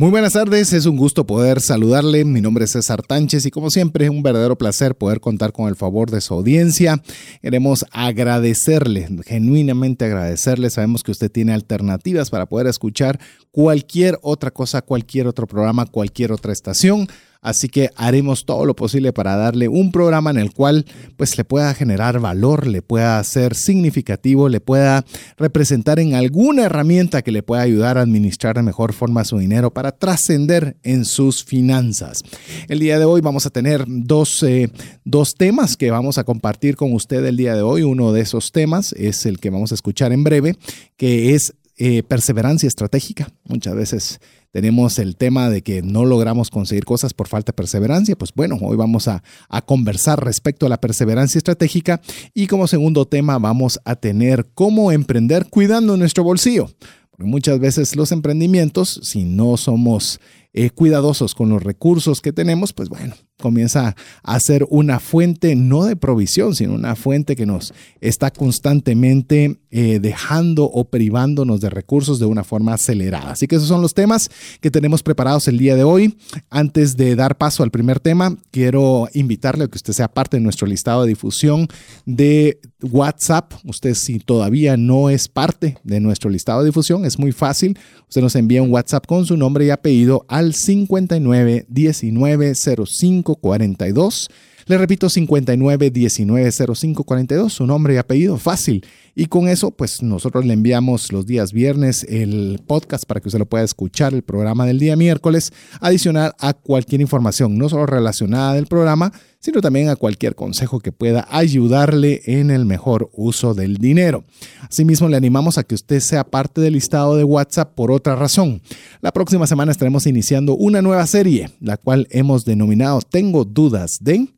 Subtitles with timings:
[0.00, 2.24] Muy buenas tardes, es un gusto poder saludarle.
[2.24, 5.68] Mi nombre es César Tánchez y como siempre es un verdadero placer poder contar con
[5.68, 7.02] el favor de su audiencia.
[7.42, 10.70] Queremos agradecerle, genuinamente agradecerle.
[10.70, 16.32] Sabemos que usted tiene alternativas para poder escuchar cualquier otra cosa, cualquier otro programa, cualquier
[16.32, 17.06] otra estación.
[17.42, 20.84] Así que haremos todo lo posible para darle un programa en el cual
[21.16, 25.06] pues le pueda generar valor, le pueda ser significativo, le pueda
[25.38, 29.72] representar en alguna herramienta que le pueda ayudar a administrar de mejor forma su dinero
[29.72, 32.22] para trascender en sus finanzas.
[32.68, 34.70] El día de hoy vamos a tener dos, eh,
[35.04, 37.82] dos temas que vamos a compartir con usted el día de hoy.
[37.82, 40.56] Uno de esos temas es el que vamos a escuchar en breve,
[40.98, 43.32] que es eh, perseverancia estratégica.
[43.44, 48.16] Muchas veces tenemos el tema de que no logramos conseguir cosas por falta de perseverancia.
[48.16, 49.22] Pues bueno, hoy vamos a,
[49.66, 52.00] conversar respecto a la perseverancia estratégica
[52.34, 56.70] y como segundo tema vamos a tener cómo emprender cuidando nuestro bolsillo.
[57.10, 60.20] Porque muchas veces los emprendimientos, si no somos
[60.52, 65.84] eh, cuidadosos con los recursos que tenemos, pues bueno, comienza a ser una fuente no
[65.84, 72.18] de provisión, sino una fuente que nos está constantemente eh, dejando o privándonos de recursos
[72.18, 73.32] de una forma acelerada.
[73.32, 76.16] Así que esos son los temas que tenemos preparados el día de hoy.
[76.50, 80.42] Antes de dar paso al primer tema, quiero invitarle a que usted sea parte de
[80.42, 81.68] nuestro listado de difusión
[82.06, 83.52] de WhatsApp.
[83.64, 87.78] Usted si todavía no es parte de nuestro listado de difusión, es muy fácil.
[88.08, 94.28] Usted nos envía un WhatsApp con su nombre y apellido al 59 19 05 42.
[94.70, 98.86] Le repito, 59 19 05 42, su nombre y apellido, fácil.
[99.16, 103.40] Y con eso, pues nosotros le enviamos los días viernes el podcast para que usted
[103.40, 108.54] lo pueda escuchar, el programa del día miércoles, adicional a cualquier información, no solo relacionada
[108.54, 113.78] del programa, sino también a cualquier consejo que pueda ayudarle en el mejor uso del
[113.78, 114.22] dinero.
[114.60, 118.62] Asimismo, le animamos a que usted sea parte del listado de WhatsApp por otra razón.
[119.00, 124.28] La próxima semana estaremos iniciando una nueva serie, la cual hemos denominado Tengo dudas de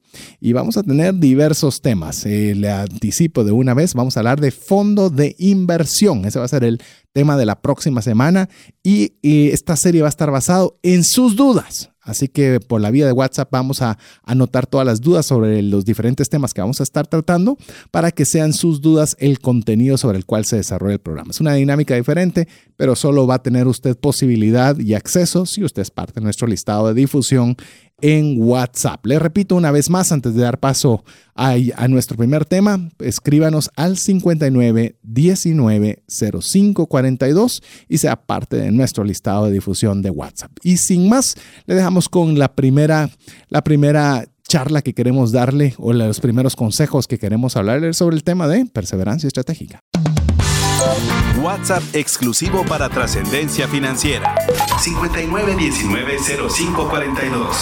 [0.40, 2.24] y vamos a tener diversos temas.
[2.26, 6.24] Eh, le anticipo de una vez, vamos a hablar de fondo de inversión.
[6.24, 6.80] Ese va a ser el
[7.12, 8.48] tema de la próxima semana
[8.82, 11.92] y, y esta serie va a estar basado en sus dudas.
[12.02, 15.84] Así que por la vía de WhatsApp vamos a anotar todas las dudas sobre los
[15.84, 17.56] diferentes temas que vamos a estar tratando
[17.92, 21.30] para que sean sus dudas el contenido sobre el cual se desarrolla el programa.
[21.30, 25.82] Es una dinámica diferente, pero solo va a tener usted posibilidad y acceso si usted
[25.82, 27.56] es parte de nuestro listado de difusión
[28.02, 29.06] en WhatsApp.
[29.06, 31.04] Le repito una vez más antes de dar paso
[31.34, 31.56] a,
[31.88, 39.46] nuestro primer tema, escríbanos al 59 19 05 42 y sea parte de nuestro listado
[39.46, 40.52] de difusión de WhatsApp.
[40.62, 43.08] Y sin más, le dejamos con la primera,
[43.48, 48.24] la primera charla que queremos darle o los primeros consejos que queremos hablarle sobre el
[48.24, 49.80] tema de perseverancia estratégica.
[51.42, 54.36] WhatsApp exclusivo para trascendencia financiera.
[54.78, 57.56] 59190542.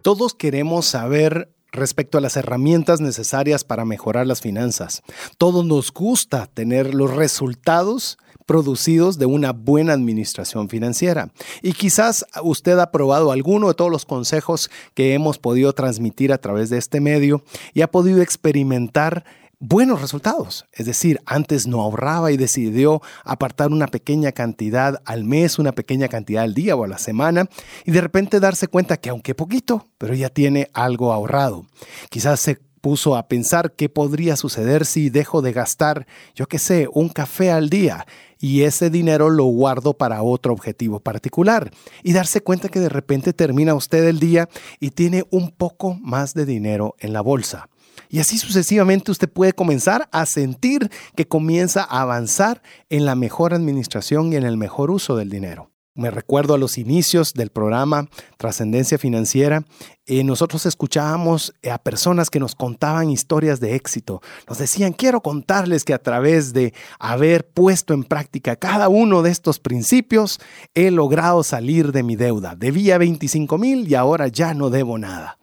[0.00, 5.02] Todos queremos saber respecto a las herramientas necesarias para mejorar las finanzas.
[5.36, 11.30] Todos nos gusta tener los resultados producidos de una buena administración financiera.
[11.60, 16.38] Y quizás usted ha probado alguno de todos los consejos que hemos podido transmitir a
[16.38, 17.42] través de este medio
[17.74, 19.26] y ha podido experimentar
[19.60, 20.66] buenos resultados.
[20.72, 26.08] Es decir, antes no ahorraba y decidió apartar una pequeña cantidad al mes, una pequeña
[26.08, 27.48] cantidad al día o a la semana
[27.84, 31.66] y de repente darse cuenta que aunque poquito, pero ya tiene algo ahorrado.
[32.10, 36.88] Quizás se puso a pensar qué podría suceder si dejo de gastar, yo qué sé,
[36.92, 38.06] un café al día
[38.38, 41.72] y ese dinero lo guardo para otro objetivo particular
[42.04, 44.48] y darse cuenta que de repente termina usted el día
[44.78, 47.68] y tiene un poco más de dinero en la bolsa.
[48.08, 53.54] Y así sucesivamente usted puede comenzar a sentir que comienza a avanzar en la mejor
[53.54, 55.70] administración y en el mejor uso del dinero.
[55.98, 59.64] Me recuerdo a los inicios del programa Trascendencia Financiera,
[60.06, 64.22] y nosotros escuchábamos a personas que nos contaban historias de éxito.
[64.48, 69.30] Nos decían, quiero contarles que a través de haber puesto en práctica cada uno de
[69.30, 70.38] estos principios,
[70.72, 72.54] he logrado salir de mi deuda.
[72.54, 75.38] Debía 25 mil y ahora ya no debo nada.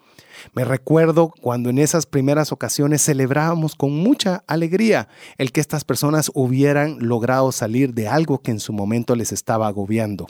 [0.55, 6.31] Me recuerdo cuando en esas primeras ocasiones celebrábamos con mucha alegría el que estas personas
[6.33, 10.27] hubieran logrado salir de algo que en su momento les estaba agobiando.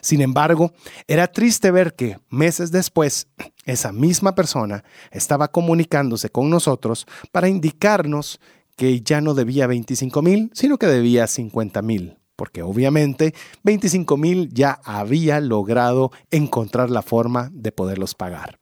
[0.00, 0.72] Sin embargo,
[1.08, 3.26] era triste ver que meses después
[3.64, 8.40] esa misma persona estaba comunicándose con nosotros para indicarnos
[8.76, 13.34] que ya no debía 25 mil, sino que debía 50 mil, porque obviamente
[13.64, 18.60] 25 mil ya había logrado encontrar la forma de poderlos pagar.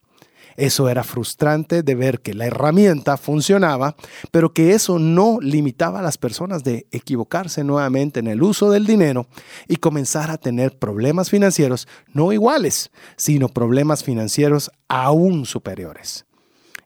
[0.56, 3.96] Eso era frustrante de ver que la herramienta funcionaba,
[4.30, 8.86] pero que eso no limitaba a las personas de equivocarse nuevamente en el uso del
[8.86, 9.26] dinero
[9.68, 16.24] y comenzar a tener problemas financieros no iguales, sino problemas financieros aún superiores.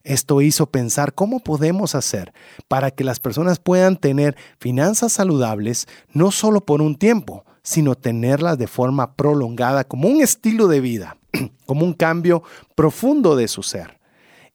[0.04, 2.32] Esto hizo pensar cómo podemos hacer
[2.66, 8.56] para que las personas puedan tener finanzas saludables no solo por un tiempo, sino tenerlas
[8.56, 11.17] de forma prolongada como un estilo de vida.
[11.66, 12.42] como un cambio
[12.74, 13.98] profundo de su ser.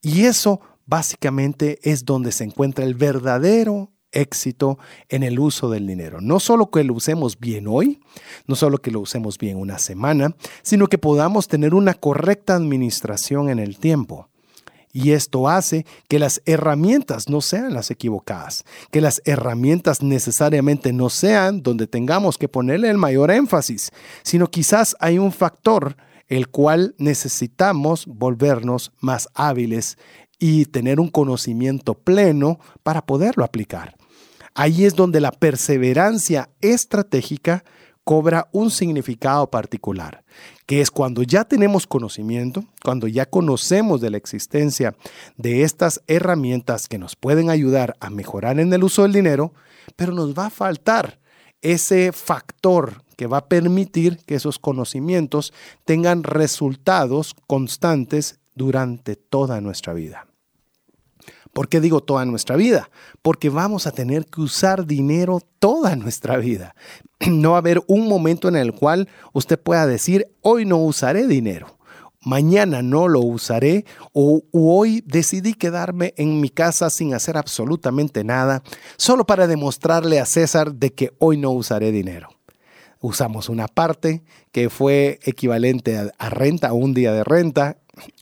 [0.02, 4.78] Y eso básicamente es donde se encuentra el verdadero éxito
[5.10, 6.22] en el uso del dinero.
[6.22, 8.00] No solo que lo usemos bien hoy,
[8.48, 13.50] no solo que lo usemos bien una semana, sino que podamos tener una correcta administración
[13.50, 14.30] en el tiempo.
[14.96, 21.10] Y esto hace que las herramientas no sean las equivocadas, que las herramientas necesariamente no
[21.10, 23.92] sean donde tengamos que ponerle el mayor énfasis,
[24.22, 25.98] sino quizás hay un factor
[26.28, 29.98] el cual necesitamos volvernos más hábiles
[30.40, 33.96] y tener un conocimiento pleno para poderlo aplicar.
[34.56, 37.64] Ahí es donde la perseverancia estratégica
[38.04, 40.24] cobra un significado particular,
[40.66, 44.96] que es cuando ya tenemos conocimiento, cuando ya conocemos de la existencia
[45.38, 49.54] de estas herramientas que nos pueden ayudar a mejorar en el uso del dinero,
[49.96, 51.20] pero nos va a faltar
[51.62, 55.54] ese factor que va a permitir que esos conocimientos
[55.86, 60.28] tengan resultados constantes durante toda nuestra vida.
[61.54, 62.90] ¿Por qué digo toda nuestra vida?
[63.22, 66.76] Porque vamos a tener que usar dinero toda nuestra vida.
[67.30, 71.26] No va a haber un momento en el cual usted pueda decir, hoy no usaré
[71.26, 71.78] dinero,
[72.20, 78.62] mañana no lo usaré o hoy decidí quedarme en mi casa sin hacer absolutamente nada,
[78.98, 82.28] solo para demostrarle a César de que hoy no usaré dinero
[83.04, 84.24] usamos una parte
[84.54, 87.78] que fue equivalente a, renta, a un día de renta,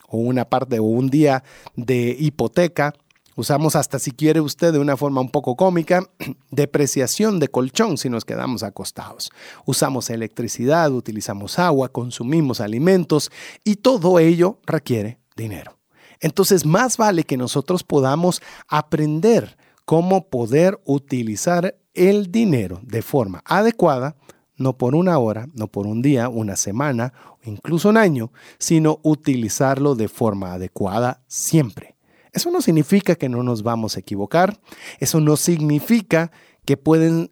[0.10, 1.44] o una parte o un día
[1.76, 2.96] de hipoteca.
[3.36, 6.10] Usamos hasta si quiere usted de una forma un poco cómica,
[6.50, 9.30] depreciación de colchón si nos quedamos acostados.
[9.66, 13.32] Usamos electricidad, utilizamos agua, consumimos alimentos
[13.64, 15.78] y todo ello requiere dinero.
[16.20, 24.16] Entonces más vale que nosotros podamos aprender cómo poder utilizar el dinero de forma adecuada
[24.62, 27.14] no por una hora, no por un día, una semana
[27.44, 31.96] o incluso un año, sino utilizarlo de forma adecuada siempre.
[32.32, 34.60] Eso no significa que no nos vamos a equivocar,
[35.00, 36.32] eso no significa
[36.64, 37.32] que pueden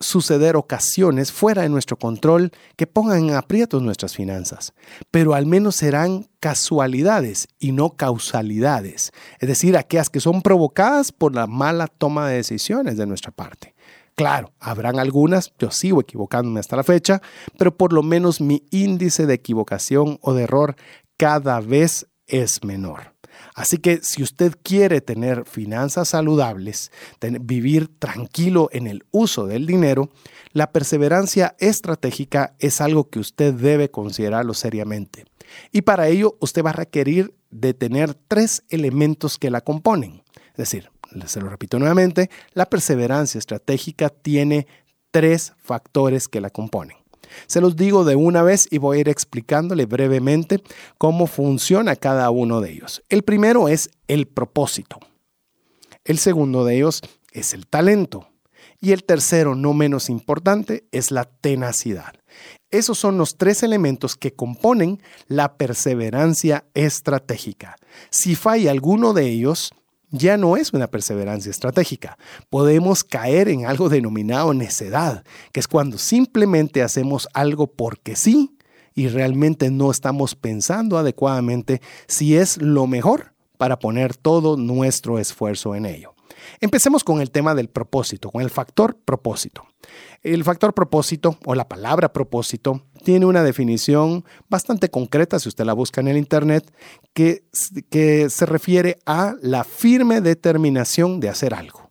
[0.00, 4.74] suceder ocasiones fuera de nuestro control que pongan en aprietos nuestras finanzas,
[5.10, 11.34] pero al menos serán casualidades y no causalidades, es decir, aquellas que son provocadas por
[11.34, 13.73] la mala toma de decisiones de nuestra parte.
[14.14, 17.20] Claro, habrán algunas, yo sigo equivocándome hasta la fecha,
[17.58, 20.76] pero por lo menos mi índice de equivocación o de error
[21.16, 23.14] cada vez es menor.
[23.54, 26.92] Así que si usted quiere tener finanzas saludables,
[27.40, 30.10] vivir tranquilo en el uso del dinero,
[30.52, 35.24] la perseverancia estratégica es algo que usted debe considerarlo seriamente.
[35.72, 40.22] Y para ello usted va a requerir de tener tres elementos que la componen.
[40.50, 40.90] Es decir,
[41.26, 44.66] se lo repito nuevamente, la perseverancia estratégica tiene
[45.10, 46.96] tres factores que la componen.
[47.46, 50.62] Se los digo de una vez y voy a ir explicándole brevemente
[50.98, 53.02] cómo funciona cada uno de ellos.
[53.08, 54.98] El primero es el propósito.
[56.04, 57.00] El segundo de ellos
[57.32, 58.28] es el talento.
[58.80, 62.12] Y el tercero, no menos importante, es la tenacidad.
[62.70, 67.76] Esos son los tres elementos que componen la perseverancia estratégica.
[68.10, 69.72] Si falla alguno de ellos,
[70.14, 72.16] ya no es una perseverancia estratégica.
[72.48, 78.56] Podemos caer en algo denominado necedad, que es cuando simplemente hacemos algo porque sí
[78.94, 85.74] y realmente no estamos pensando adecuadamente si es lo mejor para poner todo nuestro esfuerzo
[85.74, 86.13] en ello.
[86.60, 89.66] Empecemos con el tema del propósito, con el factor propósito.
[90.22, 95.74] El factor propósito o la palabra propósito tiene una definición bastante concreta, si usted la
[95.74, 96.72] busca en el Internet,
[97.12, 97.44] que,
[97.90, 101.90] que se refiere a la firme determinación de hacer algo.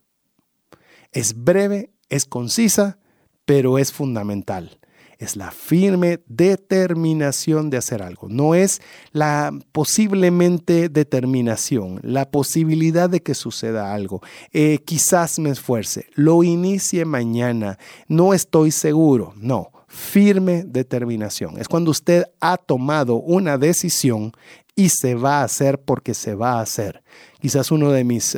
[1.12, 2.98] Es breve, es concisa,
[3.46, 4.80] pero es fundamental
[5.17, 8.27] es la firme determinación de hacer algo.
[8.29, 14.22] No es la posiblemente determinación, la posibilidad de que suceda algo.
[14.51, 17.77] Eh, quizás me esfuerce, lo inicie mañana,
[18.08, 19.34] no estoy seguro.
[19.38, 21.60] No, firme determinación.
[21.60, 24.34] Es cuando usted ha tomado una decisión
[24.75, 27.03] y se va a hacer porque se va a hacer.
[27.39, 28.38] Quizás uno de mis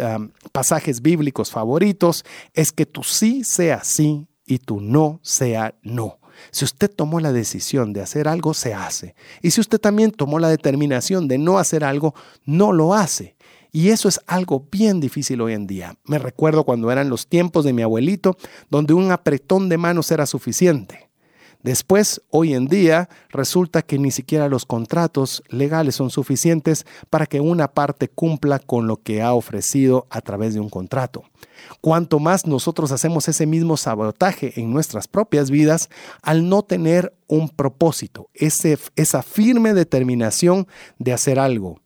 [0.51, 6.19] pasajes bíblicos favoritos es que tu sí sea sí y tu no sea no.
[6.51, 9.15] Si usted tomó la decisión de hacer algo, se hace.
[9.41, 12.13] Y si usted también tomó la determinación de no hacer algo,
[12.45, 13.35] no lo hace.
[13.71, 15.97] Y eso es algo bien difícil hoy en día.
[16.05, 18.37] Me recuerdo cuando eran los tiempos de mi abuelito,
[18.69, 21.04] donde un apretón de manos era suficiente.
[21.65, 27.41] Después, hoy en día, resulta que ni siquiera los contratos legales son suficientes para que
[27.41, 31.23] una parte cumpla con lo que ha ofrecido a través de un contrato.
[31.81, 35.89] Cuanto más nosotros hacemos ese mismo sabotaje en nuestras propias vidas
[36.21, 40.67] al no tener un propósito, esa firme determinación
[40.99, 41.81] de hacer algo.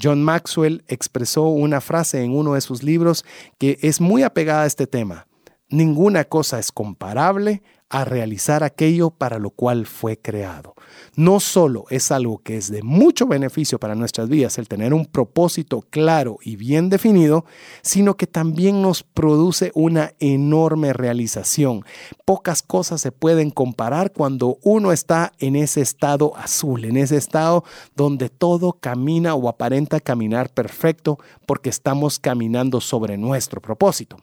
[0.00, 3.24] John Maxwell expresó una frase en uno de sus libros
[3.58, 5.26] que es muy apegada a este tema.
[5.70, 10.74] Ninguna cosa es comparable a realizar aquello para lo cual fue creado.
[11.14, 15.06] No solo es algo que es de mucho beneficio para nuestras vidas el tener un
[15.06, 17.44] propósito claro y bien definido,
[17.82, 21.84] sino que también nos produce una enorme realización.
[22.24, 27.62] Pocas cosas se pueden comparar cuando uno está en ese estado azul, en ese estado
[27.94, 34.16] donde todo camina o aparenta caminar perfecto porque estamos caminando sobre nuestro propósito.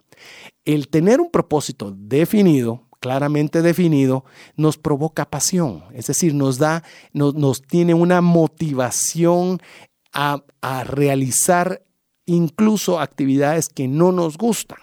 [0.66, 4.24] El tener un propósito definido claramente definido,
[4.56, 9.60] nos provoca pasión, es decir, nos da, nos, tiene una motivación
[10.14, 11.84] a, a realizar
[12.26, 14.78] incluso actividades que no nos gustan.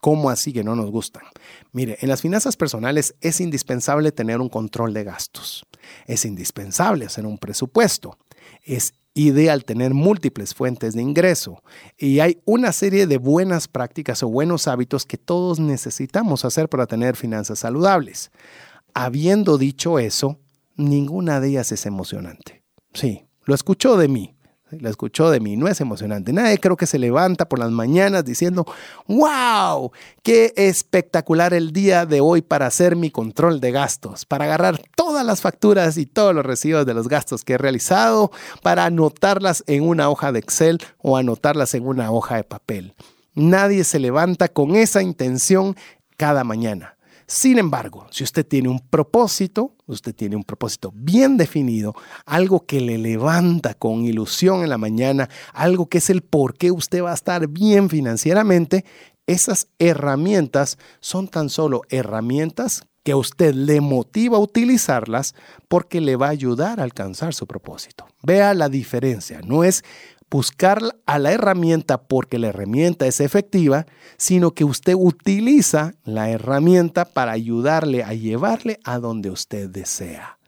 [0.00, 1.24] ¿Cómo así que no nos gustan?
[1.72, 5.66] Mire, en las finanzas personales es indispensable tener un control de gastos.
[6.06, 8.16] Es indispensable hacer un presupuesto.
[8.62, 11.62] Es ideal tener múltiples fuentes de ingreso
[11.98, 16.86] y hay una serie de buenas prácticas o buenos hábitos que todos necesitamos hacer para
[16.86, 18.30] tener finanzas saludables.
[18.94, 20.38] Habiendo dicho eso,
[20.76, 22.62] ninguna de ellas es emocionante.
[22.92, 24.36] Sí, lo escuchó de mí.
[24.78, 26.32] La escuchó de mí, no es emocionante.
[26.32, 28.64] Nadie creo que se levanta por las mañanas diciendo,
[29.08, 29.90] wow,
[30.22, 35.26] qué espectacular el día de hoy para hacer mi control de gastos, para agarrar todas
[35.26, 38.30] las facturas y todos los recibos de los gastos que he realizado,
[38.62, 42.94] para anotarlas en una hoja de Excel o anotarlas en una hoja de papel.
[43.34, 45.76] Nadie se levanta con esa intención
[46.16, 46.96] cada mañana.
[47.30, 51.94] Sin embargo, si usted tiene un propósito, usted tiene un propósito bien definido,
[52.26, 56.72] algo que le levanta con ilusión en la mañana, algo que es el por qué
[56.72, 58.84] usted va a estar bien financieramente,
[59.28, 65.36] esas herramientas son tan solo herramientas que usted le motiva a utilizarlas
[65.68, 68.08] porque le va a ayudar a alcanzar su propósito.
[68.24, 69.84] Vea la diferencia, no es
[70.30, 77.04] buscar a la herramienta porque la herramienta es efectiva, sino que usted utiliza la herramienta
[77.04, 80.38] para ayudarle a llevarle a donde usted desea.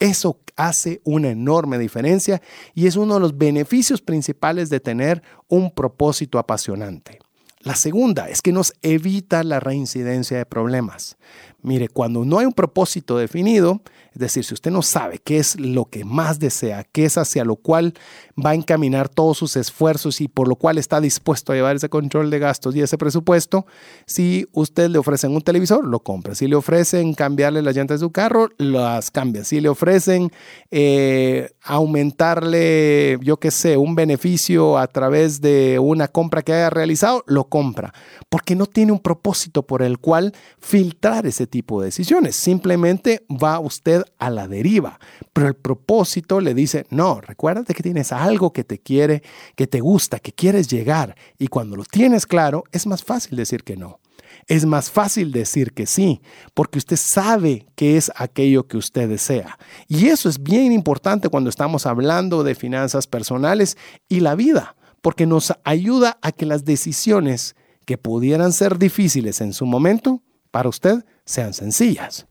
[0.00, 2.42] Eso hace una enorme diferencia
[2.74, 7.20] y es uno de los beneficios principales de tener un propósito apasionante.
[7.60, 11.16] La segunda es que nos evita la reincidencia de problemas.
[11.62, 15.58] Mire, cuando no hay un propósito definido, es decir, si usted no sabe qué es
[15.58, 17.94] lo que más desea, qué es hacia lo cual
[18.34, 21.88] va a encaminar todos sus esfuerzos y por lo cual está dispuesto a llevar ese
[21.88, 23.66] control de gastos y ese presupuesto,
[24.06, 26.34] si usted le ofrecen un televisor, lo compra.
[26.34, 29.44] Si le ofrecen cambiarle las llantas de su carro, las cambia.
[29.44, 30.30] Si le ofrecen
[30.70, 37.24] eh, aumentarle, yo qué sé, un beneficio a través de una compra que haya realizado,
[37.26, 37.94] lo compra.
[38.28, 42.36] Porque no tiene un propósito por el cual filtrar ese tipo de decisiones.
[42.36, 44.98] Simplemente va usted a la deriva.
[45.32, 49.22] Pero el propósito le dice, no, recuérdate que tienes algo que te quiere,
[49.56, 51.16] que te gusta, que quieres llegar.
[51.38, 54.00] Y cuando lo tienes claro, es más fácil decir que no.
[54.46, 56.20] Es más fácil decir que sí,
[56.54, 59.58] porque usted sabe qué es aquello que usted desea.
[59.88, 63.76] Y eso es bien importante cuando estamos hablando de finanzas personales
[64.08, 67.54] y la vida, porque nos ayuda a que las decisiones
[67.84, 72.26] que pudieran ser difíciles en su momento, para usted sean sencillas.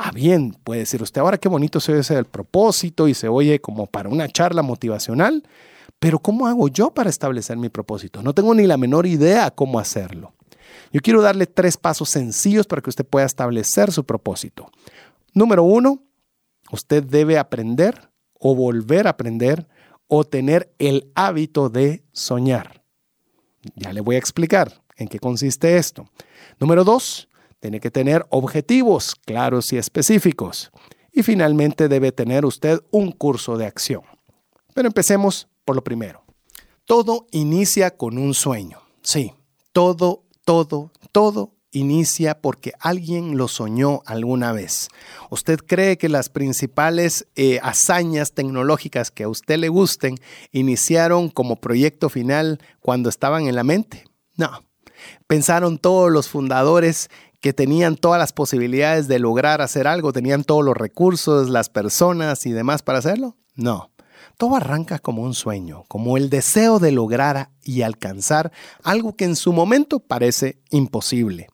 [0.00, 3.26] Ah, bien, puede decir usted, ahora qué bonito se oye ese el propósito y se
[3.26, 5.42] oye como para una charla motivacional,
[5.98, 8.22] pero ¿cómo hago yo para establecer mi propósito?
[8.22, 10.34] No tengo ni la menor idea cómo hacerlo.
[10.92, 14.70] Yo quiero darle tres pasos sencillos para que usted pueda establecer su propósito.
[15.34, 16.04] Número uno,
[16.70, 19.66] usted debe aprender o volver a aprender
[20.06, 22.84] o tener el hábito de soñar.
[23.74, 26.08] Ya le voy a explicar en qué consiste esto.
[26.60, 27.27] Número dos,
[27.60, 30.70] tiene que tener objetivos claros y específicos.
[31.12, 34.02] Y finalmente debe tener usted un curso de acción.
[34.74, 36.22] Pero empecemos por lo primero.
[36.84, 38.80] Todo inicia con un sueño.
[39.02, 39.32] Sí,
[39.72, 44.88] todo, todo, todo inicia porque alguien lo soñó alguna vez.
[45.30, 50.16] ¿Usted cree que las principales eh, hazañas tecnológicas que a usted le gusten
[50.52, 54.04] iniciaron como proyecto final cuando estaban en la mente?
[54.36, 54.62] No.
[55.26, 57.08] Pensaron todos los fundadores
[57.40, 62.46] que tenían todas las posibilidades de lograr hacer algo, tenían todos los recursos, las personas
[62.46, 63.36] y demás para hacerlo?
[63.54, 63.90] No.
[64.36, 68.52] Todo arranca como un sueño, como el deseo de lograr y alcanzar
[68.82, 71.48] algo que en su momento parece imposible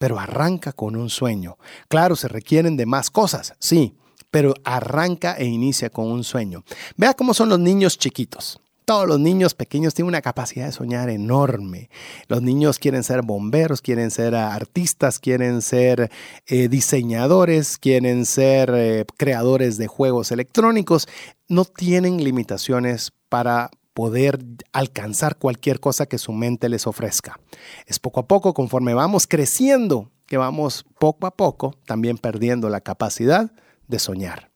[0.00, 1.58] pero arranca con un sueño.
[1.88, 3.98] Claro, se requieren de más cosas, sí,
[4.30, 6.64] pero arranca e inicia con un sueño.
[6.96, 8.62] Vea cómo son los niños chiquitos.
[8.84, 11.90] Todos los niños pequeños tienen una capacidad de soñar enorme.
[12.28, 16.10] Los niños quieren ser bomberos, quieren ser artistas, quieren ser
[16.46, 21.08] eh, diseñadores, quieren ser eh, creadores de juegos electrónicos.
[21.48, 24.38] No tienen limitaciones para poder
[24.72, 27.38] alcanzar cualquier cosa que su mente les ofrezca.
[27.86, 32.80] Es poco a poco, conforme vamos creciendo, que vamos poco a poco también perdiendo la
[32.80, 33.52] capacidad
[33.88, 34.49] de soñar.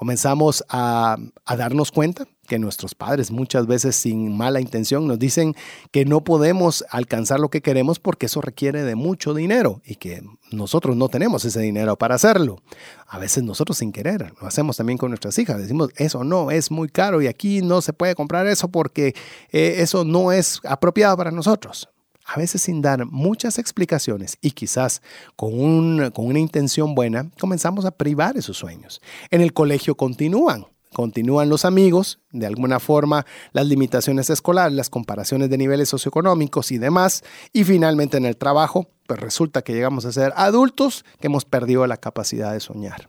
[0.00, 1.18] Comenzamos a,
[1.58, 5.54] darnos cuenta que nuestros padres muchas veces sin mala intención nos dicen
[5.90, 10.22] que no podemos alcanzar lo que queremos porque eso requiere de mucho dinero y que
[10.52, 12.62] nosotros no tenemos ese dinero para hacerlo.
[13.08, 15.58] A veces nosotros sin querer lo hacemos también con nuestras hijas.
[15.58, 19.14] Decimos, eso no, es muy caro y aquí no se puede comprar eso porque
[19.52, 21.90] eh, eso no es apropiado para nosotros
[22.32, 25.02] a veces sin dar muchas explicaciones y quizás
[25.34, 29.00] con, con, una intención buena, comenzamos a privar esos sueños.
[29.30, 35.48] En el colegio continúan continúan los amigos, de alguna forma las limitaciones escolares, las comparaciones
[35.48, 37.22] de niveles socioeconómicos y demás,
[37.52, 41.86] y finalmente en el trabajo, pues resulta que llegamos a ser adultos que hemos perdido
[41.86, 43.08] la capacidad de soñar.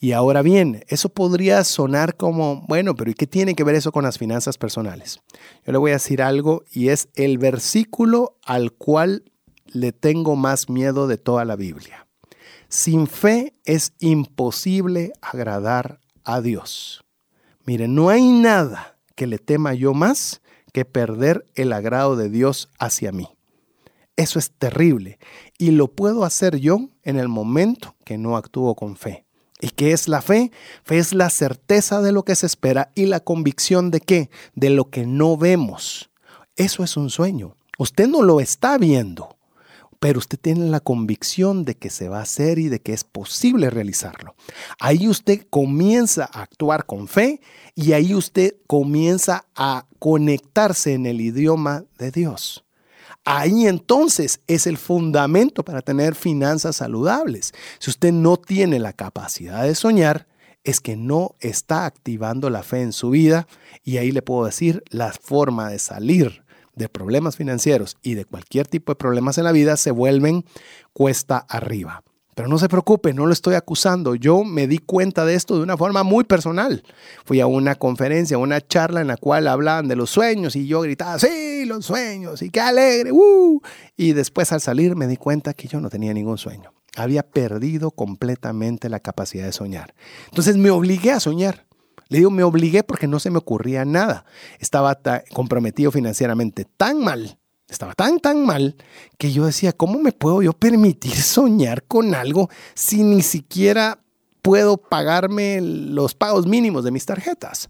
[0.00, 3.92] Y ahora bien, eso podría sonar como, bueno, pero ¿y qué tiene que ver eso
[3.92, 5.20] con las finanzas personales?
[5.64, 9.24] Yo le voy a decir algo y es el versículo al cual
[9.66, 12.06] le tengo más miedo de toda la Biblia.
[12.68, 17.04] Sin fe es imposible agradar a Dios.
[17.64, 20.42] Mire, no hay nada que le tema yo más
[20.72, 23.28] que perder el agrado de Dios hacia mí.
[24.16, 25.18] Eso es terrible
[25.58, 29.25] y lo puedo hacer yo en el momento que no actúo con fe.
[29.60, 30.52] ¿Y qué es la fe?
[30.84, 34.30] Fe es la certeza de lo que se espera y la convicción de qué?
[34.54, 36.10] De lo que no vemos.
[36.56, 37.56] Eso es un sueño.
[37.78, 39.36] Usted no lo está viendo,
[39.98, 43.04] pero usted tiene la convicción de que se va a hacer y de que es
[43.04, 44.34] posible realizarlo.
[44.78, 47.40] Ahí usted comienza a actuar con fe
[47.74, 52.65] y ahí usted comienza a conectarse en el idioma de Dios.
[53.28, 57.52] Ahí entonces es el fundamento para tener finanzas saludables.
[57.80, 60.28] Si usted no tiene la capacidad de soñar,
[60.62, 63.48] es que no está activando la fe en su vida
[63.82, 66.44] y ahí le puedo decir la forma de salir
[66.76, 70.44] de problemas financieros y de cualquier tipo de problemas en la vida se vuelven
[70.92, 72.04] cuesta arriba.
[72.36, 74.14] Pero no se preocupe, no lo estoy acusando.
[74.14, 76.82] Yo me di cuenta de esto de una forma muy personal.
[77.24, 80.82] Fui a una conferencia, una charla en la cual hablaban de los sueños y yo
[80.82, 83.62] gritaba, sí, los sueños, y qué alegre, uh".
[83.96, 86.74] Y después al salir me di cuenta que yo no tenía ningún sueño.
[86.94, 89.94] Había perdido completamente la capacidad de soñar.
[90.26, 91.64] Entonces me obligué a soñar.
[92.08, 94.26] Le digo, me obligué porque no se me ocurría nada.
[94.58, 95.00] Estaba
[95.32, 98.76] comprometido financieramente tan mal, estaba tan, tan mal,
[99.18, 104.00] que yo decía, ¿cómo me puedo yo permitir soñar con algo si ni siquiera
[104.42, 107.68] puedo pagarme los pagos mínimos de mis tarjetas?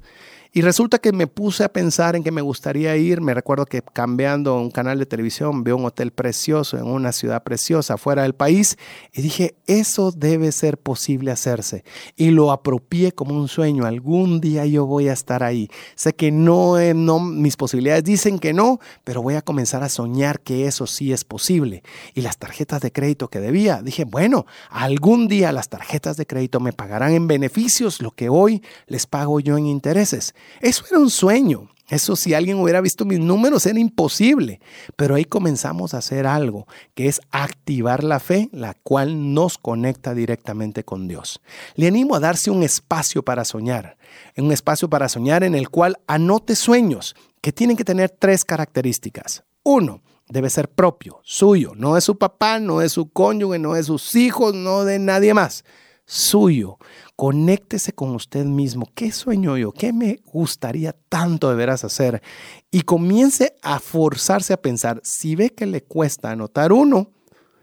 [0.56, 3.20] Y resulta que me puse a pensar en que me gustaría ir.
[3.20, 7.42] Me recuerdo que cambiando un canal de televisión veo un hotel precioso en una ciudad
[7.42, 8.78] preciosa fuera del país
[9.12, 11.84] y dije, eso debe ser posible hacerse.
[12.16, 13.84] Y lo apropié como un sueño.
[13.84, 15.68] Algún día yo voy a estar ahí.
[15.94, 20.40] Sé que no, no mis posibilidades dicen que no, pero voy a comenzar a soñar
[20.40, 21.82] que eso sí es posible.
[22.14, 26.60] Y las tarjetas de crédito que debía, dije, bueno, algún día las tarjetas de crédito
[26.60, 30.34] me pagarán en beneficios lo que hoy les pago yo en intereses.
[30.60, 31.70] Eso era un sueño.
[31.88, 34.60] Eso si alguien hubiera visto mis números era imposible.
[34.96, 40.14] Pero ahí comenzamos a hacer algo, que es activar la fe, la cual nos conecta
[40.14, 41.40] directamente con Dios.
[41.76, 43.96] Le animo a darse un espacio para soñar,
[44.36, 49.44] un espacio para soñar en el cual anote sueños que tienen que tener tres características.
[49.62, 53.84] Uno, debe ser propio, suyo, no de su papá, no de su cónyuge, no de
[53.84, 55.64] sus hijos, no de nadie más
[56.06, 56.78] suyo.
[57.16, 58.88] Conéctese con usted mismo.
[58.94, 59.72] ¿Qué sueño yo?
[59.72, 62.22] ¿Qué me gustaría tanto de veras hacer?
[62.70, 67.10] Y comience a forzarse a pensar, si ve que le cuesta anotar uno,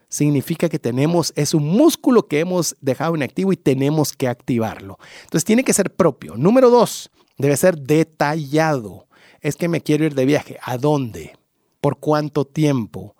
[0.10, 5.00] significa que tenemos, es un músculo que hemos dejado inactivo y tenemos que activarlo.
[5.24, 6.36] Entonces tiene que ser propio.
[6.36, 9.08] Número dos, debe ser detallado.
[9.42, 10.58] Es que me quiero ir de viaje.
[10.62, 11.38] ¿A dónde?
[11.82, 13.16] ¿Por cuánto tiempo?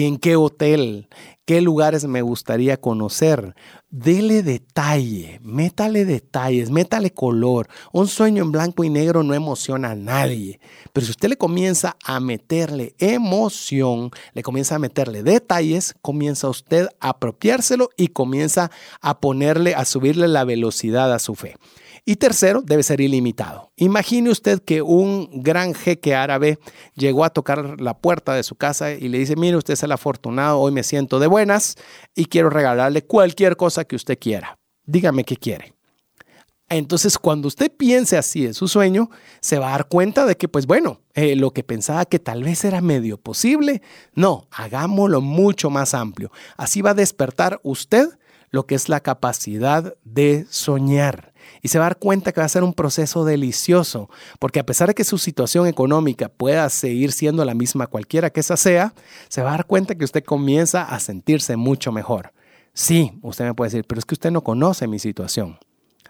[0.00, 1.08] en qué hotel,
[1.44, 3.54] qué lugares me gustaría conocer.
[3.92, 7.68] Dele detalle, métale detalles, métale color.
[7.92, 10.60] Un sueño en blanco y negro no emociona a nadie.
[10.94, 16.88] Pero si usted le comienza a meterle emoción, le comienza a meterle detalles, comienza usted
[17.00, 18.70] a apropiárselo y comienza
[19.02, 21.58] a ponerle, a subirle la velocidad a su fe.
[22.04, 23.70] Y tercero, debe ser ilimitado.
[23.76, 26.58] Imagine usted que un gran jeque árabe
[26.96, 29.92] llegó a tocar la puerta de su casa y le dice, mire, usted es el
[29.92, 31.76] afortunado, hoy me siento de buenas
[32.16, 34.58] y quiero regalarle cualquier cosa que usted quiera.
[34.84, 35.74] Dígame qué quiere.
[36.68, 39.10] Entonces, cuando usted piense así en su sueño,
[39.40, 42.42] se va a dar cuenta de que, pues bueno, eh, lo que pensaba que tal
[42.42, 43.82] vez era medio posible,
[44.14, 46.32] no, hagámoslo mucho más amplio.
[46.56, 48.08] Así va a despertar usted
[48.50, 51.31] lo que es la capacidad de soñar.
[51.62, 54.66] Y se va a dar cuenta que va a ser un proceso delicioso, porque a
[54.66, 58.94] pesar de que su situación económica pueda seguir siendo la misma cualquiera que esa sea,
[59.28, 62.32] se va a dar cuenta que usted comienza a sentirse mucho mejor.
[62.74, 65.58] Sí, usted me puede decir, pero es que usted no conoce mi situación.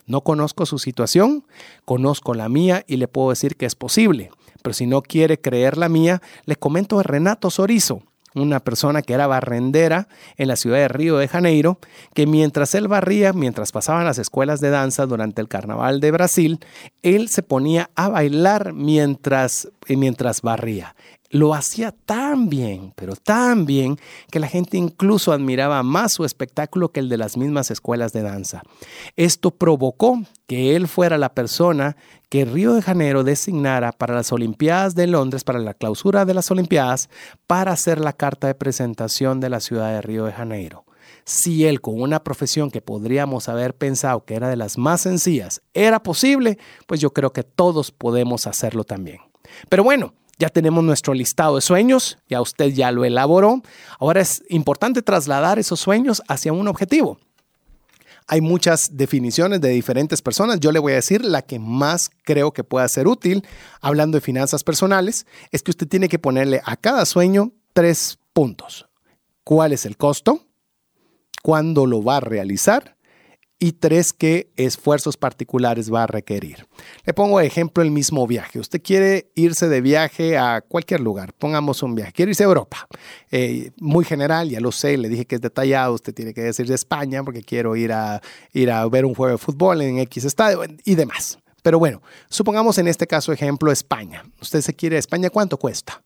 [0.07, 1.45] No conozco su situación,
[1.85, 4.31] conozco la mía y le puedo decir que es posible.
[4.63, 8.03] Pero si no quiere creer la mía, le comento a Renato Sorizo
[8.35, 11.79] una persona que era barrendera en la ciudad de Río de Janeiro,
[12.15, 16.61] que mientras él barría, mientras pasaban las escuelas de danza durante el carnaval de Brasil,
[17.03, 20.95] él se ponía a bailar mientras, mientras barría
[21.33, 23.99] lo hacía tan bien, pero tan bien,
[24.31, 28.23] que la gente incluso admiraba más su espectáculo que el de las mismas escuelas de
[28.23, 28.63] danza.
[29.17, 31.97] Esto provocó que él fuera la persona
[32.33, 36.51] que Río de Janeiro designara para las Olimpiadas de Londres, para la clausura de las
[36.51, 37.11] Olimpiadas,
[37.47, 40.87] para hacer la carta de presentación de la ciudad de Río de Janeiro.
[41.27, 45.61] Si él con una profesión que podríamos haber pensado que era de las más sencillas
[45.75, 49.19] era posible, pues yo creo que todos podemos hacerlo también.
[49.69, 53.61] Pero bueno, ya tenemos nuestro listado de sueños, ya usted ya lo elaboró.
[53.99, 57.19] Ahora es importante trasladar esos sueños hacia un objetivo.
[58.27, 60.61] Hay muchas definiciones de diferentes personas.
[60.61, 63.45] Yo le voy a decir la que más creo que pueda ser útil,
[63.81, 68.89] hablando de finanzas personales, es que usted tiene que ponerle a cada sueño tres puntos.
[69.45, 70.47] ¿Cuál es el costo?
[71.43, 72.97] ¿Cuándo lo va a realizar?
[73.63, 76.67] Y tres, qué esfuerzos particulares va a requerir.
[77.05, 78.59] Le pongo de ejemplo el mismo viaje.
[78.59, 82.89] Usted quiere irse de viaje a cualquier lugar, pongamos un viaje, quiere irse a Europa.
[83.31, 86.67] Eh, muy general, ya lo sé, le dije que es detallado, usted tiene que decir
[86.67, 88.21] de España porque quiero ir a,
[88.53, 91.39] ir a ver un juego de fútbol en X estadio y demás.
[91.63, 94.25] Pero bueno, supongamos en este caso ejemplo España.
[94.41, 96.03] Usted se quiere a España, ¿cuánto cuesta?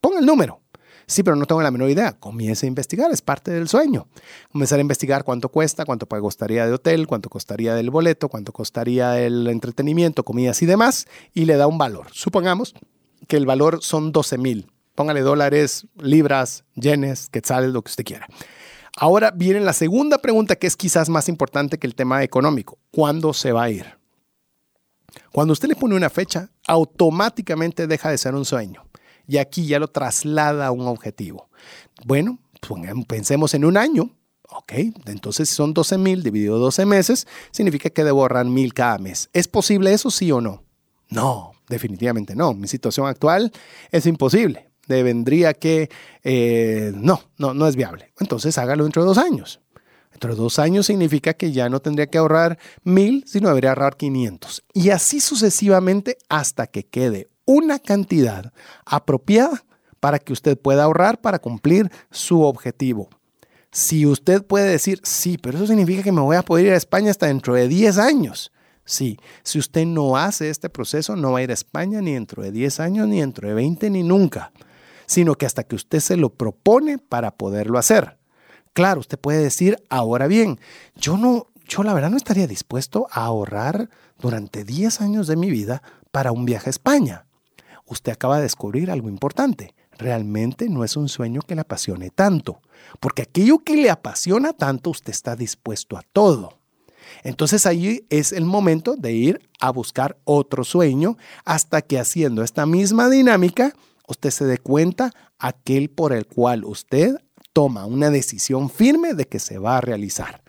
[0.00, 0.62] Ponga el número.
[1.08, 2.12] Sí, pero no tengo la menor idea.
[2.12, 4.06] Comience a investigar, es parte del sueño.
[4.52, 9.18] Comenzar a investigar cuánto cuesta, cuánto costaría de hotel, cuánto costaría del boleto, cuánto costaría
[9.18, 12.08] el entretenimiento, comidas y demás, y le da un valor.
[12.12, 12.74] Supongamos
[13.26, 14.70] que el valor son 12 mil.
[14.94, 18.26] Póngale dólares, libras, yenes, quetzales, lo que usted quiera.
[18.94, 22.78] Ahora viene la segunda pregunta que es quizás más importante que el tema económico.
[22.90, 23.86] ¿Cuándo se va a ir?
[25.32, 28.87] Cuando usted le pone una fecha, automáticamente deja de ser un sueño
[29.28, 31.48] y aquí ya lo traslada a un objetivo.
[32.04, 32.38] Bueno,
[33.06, 34.10] pensemos en un año.
[34.50, 34.72] Ok,
[35.04, 39.28] entonces son 12 mil dividido 12 meses, significa que debo ahorrar mil cada mes.
[39.34, 40.64] ¿Es posible eso, sí o no?
[41.10, 42.54] No, definitivamente no.
[42.54, 43.52] Mi situación actual
[43.90, 44.70] es imposible.
[44.86, 45.90] Vendría que
[46.24, 48.12] eh, no, no, no es viable.
[48.20, 49.60] Entonces hágalo dentro de dos años.
[50.10, 53.98] Dentro de dos años significa que ya no tendría que ahorrar mil, sino debería ahorrar
[53.98, 54.64] 500.
[54.72, 58.52] Y así sucesivamente hasta que quede una cantidad
[58.84, 59.64] apropiada
[60.00, 63.08] para que usted pueda ahorrar para cumplir su objetivo.
[63.70, 66.76] Si usted puede decir, sí, pero eso significa que me voy a poder ir a
[66.76, 68.52] España hasta dentro de 10 años.
[68.84, 72.42] Sí, si usted no hace este proceso, no va a ir a España ni dentro
[72.42, 74.52] de 10 años, ni dentro de 20, ni nunca,
[75.06, 78.18] sino que hasta que usted se lo propone para poderlo hacer.
[78.74, 80.60] Claro, usted puede decir, ahora bien,
[80.96, 85.50] yo no, yo la verdad no estaría dispuesto a ahorrar durante 10 años de mi
[85.50, 87.24] vida para un viaje a España
[87.88, 89.74] usted acaba de descubrir algo importante.
[89.98, 92.60] Realmente no es un sueño que le apasione tanto,
[93.00, 96.58] porque aquello que le apasiona tanto, usted está dispuesto a todo.
[97.24, 102.66] Entonces ahí es el momento de ir a buscar otro sueño hasta que haciendo esta
[102.66, 103.74] misma dinámica,
[104.06, 107.16] usted se dé cuenta aquel por el cual usted
[107.52, 110.42] toma una decisión firme de que se va a realizar.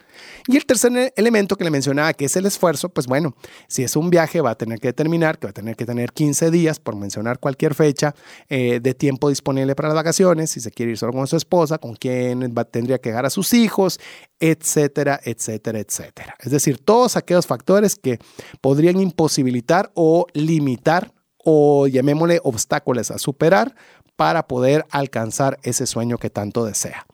[0.47, 3.35] Y el tercer elemento que le mencionaba, que es el esfuerzo, pues bueno,
[3.67, 6.11] si es un viaje va a tener que determinar que va a tener que tener
[6.11, 8.15] 15 días, por mencionar cualquier fecha,
[8.47, 11.77] eh, de tiempo disponible para las vacaciones, si se quiere ir solo con su esposa,
[11.77, 13.99] con quién va, tendría que dejar a sus hijos,
[14.39, 16.35] etcétera, etcétera, etcétera.
[16.39, 18.19] Es decir, todos aquellos factores que
[18.61, 23.75] podrían imposibilitar o limitar o llamémosle obstáculos a superar
[24.15, 27.05] para poder alcanzar ese sueño que tanto desea.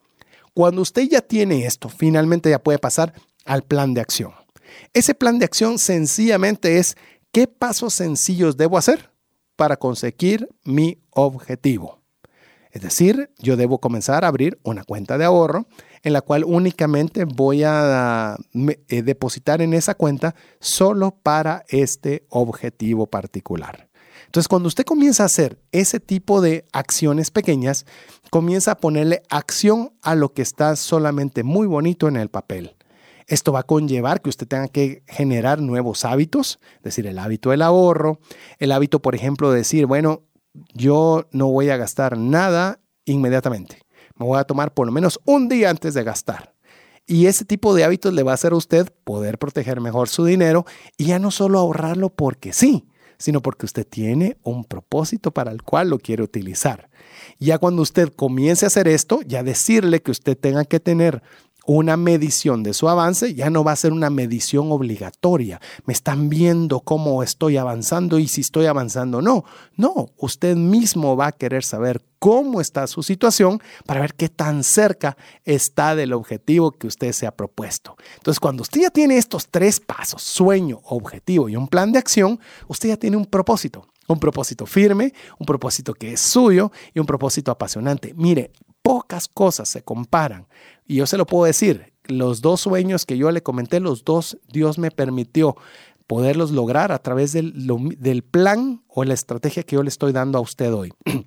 [0.55, 3.13] Cuando usted ya tiene esto, finalmente ya puede pasar
[3.43, 4.31] al plan de acción.
[4.93, 6.95] Ese plan de acción sencillamente es
[7.33, 9.11] qué pasos sencillos debo hacer
[9.57, 11.99] para conseguir mi objetivo.
[12.71, 15.67] Es decir, yo debo comenzar a abrir una cuenta de ahorro
[16.03, 18.37] en la cual únicamente voy a
[18.87, 23.89] eh, depositar en esa cuenta solo para este objetivo particular.
[24.25, 27.85] Entonces, cuando usted comienza a hacer ese tipo de acciones pequeñas,
[28.35, 32.75] comienza a ponerle acción a lo que está solamente muy bonito en el papel.
[33.27, 37.51] Esto va a conllevar que usted tenga que generar nuevos hábitos, es decir, el hábito
[37.51, 38.19] del ahorro,
[38.59, 40.23] el hábito, por ejemplo, de decir, bueno,
[40.73, 43.83] yo no voy a gastar nada inmediatamente.
[44.17, 46.55] Me voy a tomar por lo menos un día antes de gastar.
[47.07, 50.25] Y ese tipo de hábitos le va a hacer a usted poder proteger mejor su
[50.25, 50.65] dinero
[50.97, 52.85] y ya no solo ahorrarlo porque sí,
[53.25, 56.91] sino porque usted tiene un propósito para el cual lo quiere utilizar.
[57.39, 61.23] Ya cuando usted comience a hacer esto, ya decirle que usted tenga que tener
[61.65, 65.59] una medición de su avance ya no va a ser una medición obligatoria.
[65.85, 69.45] Me están viendo cómo estoy avanzando y si estoy avanzando o no.
[69.75, 74.63] No, usted mismo va a querer saber cómo está su situación para ver qué tan
[74.63, 77.95] cerca está del objetivo que usted se ha propuesto.
[78.17, 82.39] Entonces, cuando usted ya tiene estos tres pasos, sueño, objetivo y un plan de acción,
[82.67, 83.87] usted ya tiene un propósito.
[84.07, 88.13] Un propósito firme, un propósito que es suyo y un propósito apasionante.
[88.15, 88.51] Mire,
[88.85, 90.45] pocas cosas se comparan.
[90.85, 94.37] Y yo se lo puedo decir, los dos sueños que yo le comenté, los dos
[94.47, 95.57] Dios me permitió
[96.05, 100.41] poderlos lograr a través del, plan o la estrategia que yo le estoy dando a
[100.41, 100.93] usted hoy.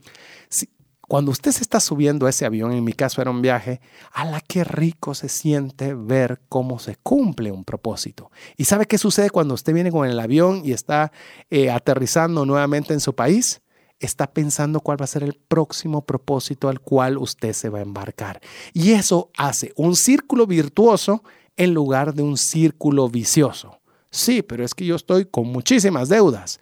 [1.08, 3.80] cuando usted se está subiendo a ese avión, en mi caso era un viaje,
[4.12, 8.30] a la que rico se siente ver cómo se cumple un propósito.
[8.56, 11.10] ¿Y sabe qué sucede cuando usted viene con el avión y está
[11.50, 13.62] eh, aterrizando nuevamente en su país?
[14.00, 17.82] Está pensando cuál va a ser el próximo propósito al cual usted se va a
[17.82, 18.40] embarcar.
[18.72, 21.22] Y eso hace un círculo virtuoso
[21.56, 23.80] en lugar de un círculo vicioso.
[24.11, 26.61] Sí, pero es que yo estoy con muchísimas deudas.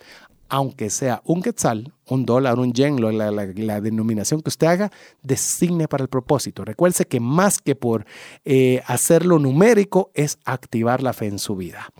[0.48, 6.04] Aunque sea un quetzal, un dólar, un yen, la, denominación que usted haga, designe para
[6.04, 6.64] el propósito.
[6.64, 8.06] Recuerde que más que por
[8.44, 11.92] eh, hacerlo numérico, es activar la fe en su vida.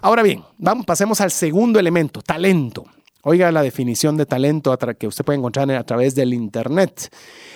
[0.00, 2.84] Ahora bien, vamos, pasemos al segundo elemento, talento.
[3.26, 7.10] Oiga la definición de talento que usted puede encontrar a través del Internet.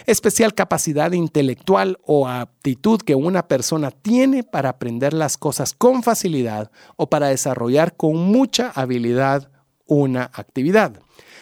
[0.07, 6.71] Especial capacidad intelectual o aptitud que una persona tiene para aprender las cosas con facilidad
[6.97, 9.51] o para desarrollar con mucha habilidad
[9.87, 11.01] una actividad.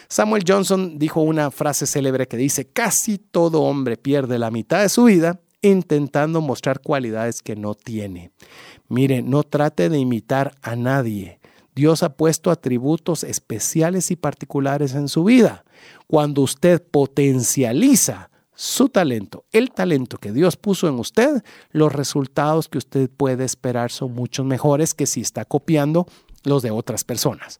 [0.09, 4.89] Samuel Johnson dijo una frase célebre que dice, casi todo hombre pierde la mitad de
[4.89, 8.31] su vida intentando mostrar cualidades que no tiene.
[8.89, 11.36] Mire, no trate de imitar a nadie.
[11.77, 15.63] Dios ha puesto atributos especiales y particulares en su vida.
[16.07, 22.79] Cuando usted potencializa su talento, el talento que Dios puso en usted, los resultados que
[22.79, 26.07] usted puede esperar son mucho mejores que si está copiando
[26.43, 27.59] los de otras personas.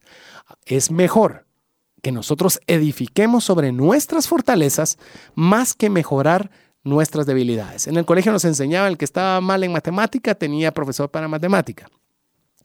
[0.66, 1.46] Es mejor
[2.02, 4.98] que nosotros edifiquemos sobre nuestras fortalezas
[5.36, 6.50] más que mejorar
[6.84, 7.86] nuestras debilidades.
[7.86, 11.88] En el colegio nos enseñaba el que estaba mal en matemática tenía profesor para matemática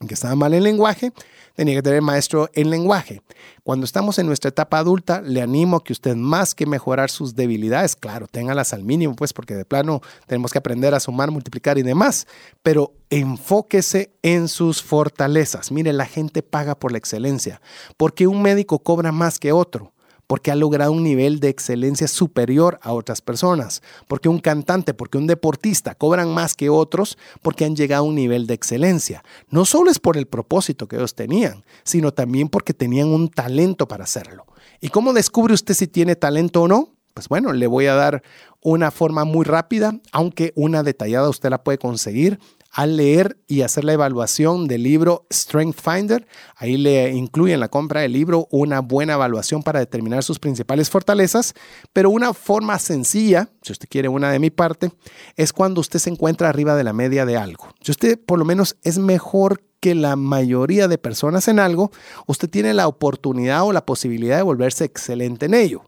[0.07, 1.13] que estaba mal en lenguaje,
[1.55, 3.21] tenía que tener maestro en lenguaje.
[3.63, 7.35] Cuando estamos en nuestra etapa adulta, le animo a que usted más que mejorar sus
[7.35, 11.77] debilidades, claro, téngalas al mínimo, pues porque de plano tenemos que aprender a sumar, multiplicar
[11.77, 12.27] y demás,
[12.61, 15.71] pero enfóquese en sus fortalezas.
[15.71, 17.61] Mire, la gente paga por la excelencia,
[17.97, 19.92] porque un médico cobra más que otro
[20.27, 25.17] porque ha logrado un nivel de excelencia superior a otras personas, porque un cantante, porque
[25.17, 29.23] un deportista cobran más que otros porque han llegado a un nivel de excelencia.
[29.49, 33.87] No solo es por el propósito que ellos tenían, sino también porque tenían un talento
[33.87, 34.45] para hacerlo.
[34.81, 36.89] ¿Y cómo descubre usted si tiene talento o no?
[37.13, 38.23] Pues bueno, le voy a dar
[38.61, 42.39] una forma muy rápida, aunque una detallada usted la puede conseguir
[42.73, 46.27] al leer y hacer la evaluación del libro Strength Finder.
[46.55, 50.89] Ahí le incluye en la compra del libro una buena evaluación para determinar sus principales
[50.89, 51.53] fortalezas,
[51.93, 54.91] pero una forma sencilla, si usted quiere una de mi parte,
[55.35, 57.69] es cuando usted se encuentra arriba de la media de algo.
[57.81, 61.91] Si usted por lo menos es mejor que la mayoría de personas en algo,
[62.25, 65.83] usted tiene la oportunidad o la posibilidad de volverse excelente en ello.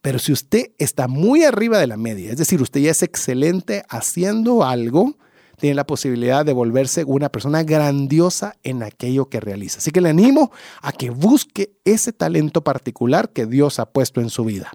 [0.00, 3.84] Pero si usted está muy arriba de la media, es decir, usted ya es excelente
[3.88, 5.16] haciendo algo,
[5.58, 9.78] tiene la posibilidad de volverse una persona grandiosa en aquello que realiza.
[9.78, 10.50] Así que le animo
[10.82, 14.72] a que busque ese talento particular que Dios ha puesto en su vida.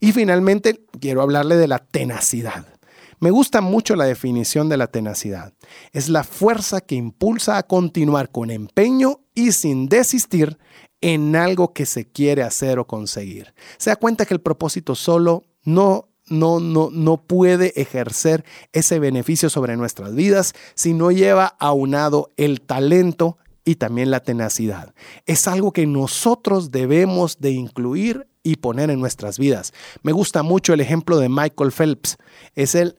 [0.00, 2.66] Y finalmente quiero hablarle de la tenacidad.
[3.20, 5.54] Me gusta mucho la definición de la tenacidad.
[5.92, 10.58] Es la fuerza que impulsa a continuar con empeño y sin desistir
[11.00, 13.54] en algo que se quiere hacer o conseguir.
[13.78, 19.50] Se da cuenta que el propósito solo no no, no, no puede ejercer ese beneficio
[19.50, 24.94] sobre nuestras vidas si no lleva aunado el talento y también la tenacidad.
[25.26, 29.72] Es algo que nosotros debemos de incluir y poner en nuestras vidas.
[30.02, 32.18] Me gusta mucho el ejemplo de Michael Phelps.
[32.54, 32.96] Es el,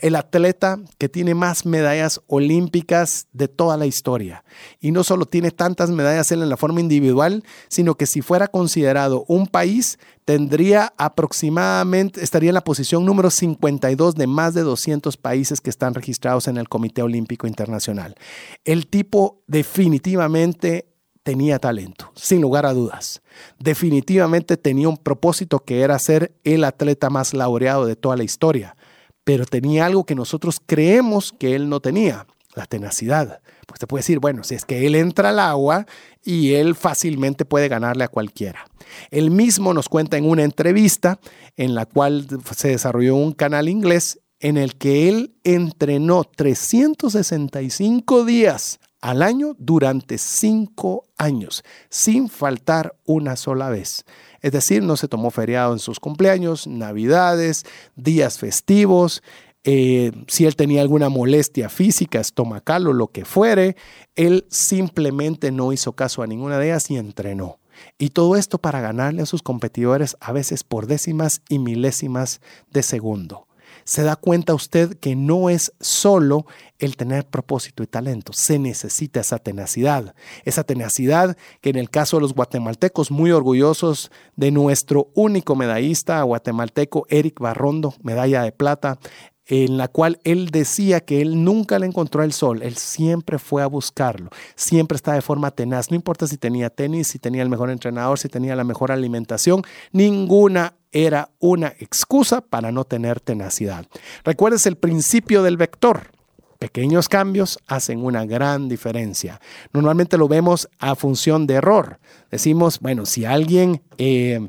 [0.00, 4.42] el, atleta que tiene más medallas olímpicas de toda la historia.
[4.80, 8.48] Y no solo tiene tantas medallas él en la forma individual, sino que si fuera
[8.48, 15.18] considerado un país, tendría aproximadamente, estaría en la posición número 52 de más de 200
[15.18, 18.16] países que están registrados en el Comité Olímpico Internacional.
[18.64, 20.95] El tipo definitivamente
[21.26, 23.20] tenía talento, sin lugar a dudas.
[23.58, 28.76] Definitivamente tenía un propósito que era ser el atleta más laureado de toda la historia,
[29.24, 33.40] pero tenía algo que nosotros creemos que él no tenía, la tenacidad.
[33.66, 35.84] Pues te puede decir, bueno, si es que él entra al agua
[36.22, 38.64] y él fácilmente puede ganarle a cualquiera.
[39.10, 41.18] Él mismo nos cuenta en una entrevista
[41.56, 48.78] en la cual se desarrolló un canal inglés en el que él entrenó 365 días
[49.00, 54.04] al año durante cinco años, sin faltar una sola vez.
[54.40, 59.22] Es decir, no se tomó feriado en sus cumpleaños, navidades, días festivos.
[59.64, 63.76] Eh, si él tenía alguna molestia física, estomacal o lo que fuere,
[64.14, 67.58] él simplemente no hizo caso a ninguna de ellas y entrenó.
[67.98, 72.82] Y todo esto para ganarle a sus competidores a veces por décimas y milésimas de
[72.82, 73.45] segundo
[73.86, 76.44] se da cuenta usted que no es solo
[76.78, 82.18] el tener propósito y talento, se necesita esa tenacidad, esa tenacidad que en el caso
[82.18, 88.98] de los guatemaltecos, muy orgullosos de nuestro único medallista guatemalteco, Eric Barrondo, medalla de plata,
[89.46, 93.62] en la cual él decía que él nunca le encontró el sol, él siempre fue
[93.62, 97.48] a buscarlo, siempre está de forma tenaz, no importa si tenía tenis, si tenía el
[97.48, 103.86] mejor entrenador, si tenía la mejor alimentación, ninguna era una excusa para no tener tenacidad.
[104.24, 106.10] Recuerdes el principio del vector.
[106.58, 109.40] Pequeños cambios hacen una gran diferencia.
[109.74, 111.98] Normalmente lo vemos a función de error.
[112.30, 114.48] Decimos, bueno, si alguien eh,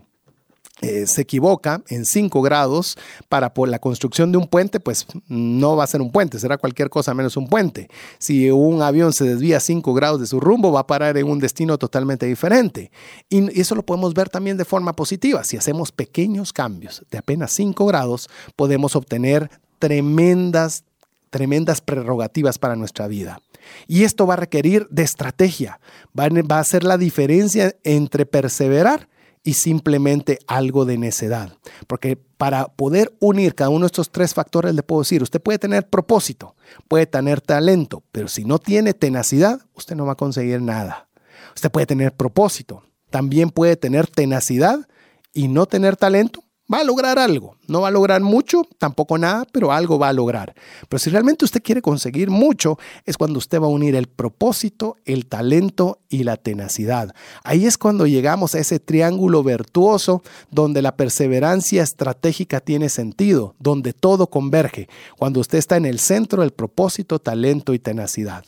[0.82, 2.98] eh, se equivoca en 5 grados
[3.30, 6.60] para por la construcción de un puente, pues no va a ser un puente, será
[6.60, 7.90] cualquier cosa menos un puente.
[8.20, 11.40] Si un avión se desvía 5 grados de su rumbo, va a parar en un
[11.40, 12.92] destino totalmente diferente.
[13.28, 15.44] Y eso lo podemos ver también de forma positiva.
[15.44, 20.84] Si hacemos pequeños cambios de apenas 5 grados, podemos obtener tremendas,
[21.32, 23.42] tremendas prerrogativas para nuestra vida.
[23.88, 25.80] Y esto va a requerir de estrategia,
[26.16, 29.10] va a ser la diferencia entre perseverar
[29.44, 31.54] y simplemente algo de necedad.
[31.88, 35.60] Porque para poder unir cada uno de estos tres factores, le puedo decir, usted puede
[35.60, 36.56] tener propósito,
[36.88, 41.08] puede tener talento, pero si no tiene tenacidad, usted no va a conseguir nada.
[41.56, 44.88] Usted puede tener propósito, también puede tener tenacidad
[45.34, 47.56] y no tener talento, va a lograr algo.
[47.68, 50.56] No va a lograr mucho, tampoco nada, pero algo va a lograr.
[50.88, 54.98] Pero si realmente usted quiere conseguir mucho, es cuando usted va a unir el propósito,
[55.06, 57.14] el talento y la tenacidad.
[57.44, 63.94] Ahí es cuando llegamos a ese triángulo virtuoso donde la perseverancia estratégica tiene sentido, donde
[63.94, 68.46] todo converge, cuando usted está en el centro del propósito, talento y tenacidad.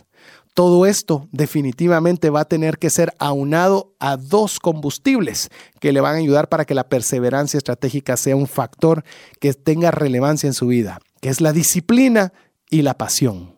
[0.59, 5.47] Todo esto definitivamente va a tener que ser aunado a dos combustibles
[5.79, 9.05] que le van a ayudar para que la perseverancia estratégica sea un factor
[9.39, 12.33] que tenga relevancia en su vida, que es la disciplina
[12.69, 13.55] y la pasión.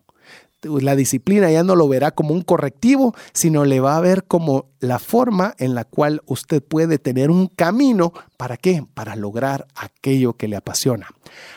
[0.62, 4.66] La disciplina ya no lo verá como un correctivo, sino le va a ver como
[4.82, 8.12] la forma en la cual usted puede tener un camino.
[8.36, 8.84] ¿Para qué?
[8.94, 11.06] Para lograr aquello que le apasiona.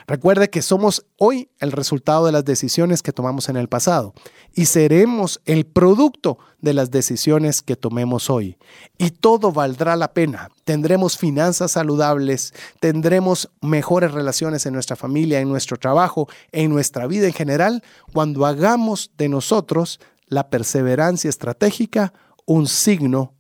[0.06, 4.14] Recuerde que somos hoy el resultado de las decisiones que tomamos en el pasado
[4.54, 8.58] y seremos el producto de las decisiones que tomemos hoy.
[9.00, 10.52] Y todo valdrá la pena.
[10.64, 17.26] Tendremos finanzas saludables, tendremos mejores relaciones en nuestra familia, en nuestro trabajo, en nuestra vida
[17.26, 17.82] en general,
[18.14, 22.14] cuando hagamos de nosotros la perseverancia estratégica
[22.46, 23.34] un signo,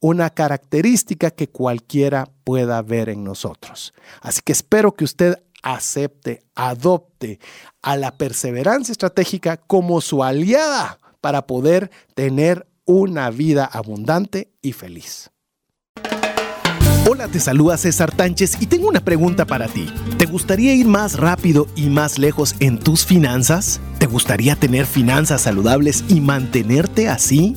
[0.00, 3.92] una característica que cualquiera pueda ver en nosotros.
[4.22, 7.38] Así que espero que usted acepte, adopte
[7.82, 15.30] a la perseverancia estratégica como su aliada para poder tener una vida abundante y feliz.
[17.10, 19.86] Hola, te saluda César Tánchez y tengo una pregunta para ti.
[20.18, 23.80] ¿Te gustaría ir más rápido y más lejos en tus finanzas?
[23.98, 27.56] ¿Te gustaría tener finanzas saludables y mantenerte así?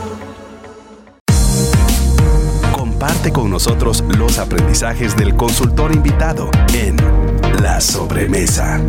[3.01, 6.97] Comparte con nosotros los aprendizajes del consultor invitado en
[7.59, 8.79] La Sobremesa.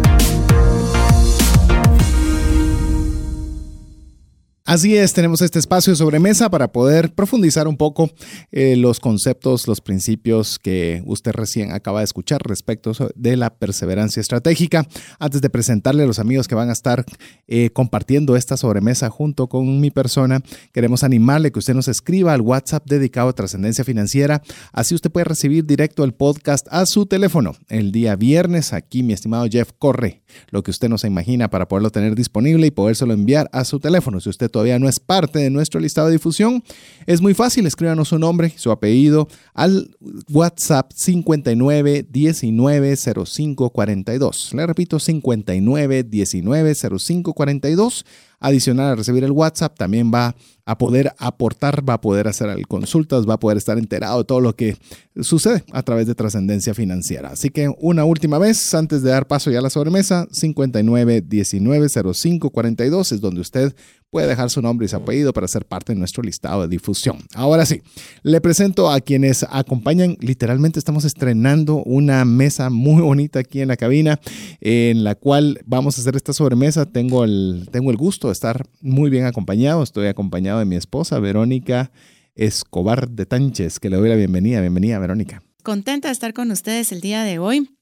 [4.73, 8.11] Así es, tenemos este espacio sobre mesa para poder profundizar un poco
[8.53, 14.23] eh, los conceptos, los principios que usted recién acaba de escuchar respecto de la perseverancia
[14.23, 14.89] estratégica.
[15.19, 17.05] Antes de presentarle a los amigos que van a estar
[17.49, 20.41] eh, compartiendo esta sobremesa junto con mi persona,
[20.73, 24.41] queremos animarle que usted nos escriba al WhatsApp dedicado a trascendencia financiera.
[24.73, 27.57] Así usted puede recibir directo el podcast a su teléfono.
[27.69, 31.69] El día viernes, aquí mi estimado Jeff corre lo que usted no se imagina para
[31.69, 34.19] poderlo tener disponible y podérselo enviar a su teléfono.
[34.19, 36.63] Si usted todavía no es parte de nuestro listado de difusión,
[37.07, 39.97] es muy fácil, escríbanos su nombre, su apellido al
[40.31, 44.55] WhatsApp 59 19 05 42.
[44.55, 48.05] Le repito, 59 19 05 42
[48.43, 50.35] adicional a recibir el WhatsApp, también va
[50.65, 54.41] a poder aportar, va a poder hacer consultas, va a poder estar enterado de todo
[54.41, 54.77] lo que
[55.21, 57.31] sucede a través de trascendencia financiera.
[57.31, 61.89] Así que una última vez, antes de dar paso ya a la sobremesa, 59 19
[61.89, 63.75] 05 42 es donde usted
[64.13, 67.17] puede dejar su nombre y su apellido para ser parte de nuestro listado de difusión.
[67.35, 67.81] Ahora sí,
[68.23, 70.19] le presento a quienes acompañan.
[70.21, 74.21] Literalmente estamos estrenando una mesa muy bonita aquí en la cabina
[74.61, 76.85] en la cual vamos a hacer esta sobremesa.
[76.85, 79.83] Tengo el, tengo el gusto estar muy bien acompañado.
[79.83, 81.93] Estoy acompañado de mi esposa, Verónica
[82.35, 84.61] Escobar de Tánchez, que le doy la bienvenida.
[84.61, 85.43] Bienvenida, Verónica.
[85.63, 87.77] Contenta de estar con ustedes el día de hoy.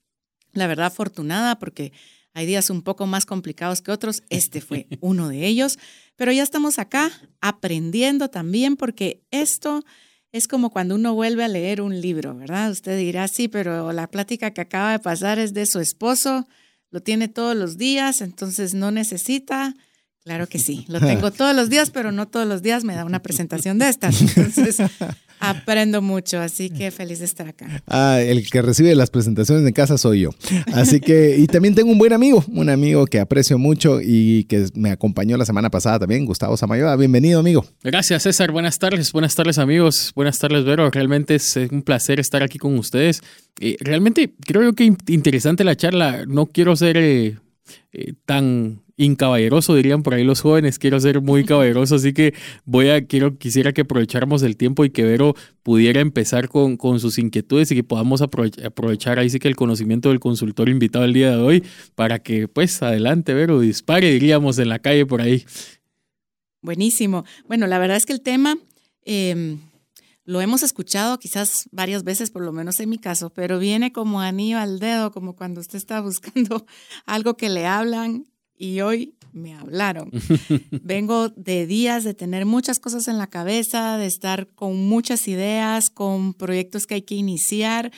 [0.53, 1.93] La verdad, afortunada porque
[2.35, 4.23] hay días un poco más complicados que otros.
[4.29, 5.79] Este fue uno de ellos.
[6.17, 9.85] Pero ya estamos acá aprendiendo también porque esto
[10.33, 12.71] es como cuando uno vuelve a leer un libro, ¿verdad?
[12.71, 16.47] Usted dirá, sí, pero la plática que acaba de pasar es de su esposo,
[16.91, 19.75] lo tiene todos los días, entonces no necesita.
[20.25, 23.05] Claro que sí, lo tengo todos los días, pero no todos los días me da
[23.05, 24.21] una presentación de estas.
[24.21, 24.79] Entonces,
[25.41, 27.83] Aprendo mucho, así que feliz de estar acá.
[27.87, 30.31] Ah, el que recibe las presentaciones en casa soy yo.
[30.75, 34.67] Así que, y también tengo un buen amigo, un amigo que aprecio mucho y que
[34.75, 36.95] me acompañó la semana pasada también, Gustavo Samayoa.
[36.97, 37.65] Bienvenido, amigo.
[37.83, 38.53] Gracias, César.
[38.53, 40.13] Buenas tardes, buenas tardes, amigos.
[40.15, 40.91] Buenas tardes, Vero.
[40.91, 43.23] Realmente es un placer estar aquí con ustedes.
[43.61, 46.27] Eh, realmente creo que interesante la charla.
[46.27, 47.39] No quiero ser eh,
[47.93, 50.79] eh, tan incaballeroso, dirían por ahí los jóvenes.
[50.79, 54.91] Quiero ser muy caballeroso, así que voy a, quiero, quisiera que aprovecháramos el tiempo y
[54.91, 59.49] que Vero pudiera empezar con, con sus inquietudes y que podamos aprovechar ahí sí que
[59.49, 61.65] el conocimiento del consultor invitado el día de hoy
[61.95, 65.45] para que, pues, adelante, Vero, dispare, diríamos, en la calle por ahí.
[66.63, 67.25] Buenísimo.
[67.49, 68.59] Bueno, la verdad es que el tema
[69.05, 69.59] em,
[70.31, 74.21] lo hemos escuchado quizás varias veces, por lo menos en mi caso, pero viene como
[74.21, 76.67] anillo al dedo, como cuando usted está buscando
[77.05, 80.13] algo que le hablan y hoy me hablaron.
[80.71, 85.91] Vengo de días de tener muchas cosas en la cabeza, de estar con muchas ideas,
[85.91, 87.91] con proyectos que hay que iniciar.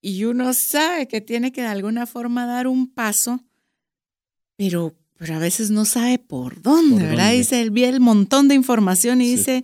[0.00, 3.44] Y uno sabe que tiene que de alguna forma dar un paso,
[4.56, 7.30] pero, pero a veces no sabe por dónde, ¿verdad?
[7.30, 9.62] Dice, el montón de información y dice,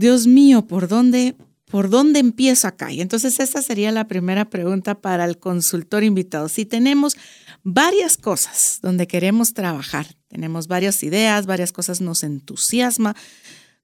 [0.00, 1.36] Dios mío, ¿por dónde,
[1.66, 2.90] ¿por dónde empiezo acá?
[2.90, 6.48] Y entonces esta sería la primera pregunta para el consultor invitado.
[6.48, 7.18] Si tenemos
[7.64, 10.06] varias cosas donde queremos trabajar.
[10.28, 13.14] Tenemos varias ideas, varias cosas nos entusiasma.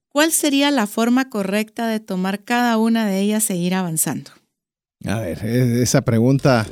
[0.07, 4.31] ¿Cuál sería la forma correcta de tomar cada una de ellas e ir avanzando?
[5.05, 6.65] A ver, e, esa pregunta,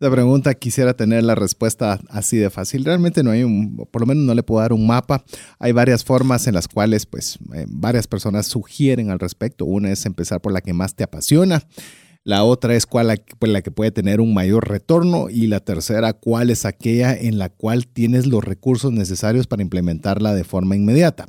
[0.00, 2.84] esa pregunta quisiera tener la respuesta así de fácil.
[2.84, 5.24] Realmente no hay un, por lo menos no le puedo dar un mapa.
[5.58, 9.64] Hay varias formas en las cuales, pues, eh, varias personas sugieren al respecto.
[9.64, 11.64] Una es empezar por la que más te apasiona.
[12.22, 16.12] La otra es cuál pues, la que puede tener un mayor retorno y la tercera
[16.12, 21.26] cuál es aquella en la cual tienes los recursos necesarios para implementarla de forma inmediata.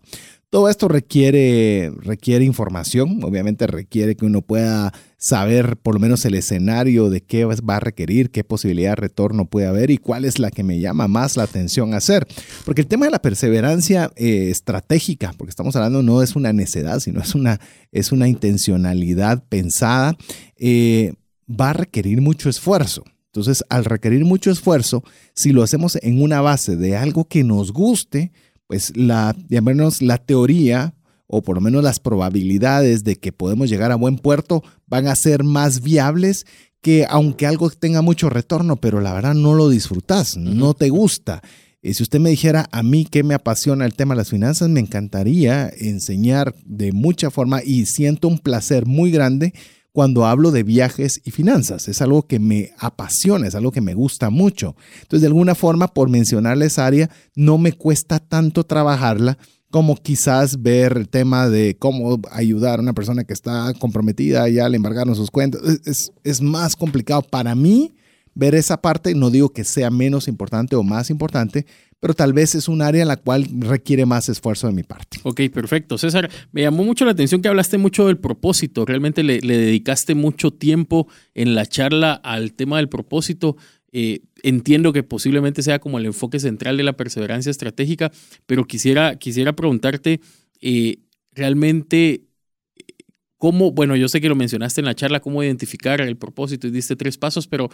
[0.52, 6.34] Todo esto requiere, requiere información, obviamente requiere que uno pueda saber por lo menos el
[6.34, 10.40] escenario de qué va a requerir, qué posibilidad de retorno puede haber y cuál es
[10.40, 12.26] la que me llama más la atención hacer.
[12.66, 17.00] Porque el tema de la perseverancia eh, estratégica, porque estamos hablando no es una necedad,
[17.00, 17.60] sino es una,
[17.92, 20.18] es una intencionalidad pensada,
[20.58, 21.14] eh,
[21.48, 23.04] va a requerir mucho esfuerzo.
[23.28, 25.04] Entonces, al requerir mucho esfuerzo,
[25.36, 28.32] si lo hacemos en una base de algo que nos guste,
[28.70, 30.94] pues la, menos la teoría
[31.26, 35.16] o por lo menos las probabilidades de que podemos llegar a buen puerto van a
[35.16, 36.46] ser más viables
[36.80, 41.42] que aunque algo tenga mucho retorno, pero la verdad no lo disfrutas, no te gusta.
[41.82, 44.70] Y si usted me dijera a mí que me apasiona el tema de las finanzas,
[44.70, 49.52] me encantaría enseñar de mucha forma y siento un placer muy grande
[49.92, 51.88] cuando hablo de viajes y finanzas.
[51.88, 54.76] Es algo que me apasiona, es algo que me gusta mucho.
[55.02, 59.38] Entonces, de alguna forma, por mencionarle esa área, no me cuesta tanto trabajarla
[59.72, 64.68] como quizás ver el tema de cómo ayudar a una persona que está comprometida, ya
[64.68, 65.62] le embargaron sus cuentas.
[65.86, 67.94] Es, es más complicado para mí
[68.34, 69.14] ver esa parte.
[69.14, 71.66] No digo que sea menos importante o más importante,
[72.00, 75.20] pero tal vez es un área en la cual requiere más esfuerzo de mi parte.
[75.24, 75.98] Ok, perfecto.
[75.98, 78.86] César, me llamó mucho la atención que hablaste mucho del propósito.
[78.86, 83.58] Realmente le, dedicaste mucho tiempo en la charla al tema del propósito.
[83.92, 88.12] Eh, entiendo que posiblemente sea como el enfoque central de la perseverancia estratégica,
[88.46, 90.22] pero quisiera, quisiera preguntarte,
[90.62, 91.00] eh,
[91.34, 92.30] realmente
[93.40, 96.72] cómo, bueno, yo sé que lo mencionaste en la charla, cómo identificar el propósito y
[96.72, 97.70] diste tres pasos, pero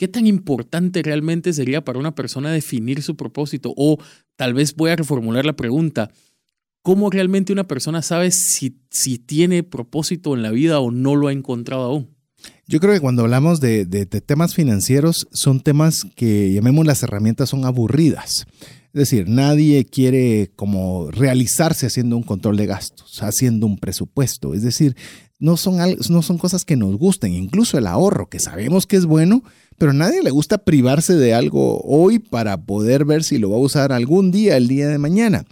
[0.00, 3.74] ¿qué tan importante realmente sería para una persona definir su propósito?
[3.76, 3.98] O
[4.34, 6.10] tal vez voy a reformular la pregunta,
[6.80, 11.28] ¿cómo realmente una persona sabe si, si tiene propósito en la vida o no lo
[11.28, 12.08] ha encontrado aún?
[12.66, 17.50] Yo creo que cuando hablamos de, de, temas financieros son temas que llamemos las herramientas
[17.50, 18.46] son aburridas.
[18.92, 24.52] Es decir, nadie quiere como realizarse haciendo un control de gastos, haciendo un presupuesto.
[24.52, 24.96] Es decir,
[25.38, 25.78] no son,
[26.10, 29.42] no son cosas que nos gusten, incluso el ahorro, que sabemos que es bueno,
[29.78, 33.56] pero a nadie le gusta privarse de algo hoy para poder ver si lo va
[33.56, 35.44] a usar algún día, el día de mañana.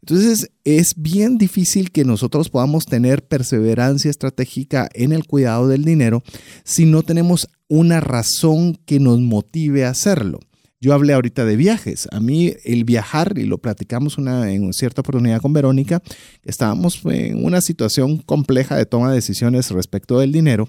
[0.00, 6.22] Entonces es bien difícil que nosotros podamos tener perseverancia estratégica en el cuidado del dinero
[6.64, 10.40] si no tenemos una razón que nos motive a hacerlo.
[10.78, 12.06] Yo hablé ahorita de viajes.
[12.12, 16.02] A mí el viajar, y lo platicamos una, en cierta oportunidad con Verónica,
[16.44, 20.68] estábamos en una situación compleja de toma de decisiones respecto del dinero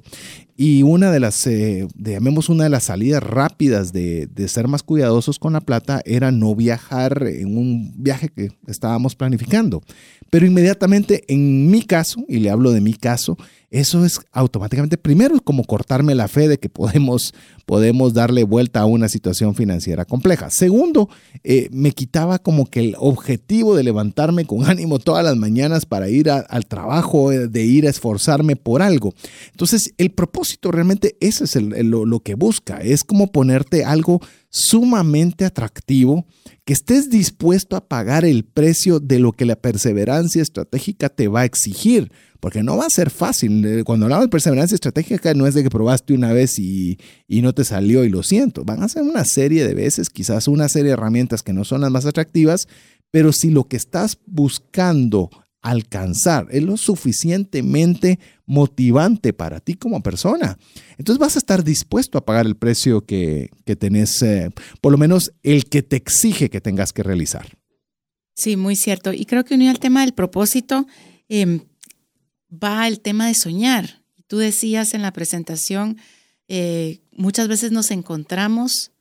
[0.56, 4.82] y una de las, eh, llamemos una de las salidas rápidas de, de, ser más
[4.82, 9.84] cuidadosos con la plata era no viajar en un viaje que estábamos planificando.
[10.32, 13.38] Pero inmediatamente en mi caso, y le hablo de mi caso,
[13.70, 17.34] eso es automáticamente, primero, como cortarme la fe de que podemos,
[17.66, 20.50] podemos darle vuelta a una situación financiera compleja.
[20.50, 21.10] Segundo,
[21.44, 26.08] eh, me quitaba como que el objetivo de levantarme con ánimo todas las mañanas para
[26.10, 29.14] ir al trabajo, eh, de ir a esforzarme por algo.
[29.52, 36.26] Entonces, el propósito realmente, es lo, lo que busca, es como ponerte algo sumamente atractivo,
[36.64, 41.42] que estés dispuesto a pagar el precio de lo que la perseverancia estratégica te va
[41.42, 43.66] a exigir porque no va a ser fácil.
[43.66, 47.42] Eh, cuando hablamos de perseverancia estratégica, no es de que probaste una vez y, y,
[47.42, 48.64] no te salió y lo siento.
[48.64, 51.82] Van a ser una serie de veces, quizás una serie de herramientas que no son
[51.82, 52.68] las más atractivas,
[53.12, 55.30] pero si lo que estás buscando
[55.62, 60.58] alcanzar es lo suficientemente motivante para ti como persona,
[60.98, 64.50] entonces vas a estar dispuesto a pagar el precio que, que tenés, eh,
[64.82, 67.58] por lo menos el que te exige que tengas que realizar.
[68.38, 69.14] Sí, muy cierto.
[69.14, 70.86] Y creo que unido al tema del propósito,
[71.28, 71.62] eh,
[72.52, 74.02] va el tema de soñar.
[74.28, 75.98] Tú decías en la presentación,
[76.48, 78.92] eh, muchas veces nos encontramos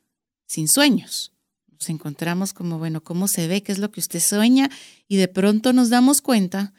[0.46, 1.32] sin sueños.
[1.68, 3.62] Nos encontramos como, bueno, ¿cómo se ve?
[3.62, 4.70] ¿Qué es lo que usted sueña?
[5.08, 6.72] Y de pronto nos damos cuenta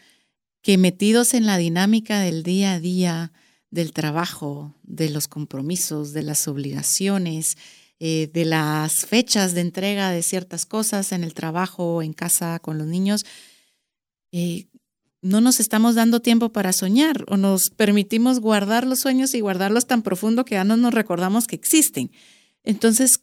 [0.61, 3.31] que metidos en la dinámica del día a día,
[3.69, 7.57] del trabajo, de los compromisos, de las obligaciones,
[7.99, 12.77] eh, de las fechas de entrega de ciertas cosas en el trabajo, en casa, con
[12.77, 13.25] los niños,
[14.31, 14.67] eh,
[15.21, 19.87] no nos estamos dando tiempo para soñar o nos permitimos guardar los sueños y guardarlos
[19.87, 22.11] tan profundo que ya no nos recordamos que existen.
[22.63, 23.21] Entonces,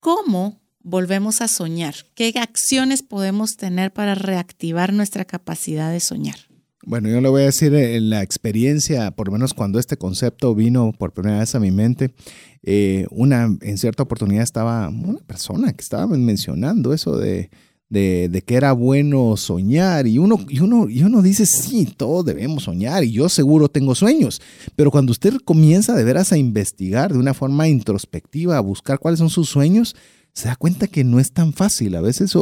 [0.00, 1.94] ¿cómo volvemos a soñar?
[2.14, 6.36] ¿Qué acciones podemos tener para reactivar nuestra capacidad de soñar?
[6.84, 10.54] Bueno, yo le voy a decir en la experiencia, por lo menos cuando este concepto
[10.54, 12.14] vino por primera vez a mi mente,
[12.62, 17.50] eh, una, en cierta oportunidad estaba una persona que estaba mencionando eso de,
[17.88, 22.24] de, de, que era bueno soñar y uno, y, uno, y uno dice, sí, todos
[22.24, 24.40] debemos soñar y yo seguro tengo sueños,
[24.74, 29.18] pero cuando usted comienza de veras a investigar de una forma introspectiva, a buscar cuáles
[29.18, 29.94] son sus sueños,
[30.36, 31.96] se da cuenta que no es tan fácil.
[31.96, 32.34] A veces,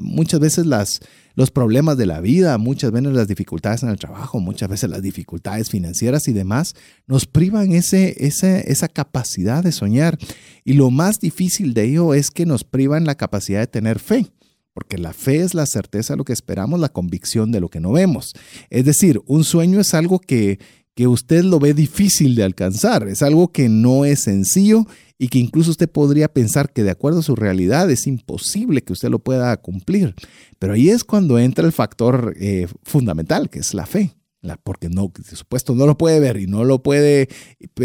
[0.00, 1.00] muchas veces las,
[1.34, 5.02] los problemas de la vida, muchas veces las dificultades en el trabajo, muchas veces las
[5.02, 6.74] dificultades financieras y demás,
[7.06, 10.16] nos privan ese, ese, esa capacidad de soñar.
[10.64, 14.30] Y lo más difícil de ello es que nos privan la capacidad de tener fe
[14.74, 17.80] porque la fe es la certeza de lo que esperamos, la convicción de lo que
[17.80, 18.34] no vemos.
[18.68, 20.58] Es decir, un sueño es algo que,
[20.94, 24.84] que usted lo ve difícil de alcanzar, es algo que no es sencillo
[25.16, 28.92] y que incluso usted podría pensar que de acuerdo a su realidad es imposible que
[28.92, 30.14] usted lo pueda cumplir.
[30.58, 34.16] Pero ahí es cuando entra el factor eh, fundamental, que es la fe.
[34.64, 37.28] porque no, por supuesto, no lo puede ver y no lo puede,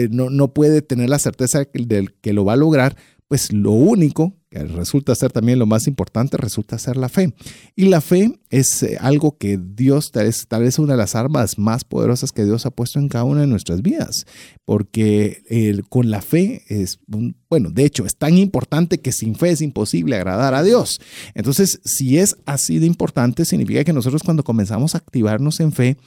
[0.10, 4.39] no, no puede tener la certeza de que lo va a lograr, pues lo único
[4.52, 7.34] resulta ser también lo más importante, resulta ser la fe.
[7.76, 11.84] Y la fe es eh, algo que Dios, tal vez una de las armas más
[11.84, 14.26] poderosas que Dios ha puesto en cada una de nuestras vidas,
[14.66, 17.00] porque con la fe es,
[17.50, 21.00] bueno, de hecho, es tan importante que sin fe es imposible agradar a Dios.
[21.34, 25.98] Entonces, si es así de importante, significa que nosotros cuando comenzamos a activarnos en fe,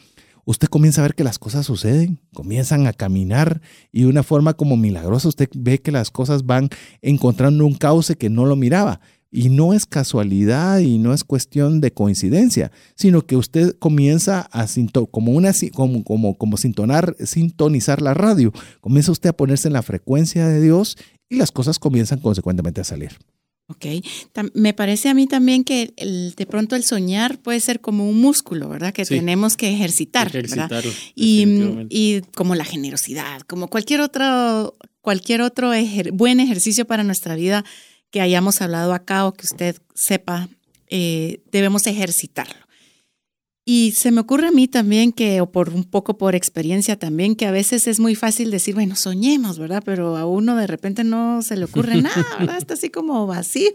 [0.44, 3.60] usted comienza a ver que las cosas suceden, comienzan a caminar
[3.92, 6.68] y de una forma como milagrosa usted ve que las cosas van
[7.00, 9.00] encontrando un cauce que no lo miraba.
[9.34, 14.66] Y no es casualidad y no es cuestión de coincidencia, sino que usted comienza a
[15.10, 18.52] como una como, como, como sintonar, sintonizar la radio.
[18.82, 20.98] Comienza usted a ponerse en la frecuencia de Dios
[21.30, 23.12] y las cosas comienzan consecuentemente a salir.
[23.68, 23.86] Ok,
[24.54, 25.94] me parece a mí también que
[26.36, 28.92] de pronto el soñar puede ser como un músculo, ¿verdad?
[28.92, 30.84] Que tenemos que ejercitar, ¿verdad?
[31.14, 35.72] Y, como la generosidad, como cualquier otro, cualquier otro
[36.12, 37.64] buen ejercicio para nuestra vida
[38.10, 40.48] que hayamos hablado acá o que usted sepa,
[40.88, 42.61] eh, debemos ejercitarlo.
[43.64, 47.36] Y se me ocurre a mí también que, o por un poco por experiencia también,
[47.36, 49.82] que a veces es muy fácil decir, bueno, soñemos, ¿verdad?
[49.84, 52.58] Pero a uno de repente no se le ocurre nada, ¿verdad?
[52.58, 53.72] Está así como vacío.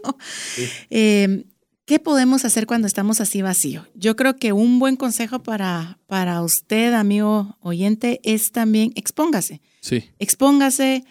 [0.90, 1.44] Em,
[1.86, 3.86] ¿Qué podemos hacer cuando estamos así vacío?
[3.94, 9.62] Yo creo que un buen consejo para, para usted, amigo oyente, es también expóngase.
[9.80, 10.04] Sí.
[10.18, 11.04] Expóngase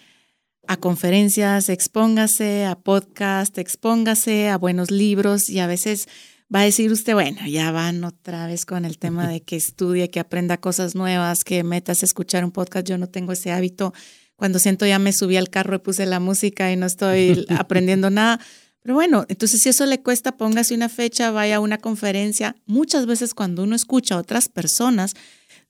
[0.68, 6.06] a conferencias, expóngase a podcast, expóngase a buenos libros y a veces
[6.54, 10.10] va a decir usted, bueno, ya van otra vez con el tema de que estudie,
[10.10, 12.86] que aprenda cosas nuevas, que metas a escuchar un podcast.
[12.86, 13.92] Yo no tengo ese hábito.
[14.36, 18.08] Cuando siento ya me subí al carro y puse la música y no estoy aprendiendo
[18.10, 18.40] nada.
[18.80, 22.56] Pero bueno, entonces si eso le cuesta, póngase una fecha, vaya a una conferencia.
[22.64, 25.14] Muchas veces cuando uno escucha a otras personas,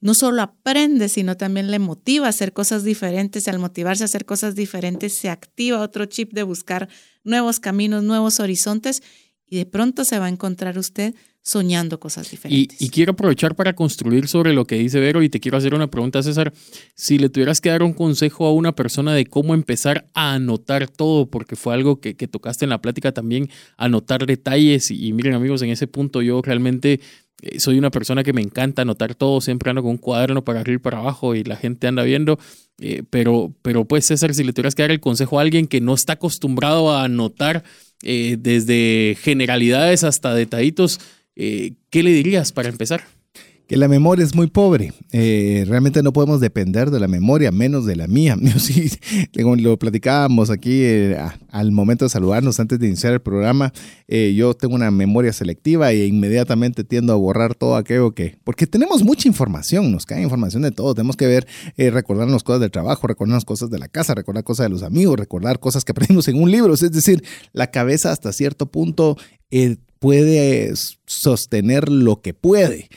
[0.01, 3.47] no solo aprende, sino también le motiva a hacer cosas diferentes.
[3.47, 6.89] Y al motivarse a hacer cosas diferentes, se activa otro chip de buscar
[7.25, 9.03] nuevos caminos, nuevos horizontes
[9.49, 11.15] y de pronto se va a encontrar usted
[11.49, 12.81] soñando cosas diferentes.
[12.81, 15.91] Y, quiero aprovechar para construir sobre lo que dice Vero y te quiero hacer una
[15.91, 16.53] pregunta, César.
[16.95, 20.89] Si le tuvieras que dar un consejo a una persona de cómo empezar a anotar
[20.89, 24.91] todo, porque fue algo que, tocaste en la plática también, anotar detalles.
[24.91, 27.01] Y, miren amigos, en ese punto yo realmente
[27.41, 30.61] eh, soy una persona que me encanta anotar todo, siempre ando con un cuaderno para
[30.61, 32.39] arriba y para abajo y la gente anda viendo.
[32.79, 35.81] Eh, pero, pero pues César, si le tuvieras que dar el consejo a alguien que
[35.81, 37.65] no está acostumbrado a anotar,
[38.03, 41.01] eh, desde generalidades hasta detallitos,
[41.37, 43.05] eh, ¿qué le dirías para empezar?
[43.69, 44.95] Que la memoria es muy pobre.
[45.13, 48.37] Eh, realmente no podemos depender de la memoria, menos de la mía.
[48.59, 48.91] Sí,
[49.35, 50.85] lo platicábamos aquí
[51.51, 53.73] al momento de saludarnos antes de iniciar el programa.
[54.09, 58.37] yo tengo una memoria selectiva e inmediatamente tiendo a borrar todo aquello que...
[58.43, 60.95] Porque tenemos mucha información, nos cae información de todo.
[60.95, 61.47] Tenemos que ver,
[61.77, 65.61] recordarnos cosas del trabajo, recordarnos cosas de la casa, recordar cosas de los amigos, recordar
[65.61, 66.75] cosas que aprendimos en un libro.
[66.75, 69.17] Es decir, la cabeza hasta cierto punto
[69.99, 70.73] puede
[71.07, 72.89] sostener lo que puede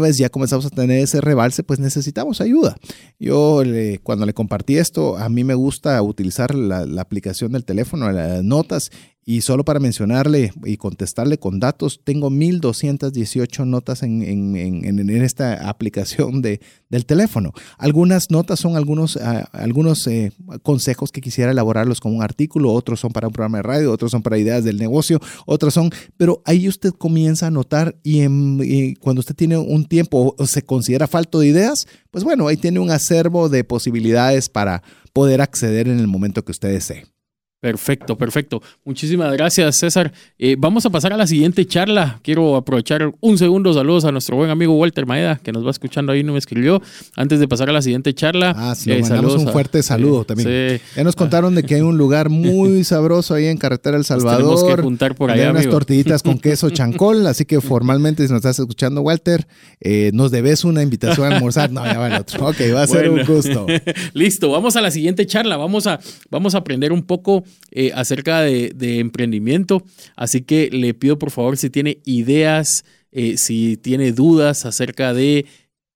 [0.00, 2.76] vez ya comenzamos a tener ese rebalse, pues necesitamos ayuda.
[3.18, 3.62] Yo
[4.02, 8.42] cuando le compartí esto, a mí me gusta utilizar la, la aplicación del teléfono, las
[8.42, 8.90] notas,
[9.24, 15.68] y solo para mencionarle y contestarle con datos, tengo 1218 notas en, en, en, esta
[15.68, 17.52] aplicación de, del teléfono.
[17.78, 23.00] Algunas notas son algunos, ah, algunos eh, consejos que quisiera elaborarlos como un artículo, otros
[23.00, 26.42] son para un programa de radio, otros son para ideas del negocio, otros son, pero
[26.46, 31.06] ahí usted comienza a notar y, y cuando usted tiene un tiempo o se considera
[31.06, 36.00] falto de ideas, pues bueno, ahí tiene un acervo de posibilidades para poder acceder en
[36.00, 37.04] el momento que usted desee.
[37.60, 38.62] Perfecto, perfecto.
[38.86, 40.12] Muchísimas gracias, César.
[40.38, 42.18] Eh, vamos a pasar a la siguiente charla.
[42.22, 43.74] Quiero aprovechar un segundo.
[43.74, 46.80] Saludos a nuestro buen amigo Walter Maeda, que nos va escuchando ahí, no me escribió.
[47.16, 48.54] Antes de pasar a la siguiente charla.
[48.56, 50.80] Ah, sí, eh, mandamos un fuerte saludo también.
[50.96, 54.38] Ya nos contaron de que hay un lugar muy sabroso ahí en Carretera El Salvador.
[54.40, 55.44] tenemos que juntar por allá.
[55.44, 57.26] Hay unas tortillitas con queso chancol.
[57.26, 59.46] Así que formalmente, si nos estás escuchando, Walter,
[59.80, 61.70] eh, nos debes una invitación a almorzar.
[61.70, 62.48] No, ya va el otro.
[62.48, 63.66] Ok, va a ser un gusto.
[64.14, 65.58] Listo, vamos a la siguiente charla.
[65.58, 66.00] Vamos a,
[66.30, 69.84] vamos a aprender un poco eh, acerca de, emprendimiento.
[70.16, 75.46] Así que le pido por favor si tiene ideas, eh, si tiene dudas acerca de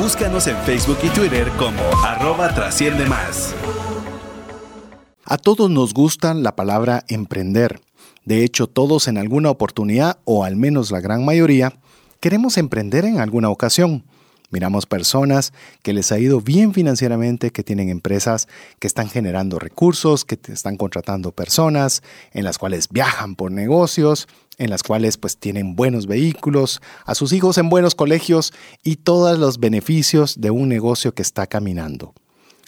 [0.00, 3.56] Búscanos en Facebook y Twitter como arroba trasciende más.
[5.24, 7.80] A todos nos gusta la palabra emprender.
[8.24, 11.80] De hecho, todos en alguna oportunidad, o al menos la gran mayoría,
[12.20, 14.04] queremos emprender en alguna ocasión.
[14.50, 20.24] Miramos personas que les ha ido bien financieramente, que tienen empresas que están generando recursos,
[20.24, 24.26] que están contratando personas, en las cuales viajan por negocios,
[24.56, 29.38] en las cuales pues tienen buenos vehículos, a sus hijos en buenos colegios y todos
[29.38, 32.14] los beneficios de un negocio que está caminando.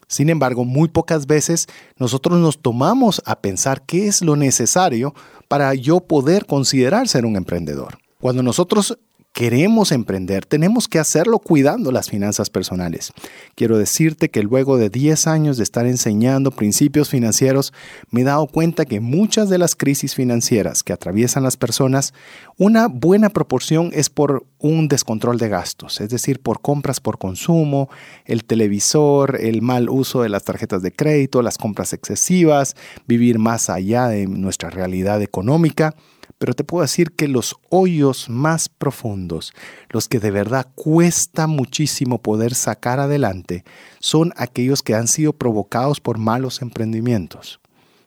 [0.07, 1.67] Sin embargo, muy pocas veces
[1.97, 5.15] nosotros nos tomamos a pensar qué es lo necesario
[5.49, 7.99] para yo poder considerar ser un emprendedor.
[8.21, 8.99] Cuando nosotros
[9.33, 13.13] queremos emprender, tenemos que hacerlo cuidando las finanzas personales.
[13.55, 17.73] Quiero decirte que luego de 10 años de estar enseñando principios financieros,
[18.11, 22.13] me he dado cuenta que muchas de las crisis financieras que atraviesan las personas,
[22.59, 27.89] una buena proporción es por un descontrol de gastos, es decir, por compras por consumo,
[28.25, 32.77] el televisor, el mal uso de las tarjetas de crédito, las compras excesivas,
[33.07, 35.95] vivir más allá de nuestra realidad económica
[36.41, 39.53] pero te puedo decir que los hoyos más profundos,
[39.91, 43.63] los que de verdad cuesta muchísimo poder sacar adelante,
[43.99, 47.61] son aquellos que han sido provocados por malos emprendimientos.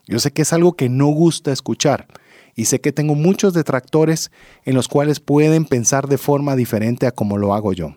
[0.08, 2.08] Yo sé que es algo que no gusta escuchar
[2.56, 4.32] y sé que tengo muchos detractores
[4.66, 7.96] en los cuales pueden pensar de forma diferente a como lo hago yo.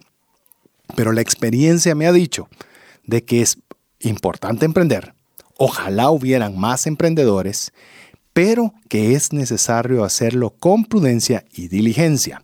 [0.96, 2.50] Pero la experiencia me ha dicho
[3.04, 3.56] de que es
[4.00, 5.14] importante emprender.
[5.56, 7.72] Ojalá hubieran más emprendedores
[8.36, 12.42] pero que es necesario hacerlo con prudencia y diligencia.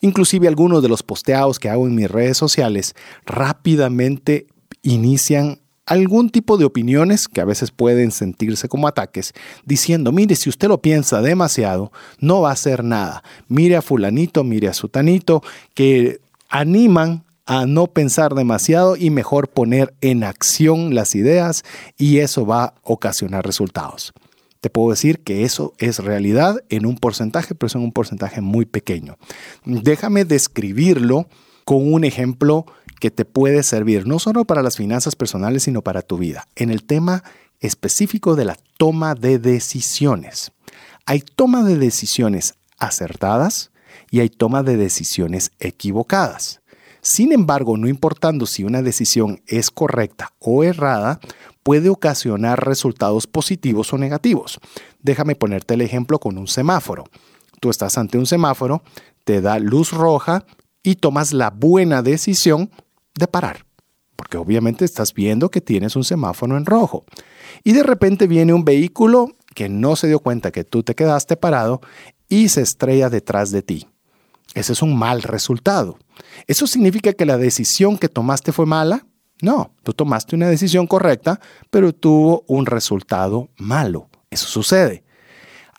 [0.00, 2.94] Inclusive algunos de los posteados que hago en mis redes sociales
[3.26, 4.46] rápidamente
[4.82, 9.32] inician algún tipo de opiniones que a veces pueden sentirse como ataques,
[9.64, 11.90] diciendo, mire, si usted lo piensa demasiado,
[12.20, 13.24] no va a hacer nada.
[13.48, 15.42] Mire a fulanito, mire a sutanito,
[15.74, 16.20] que
[16.50, 21.64] animan a no pensar demasiado y mejor poner en acción las ideas
[21.98, 24.12] y eso va a ocasionar resultados.
[24.62, 28.40] Te puedo decir que eso es realidad en un porcentaje, pero es en un porcentaje
[28.40, 29.18] muy pequeño.
[29.64, 31.26] Déjame describirlo
[31.64, 32.64] con un ejemplo
[33.00, 36.46] que te puede servir no solo para las finanzas personales, sino para tu vida.
[36.54, 37.24] En el tema
[37.58, 40.52] específico de la toma de decisiones.
[41.06, 43.72] Hay toma de decisiones acertadas
[44.12, 46.60] y hay toma de decisiones equivocadas.
[47.00, 51.18] Sin embargo, no importando si una decisión es correcta o errada,
[51.62, 54.58] puede ocasionar resultados positivos o negativos.
[55.00, 57.04] Déjame ponerte el ejemplo con un semáforo.
[57.60, 58.82] Tú estás ante un semáforo,
[59.24, 60.44] te da luz roja
[60.82, 62.70] y tomas la buena decisión
[63.14, 63.64] de parar.
[64.16, 67.04] Porque obviamente estás viendo que tienes un semáforo en rojo.
[67.64, 71.36] Y de repente viene un vehículo que no se dio cuenta que tú te quedaste
[71.36, 71.80] parado
[72.28, 73.86] y se estrella detrás de ti.
[74.54, 75.98] Ese es un mal resultado.
[76.46, 79.06] ¿Eso significa que la decisión que tomaste fue mala?
[79.42, 84.08] No, tú tomaste una decisión correcta, pero tuvo un resultado malo.
[84.30, 85.02] Eso sucede.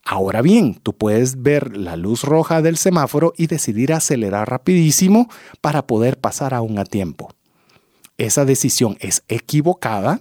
[0.03, 5.30] Ahora bien, tú puedes ver la luz roja del semáforo y decidir acelerar rapidísimo
[5.61, 7.30] para poder pasar aún a tiempo.
[8.18, 10.20] Esa decisión es equivocada,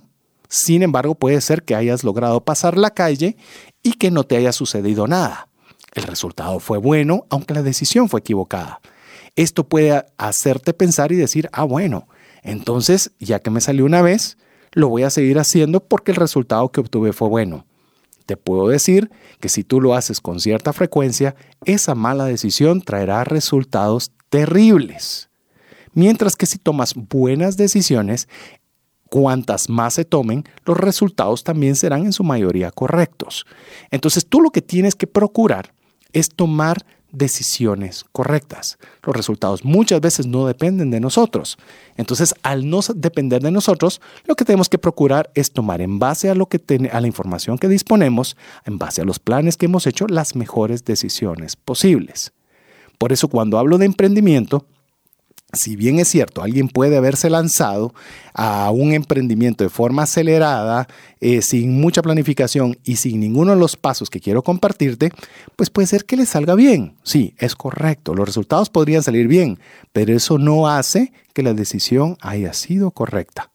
[0.49, 3.36] sin embargo puede ser que hayas logrado pasar la calle
[3.82, 5.49] y que no te haya sucedido nada.
[5.95, 8.80] El resultado fue bueno, aunque la decisión fue equivocada.
[9.34, 12.07] Esto puede hacerte pensar y decir, ah, bueno,
[12.43, 14.36] entonces ya que me salió una vez,
[14.72, 17.66] lo voy a seguir haciendo porque el resultado que obtuve fue bueno.
[18.26, 21.34] Te puedo decir que si tú lo haces con cierta frecuencia,
[21.64, 25.28] esa mala decisión traerá resultados terribles.
[25.93, 28.28] Mientras que si tomas buenas decisiones,
[29.11, 33.45] cuantas más se tomen, los resultados también serán en su mayoría correctos.
[33.90, 35.74] Entonces tú lo que tienes que procurar
[36.12, 38.78] es tomar decisiones correctas.
[39.04, 41.58] Los resultados muchas veces no dependen de nosotros.
[41.96, 46.30] Entonces, al no depender de nosotros, lo que tenemos que procurar es tomar en base
[46.30, 46.60] a lo que
[46.90, 50.84] a la información que disponemos, en base a los planes que hemos hecho, las mejores
[50.84, 52.32] decisiones posibles.
[52.98, 54.66] Por eso cuando hablo de emprendimiento,
[55.53, 57.94] si bien es cierto, alguien puede haberse lanzado
[58.32, 60.88] a un emprendimiento de forma acelerada,
[61.20, 65.11] eh, sin mucha planificación y sin ninguno de los pasos que quiero compartirte,
[65.55, 66.96] pues puede ser que le salga bien.
[67.03, 69.59] Sí, es correcto, los resultados podrían salir bien,
[69.92, 73.51] pero eso no hace que la decisión haya sido correcta.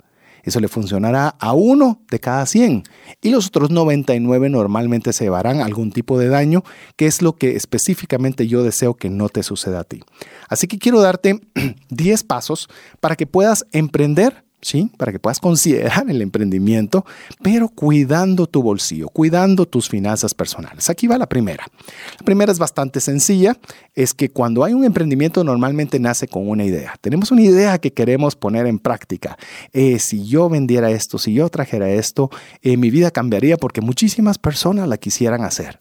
[0.47, 2.83] Eso le funcionará a uno de cada 100
[3.21, 6.63] y los otros 99 normalmente se llevarán algún tipo de daño,
[6.95, 10.05] que es lo que específicamente yo deseo que no te suceda a ti.
[10.47, 11.41] Así que quiero darte
[11.89, 12.69] 10 pasos
[13.01, 14.91] para que puedas emprender ¿sí?
[14.97, 17.05] Para que puedas considerar el emprendimiento,
[17.41, 20.89] pero cuidando tu bolsillo, cuidando tus finanzas personales.
[20.89, 21.65] Aquí va la primera.
[22.19, 23.57] La primera es bastante sencilla,
[23.95, 26.95] es que cuando hay un emprendimiento normalmente nace con una idea.
[27.01, 29.37] Tenemos una idea que queremos poner en práctica.
[29.73, 32.29] Eh, si yo vendiera esto, si yo trajera esto,
[32.61, 35.79] eh, mi vida cambiaría porque muchísimas personas la quisieran hacer.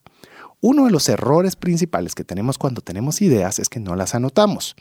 [0.61, 4.75] Uno de los errores principales que tenemos cuando tenemos ideas es que no las anotamos.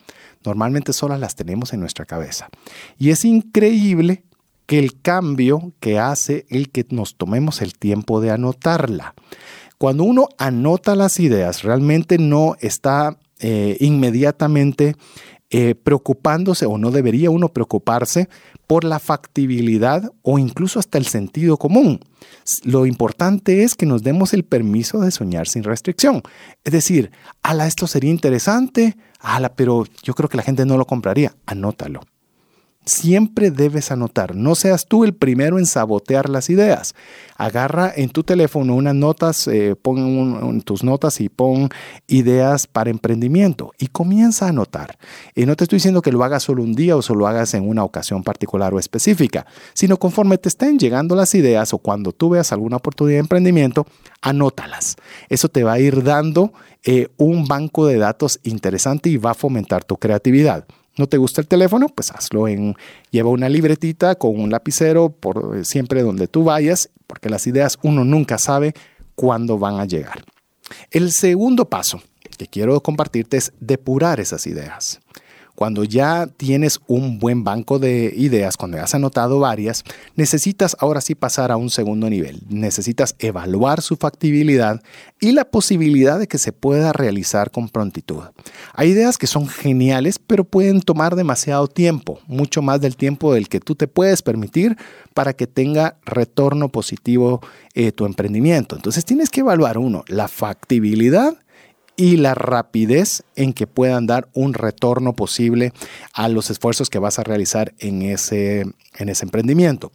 [0.45, 2.49] Normalmente solo las tenemos en nuestra cabeza.
[2.97, 4.23] Y es increíble
[4.65, 9.13] que el cambio que hace el que nos tomemos el tiempo de anotarla.
[9.77, 14.95] Cuando uno anota las ideas, realmente no está eh, inmediatamente
[15.51, 18.29] eh, preocupándose o no debería uno preocuparse
[18.65, 21.99] por la factibilidad o incluso hasta el sentido común.
[22.63, 26.23] Lo importante es que nos demos el permiso de soñar sin restricción.
[26.63, 27.11] Es decir,
[27.43, 31.35] ala, esto sería interesante, ala, pero yo creo que la gente no lo compraría.
[31.45, 32.01] Anótalo.
[32.85, 36.93] Siempre debes anotar, no seas tú el primero en sabotear las ideas.
[37.35, 41.69] Agarra en tu teléfono unas notas, eh, pon tus notas y pon
[42.05, 44.99] ideas para emprendimiento y comienza a anotar.
[45.33, 47.67] Y no te estoy diciendo que lo hagas solo un día o solo hagas en
[47.67, 52.29] una ocasión particular o específica, sino conforme te estén llegando las ideas o cuando tú
[52.29, 53.87] veas alguna oportunidad de emprendimiento,
[54.21, 54.95] anótalas.
[55.27, 59.33] Eso te va a ir dando eh, un banco de datos interesante y va a
[59.33, 60.65] fomentar tu creatividad.
[60.97, 61.87] ¿No te gusta el teléfono?
[61.89, 62.75] Pues hazlo en,
[63.11, 67.77] lleva una libretita con un lapicero por eh, siempre donde tú vayas, porque las ideas
[67.83, 68.73] uno nunca sabe
[69.15, 70.23] cuándo van a llegar.
[70.91, 72.01] El segundo paso
[72.37, 74.99] que quiero compartirte es depurar esas ideas.
[75.55, 79.83] Cuando ya tienes un buen banco de ideas, cuando has anotado varias,
[80.15, 82.41] necesitas ahora sí pasar a un segundo nivel.
[82.49, 84.81] Necesitas evaluar su factibilidad
[85.19, 88.23] y la posibilidad de que se pueda realizar con prontitud.
[88.73, 93.47] Hay ideas que son geniales, pero pueden tomar demasiado tiempo, mucho más del tiempo del
[93.47, 94.77] que tú te puedes permitir
[95.13, 97.41] para que tenga retorno positivo
[97.73, 98.75] eh, tu emprendimiento.
[98.75, 101.37] Entonces tienes que evaluar uno, la factibilidad
[101.97, 105.71] y la rapidez en que puedan dar un retorno posible
[106.13, 108.65] a los esfuerzos que vas a realizar en ese,
[108.97, 109.91] en ese emprendimiento.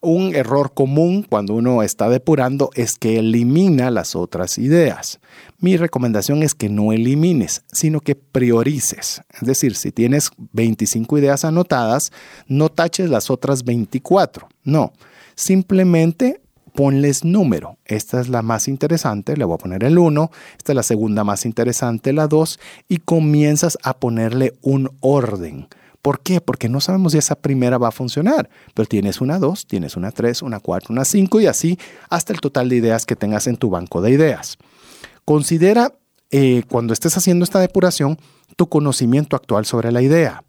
[0.00, 5.20] Un error común cuando uno está depurando es que elimina las otras ideas.
[5.58, 9.22] Mi recomendación es que no elimines, sino que priorices.
[9.32, 12.12] Es decir, si tienes 25 ideas anotadas,
[12.48, 14.48] no taches las otras 24.
[14.64, 14.92] No,
[15.36, 16.40] simplemente
[16.74, 17.78] ponles número.
[17.84, 21.22] Esta es la más interesante, le voy a poner el 1, esta es la segunda
[21.22, 22.58] más interesante, la 2,
[22.88, 25.68] y comienzas a ponerle un orden.
[26.02, 26.40] ¿Por qué?
[26.40, 30.10] Porque no sabemos si esa primera va a funcionar, pero tienes una 2, tienes una
[30.10, 31.78] 3, una 4, una 5 y así
[32.10, 34.58] hasta el total de ideas que tengas en tu banco de ideas.
[35.24, 35.94] Considera
[36.30, 38.18] eh, cuando estés haciendo esta depuración
[38.56, 40.42] tu conocimiento actual sobre la idea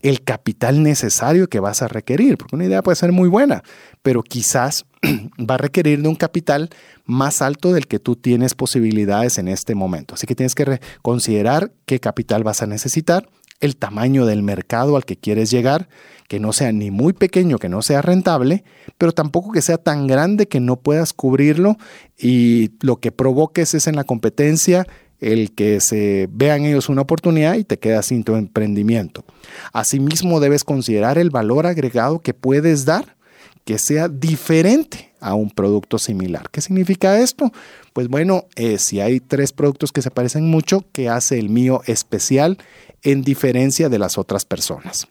[0.00, 3.62] el capital necesario que vas a requerir, porque una idea puede ser muy buena,
[4.02, 4.86] pero quizás
[5.38, 6.70] va a requerir de un capital
[7.04, 10.14] más alto del que tú tienes posibilidades en este momento.
[10.14, 13.28] Así que tienes que considerar qué capital vas a necesitar,
[13.60, 15.88] el tamaño del mercado al que quieres llegar,
[16.28, 18.62] que no sea ni muy pequeño, que no sea rentable,
[18.98, 21.76] pero tampoco que sea tan grande que no puedas cubrirlo
[22.16, 24.86] y lo que provoques es en la competencia
[25.20, 29.24] el que se vean ellos una oportunidad y te quedas sin tu emprendimiento.
[29.72, 33.16] Asimismo, debes considerar el valor agregado que puedes dar
[33.64, 36.48] que sea diferente a un producto similar.
[36.50, 37.52] ¿Qué significa esto?
[37.92, 41.82] Pues bueno, eh, si hay tres productos que se parecen mucho, ¿qué hace el mío
[41.84, 42.56] especial
[43.02, 45.06] en diferencia de las otras personas?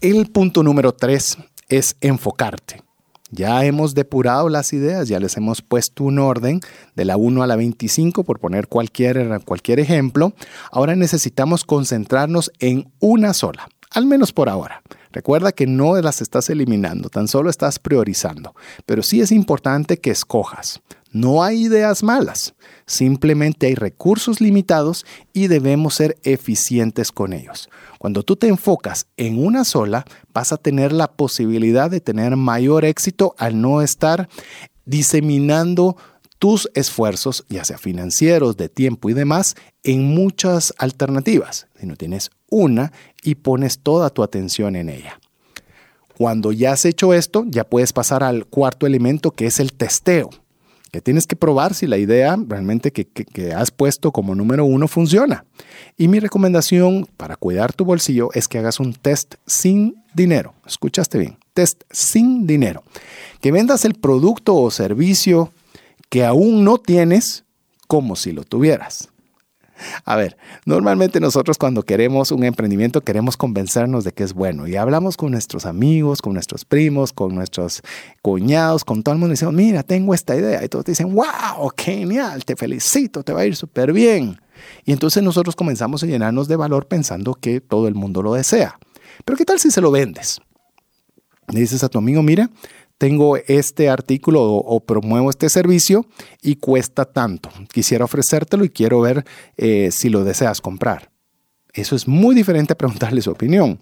[0.00, 2.82] El punto número tres es enfocarte.
[3.30, 6.60] Ya hemos depurado las ideas, ya les hemos puesto un orden
[6.96, 10.32] de la 1 a la 25, por poner cualquier, cualquier ejemplo.
[10.72, 14.82] Ahora necesitamos concentrarnos en una sola, al menos por ahora.
[15.12, 18.54] Recuerda que no las estás eliminando, tan solo estás priorizando.
[18.86, 20.80] Pero sí es importante que escojas.
[21.12, 22.54] No hay ideas malas,
[22.86, 27.68] simplemente hay recursos limitados y debemos ser eficientes con ellos.
[27.98, 32.84] Cuando tú te enfocas en una sola, vas a tener la posibilidad de tener mayor
[32.84, 34.28] éxito al no estar
[34.84, 35.96] diseminando
[36.38, 41.66] tus esfuerzos, ya sea financieros, de tiempo y demás, en muchas alternativas.
[41.80, 42.92] Si no tienes una
[43.24, 45.18] y pones toda tu atención en ella.
[46.16, 50.30] Cuando ya has hecho esto, ya puedes pasar al cuarto elemento que es el testeo
[50.90, 55.44] que tienes que probar si la idea realmente que, has puesto como número uno funciona.
[55.96, 60.54] Y mi recomendación para cuidar tu bolsillo es que hagas un test sin dinero.
[60.66, 62.82] Escuchaste bien, test sin dinero.
[63.40, 65.52] Que vendas el producto o servicio
[66.08, 67.44] que aún no tienes
[67.86, 69.09] como si lo tuvieras.
[70.04, 74.76] A ver, normalmente nosotros cuando queremos un emprendimiento queremos convencernos de que es bueno y
[74.76, 77.82] hablamos con nuestros amigos, con nuestros primos, con nuestros
[78.22, 81.14] cuñados, con todo el mundo y decimos, mira, tengo esta idea y todos te dicen,
[81.14, 84.40] wow, genial, te felicito, te va a ir súper bien.
[84.84, 88.78] Y entonces nosotros comenzamos a llenarnos de valor pensando que todo el mundo lo desea.
[89.24, 90.40] Pero ¿qué tal si se lo vendes?
[91.48, 92.50] Le dices a tu amigo, mira,
[93.00, 96.04] tengo este artículo o, promuevo este servicio
[96.42, 97.48] y cuesta tanto.
[97.72, 99.24] Quisiera ofrecértelo y quiero ver
[99.56, 101.10] eh, si lo deseas comprar.
[101.72, 103.80] Eso es muy diferente a preguntarle su opinión.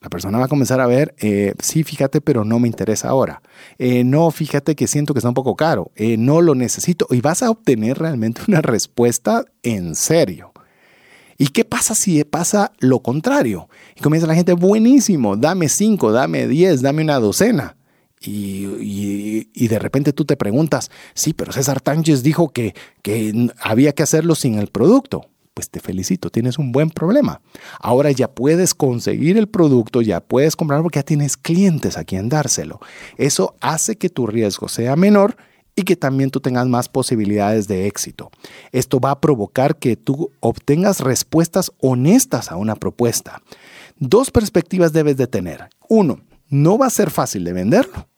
[0.00, 3.42] La persona va a comenzar a ver, eh, sí, fíjate, pero no me interesa ahora.
[3.76, 5.90] Eh, no, fíjate que siento que está un poco caro.
[5.98, 7.06] no lo necesito.
[7.10, 10.52] Y vas a obtener realmente una respuesta en serio.
[11.36, 13.68] ¿Y qué pasa si pasa lo contrario?
[13.94, 17.76] Y comienza la gente, buenísimo, dame cinco, dame diez, dame una docena.
[18.26, 24.02] Y, de repente tú te preguntas, sí, pero César Tánchez dijo que, que había que
[24.02, 25.26] hacerlo sin el producto.
[25.54, 27.40] Pues te felicito, tienes un buen problema.
[27.78, 32.28] Ahora ya puedes conseguir el producto, ya puedes comprarlo porque ya tienes clientes a quien
[32.28, 32.80] dárselo.
[33.18, 35.36] Eso hace que tu riesgo sea menor
[35.76, 38.30] y que también tú tengas más posibilidades de éxito.
[38.72, 43.40] Esto va a provocar que tú obtengas respuestas honestas a una propuesta.
[43.98, 45.68] Dos perspectivas debes de tener.
[45.88, 48.08] Uno, no va a ser fácil de venderlo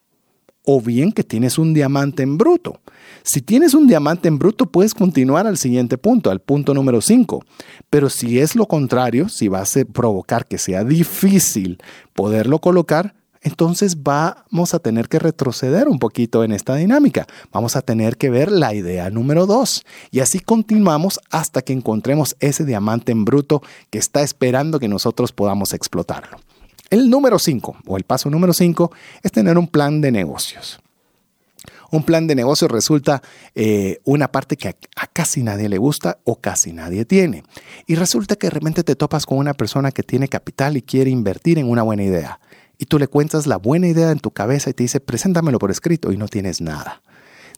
[0.67, 2.81] o bien que tienes un diamante en bruto.
[3.23, 7.43] Si tienes un diamante en bruto, puedes continuar al siguiente punto, al punto número 5.
[7.89, 11.79] Pero si es lo contrario, si vas a provocar que sea difícil
[12.15, 17.29] poderlo colocar, entonces vamos a tener que retroceder un poquito en esta dinámica.
[17.53, 19.85] Vamos a tener que ver la idea número 2.
[20.11, 25.31] Y así continuamos hasta que encontremos ese diamante en bruto que está esperando que nosotros
[25.31, 26.39] podamos explotarlo.
[26.91, 30.81] El número 5, o el paso número 5, es tener un plan de negocios.
[31.91, 33.23] Un plan de negocios resulta
[33.55, 37.45] eh, una parte que a, casi nadie le gusta o casi nadie tiene.
[37.87, 41.11] Y resulta que de repente te topas con una persona que tiene capital y quiere
[41.11, 42.41] invertir en una buena idea.
[42.79, 45.71] Y tú le cuentas la buena idea en tu cabeza y te dice, preséntamelo por
[45.71, 47.03] escrito y no tienes nada.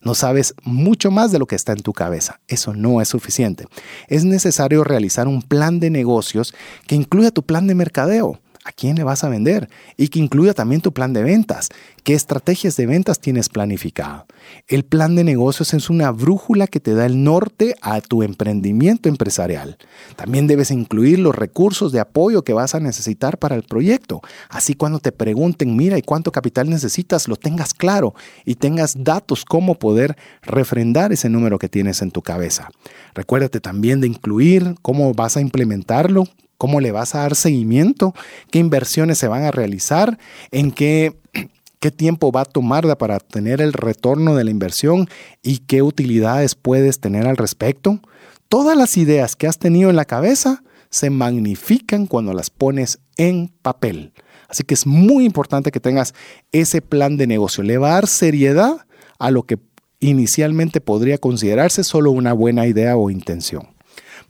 [0.02, 2.40] No sabes mucho más de lo que está en tu cabeza.
[2.46, 3.66] Eso no es suficiente.
[4.06, 6.54] Es necesario realizar un plan de negocios
[6.86, 10.52] que incluya tu plan de mercadeo a quién le vas a vender y que incluya
[10.52, 11.70] también tu plan de ventas.
[12.04, 14.26] ¿Qué estrategias de ventas tienes planificado?
[14.66, 19.08] El plan de negocios es una brújula que te da el norte a tu emprendimiento
[19.08, 19.78] empresarial.
[20.16, 24.20] También debes incluir los recursos de apoyo que vas a necesitar para el proyecto.
[24.50, 27.26] Así cuando te pregunten, mira, ¿y cuánto capital necesitas?
[27.26, 28.14] Lo tengas claro
[28.44, 32.68] y tengas datos cómo poder refrendar ese número que tienes en tu cabeza.
[33.14, 36.24] Recuérdate también de incluir cómo vas a implementarlo,
[36.58, 38.14] cómo le vas a dar seguimiento,
[38.50, 40.18] qué inversiones se van a realizar,
[40.50, 41.16] en qué,
[41.80, 45.08] qué tiempo va a tomar para tener el retorno de la inversión
[45.42, 48.00] y qué utilidades puedes tener al respecto.
[48.48, 53.52] Todas las ideas que has tenido en la cabeza se magnifican cuando las pones en
[53.62, 54.12] papel.
[54.48, 56.14] Así que es muy importante que tengas
[56.52, 57.62] ese plan de negocio.
[57.62, 58.86] Le va a dar seriedad
[59.18, 59.58] a lo que
[60.00, 63.77] inicialmente podría considerarse solo una buena idea o intención.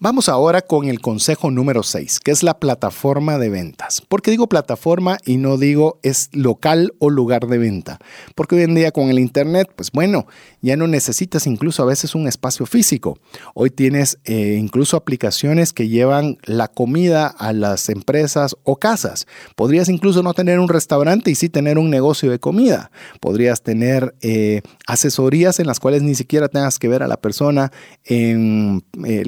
[0.01, 4.01] Vamos ahora con el consejo número 6, que es la plataforma de ventas.
[4.01, 7.99] ¿Por qué digo plataforma y no digo es local o lugar de venta?
[8.37, 10.29] Porque hoy en día con el Internet, pues bueno,
[10.61, 13.19] ya no necesitas incluso a veces un espacio físico.
[13.55, 19.27] Hoy tienes eh, incluso aplicaciones que llevan la comida a las empresas o casas.
[19.57, 22.93] Podrías incluso no tener un restaurante y sí tener un negocio de comida.
[23.19, 27.73] Podrías tener eh, asesorías en las cuales ni siquiera tengas que ver a la persona
[28.05, 29.25] en, eh,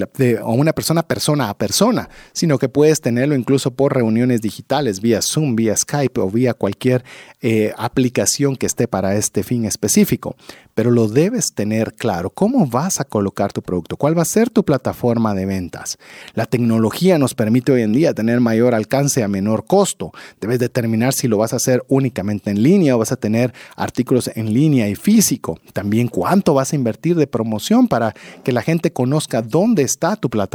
[0.61, 5.57] una persona persona a persona, sino que puedes tenerlo incluso por reuniones digitales, vía Zoom,
[5.57, 7.05] vía Skype o vía cualquier
[7.41, 10.37] eh, aplicación que esté para este fin específico.
[10.75, 12.31] Pero lo debes tener claro.
[12.31, 13.97] ¿Cómo vas a colocar tu producto?
[13.97, 15.99] ¿Cuál va a ser tu plataforma de ventas?
[16.35, 20.13] La tecnología nos permite hoy en día tener mayor alcance a menor costo.
[20.41, 24.31] Debes determinar si lo vas a hacer únicamente en línea o vas a tener artículos
[24.35, 25.59] en línea y físico.
[25.73, 30.31] También cuánto vas a invertir de promoción para que la gente conozca dónde está tu
[30.31, 30.50] plataforma.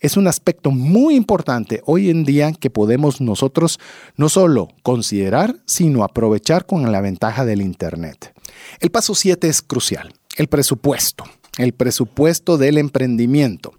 [0.00, 3.78] Es un aspecto muy importante hoy en día que podemos nosotros
[4.16, 8.34] no solo considerar, sino aprovechar con la ventaja del Internet.
[8.80, 11.24] El paso 7 es crucial, el presupuesto
[11.58, 13.74] el presupuesto del emprendimiento.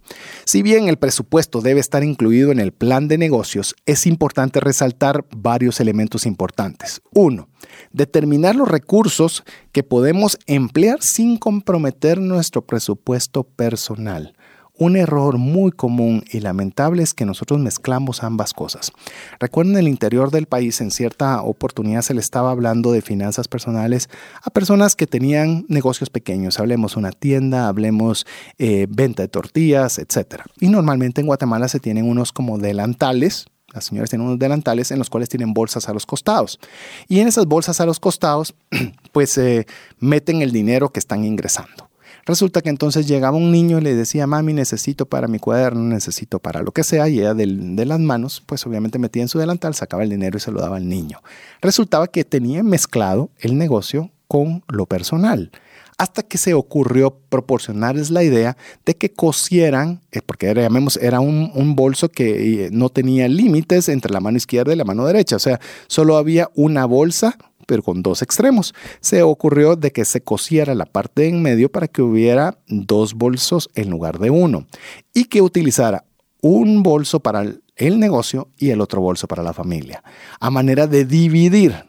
[0.45, 5.25] Si bien el presupuesto debe estar incluido en el plan de negocios, es importante resaltar
[5.35, 7.01] varios elementos importantes.
[7.13, 7.49] Uno,
[7.91, 14.35] determinar los recursos que podemos emplear sin comprometer nuestro presupuesto personal.
[14.75, 18.91] Un error muy común y lamentable es que nosotros mezclamos ambas cosas.
[19.39, 23.47] Recuerden, en el interior del país en cierta oportunidad se le estaba hablando de finanzas
[23.47, 24.09] personales
[24.41, 26.59] a personas que tenían negocios pequeños.
[26.59, 28.25] Hablemos una tienda, hablemos
[28.57, 30.41] eh, venta de tortillas, etc.
[30.59, 34.97] Y normalmente en Guatemala se tienen unos como delantales, las señoras tienen unos delantales en
[34.97, 36.59] los cuales tienen bolsas a los costados.
[37.07, 38.55] Y en esas bolsas a los costados,
[39.11, 39.67] pues eh,
[39.99, 41.92] meten el dinero que están ingresando.
[42.25, 46.39] Resulta que entonces llegaba un niño y le decía, mami, necesito para mi cuaderno, necesito
[46.39, 49.75] para lo que sea, y ella de, las manos, pues obviamente metía en su delantal,
[49.75, 51.21] sacaba el dinero y se lo daba al niño.
[51.61, 55.51] Resultaba que tenía mezclado el negocio con lo personal
[55.97, 61.19] hasta que se ocurrió proporcionarles la idea de que cosieran, eh, porque era, llamemos, era
[61.19, 65.05] un, un, bolso que eh, no tenía límites entre la mano izquierda y la mano
[65.05, 67.37] derecha, o sea, solo había una bolsa
[67.67, 68.73] pero con dos extremos.
[68.99, 73.13] Se ocurrió de que se cosiera la parte de en medio para que hubiera dos
[73.13, 74.65] bolsos en lugar de uno
[75.13, 76.05] y que utilizara
[76.41, 77.45] un bolso para
[77.75, 80.03] el negocio y el otro bolso para la familia,
[80.39, 81.85] a manera de dividir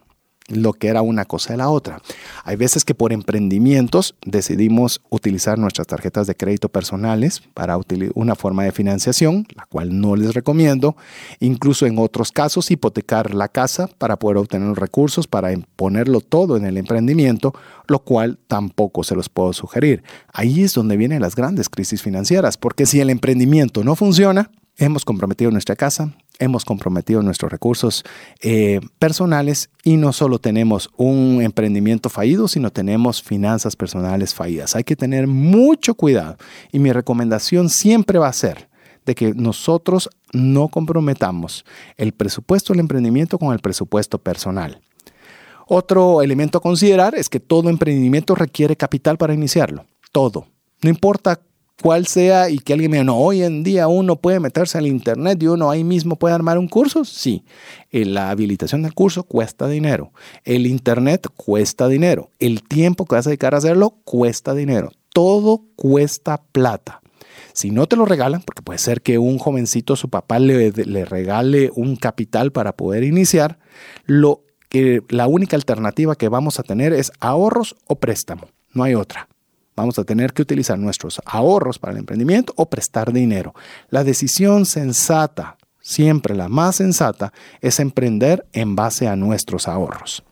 [0.49, 2.01] lo que era una cosa de la otra.
[2.45, 7.79] Hay veces que por emprendimientos decidimos utilizar nuestras tarjetas de crédito personales para
[8.15, 10.97] una forma de financiación, la cual no les recomiendo.
[11.41, 16.57] Incluso en otros casos, hipotecar la casa para poder obtener los recursos, para ponerlo todo
[16.57, 17.55] en el emprendimiento,
[17.87, 20.03] lo cual tampoco se los puedo sugerir.
[20.33, 25.05] Ahí es donde vienen las grandes crisis financieras, porque si el emprendimiento no funciona, hemos
[25.05, 28.05] comprometido nuestra casa, hemos comprometido nuestros recursos
[28.41, 34.75] eh, personales y no solo tenemos un emprendimiento fallido, sino tenemos finanzas personales fallidas.
[34.77, 36.37] Hay que tener mucho cuidado
[36.73, 38.69] y mi recomendación siempre va a ser
[39.07, 41.65] de que nosotros no comprometamos
[41.97, 44.81] el presupuesto del emprendimiento con el presupuesto personal.
[45.67, 49.87] Otro elemento a considerar es que todo emprendimiento requiere capital para iniciarlo.
[50.13, 50.47] Todo.
[50.83, 51.41] No importa
[51.83, 54.87] cuál sea y que alguien me diga, no, hoy en día uno puede meterse al
[54.87, 57.05] internet y uno ahí mismo puede armar un curso.
[57.05, 57.45] Sí,
[57.91, 60.13] eh, la habilitación del curso cuesta dinero.
[60.45, 62.31] El internet cuesta dinero.
[62.39, 64.93] El tiempo que vas a dedicar a hacerlo cuesta dinero.
[65.13, 67.01] Todo cuesta plata.
[67.53, 71.05] Si no te lo regalan, porque puede ser que un jovencito, su papá le, le
[71.05, 73.59] regale un capital para poder iniciar,
[74.07, 78.49] lo que la única alternativa que vamos a tener es ahorros o préstamo.
[78.73, 79.29] No hay otra.
[79.77, 83.55] Vamos a tener que utilizar nuestros ahorros para el emprendimiento o prestar dinero.
[83.91, 90.23] La decisión sensata, siempre la más sensata, es emprender en base a nuestros ahorros.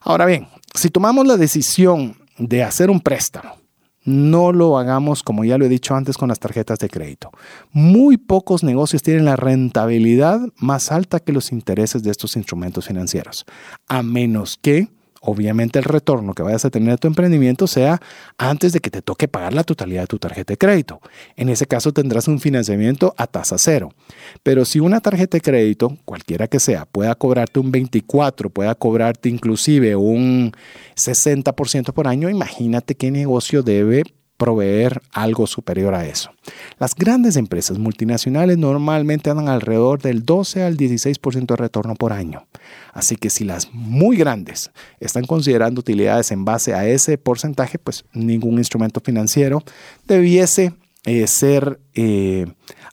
[0.00, 3.62] Ahora bien, si tomamos la decisión de hacer un préstamo,
[4.04, 7.30] no lo hagamos, como ya lo he dicho antes, con las tarjetas de crédito.
[7.70, 13.44] Muy pocos negocios tienen la rentabilidad más alta que los intereses de estos instrumentos financieros,
[13.86, 14.88] a menos que
[15.22, 18.00] obviamente el retorno que vayas a tener de tu emprendimiento sea
[18.36, 21.00] antes de que te toque pagar la totalidad de tu tarjeta de crédito.
[21.36, 23.90] En ese caso tendrás un financiamiento a tasa cero.
[24.42, 29.28] Pero si una tarjeta de crédito, cualquiera que sea, pueda cobrarte un 24, pueda cobrarte
[29.28, 30.52] inclusive un
[30.96, 34.02] 60% por año, imagínate qué negocio debe
[34.42, 36.32] proveer algo superior a eso.
[36.80, 42.48] Las grandes empresas multinacionales normalmente andan alrededor del 12 al 16% de retorno por año.
[42.92, 48.04] Así que si las muy grandes están considerando utilidades en base a ese porcentaje, pues
[48.14, 49.62] ningún instrumento financiero
[50.08, 50.74] debiese
[51.04, 52.46] eh, ser eh,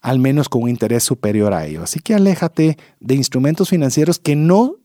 [0.03, 1.81] al menos con un interés superior a ello.
[1.81, 4.75] Así que aléjate de instrumentos financieros que no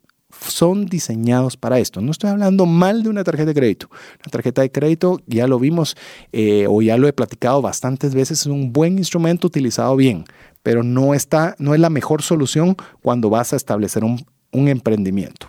[0.47, 2.01] son diseñados para esto.
[2.01, 3.89] No estoy hablando mal de una tarjeta de crédito.
[3.91, 5.97] Una tarjeta de crédito, ya lo vimos
[6.33, 10.25] eh, o ya lo he platicado bastantes veces, es un buen instrumento utilizado bien,
[10.63, 15.49] pero no, está, no es la mejor solución cuando vas a establecer un, emprendimiento.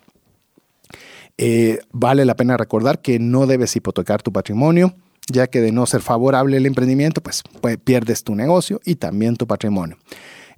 [1.38, 4.96] Eh, vale la pena recordar que no debes hipotecar tu patrimonio.
[5.28, 7.42] ya que de no ser favorable el emprendimiento, pues
[7.84, 9.98] pierdes tu negocio y también tu patrimonio.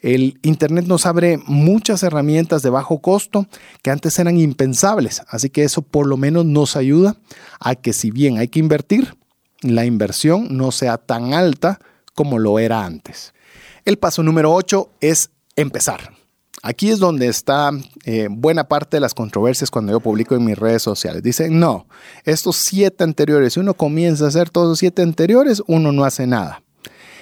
[0.01, 3.47] El Internet nos abre muchas herramientas de bajo costo
[3.81, 7.17] que antes eran impensables, así que eso por lo menos nos ayuda
[7.59, 9.15] a que si bien hay que invertir,
[9.61, 11.79] la inversión no sea tan alta
[12.13, 13.33] como lo era antes.
[13.85, 16.17] El paso número 8 es empezar.
[16.63, 17.71] Aquí es donde está
[18.03, 21.21] eh, buena parte de las controversias cuando yo publico en mis redes sociales.
[21.21, 21.87] Dicen, no,
[22.25, 26.25] estos siete anteriores, si uno comienza a hacer todos los siete anteriores, uno no hace
[26.25, 26.63] nada.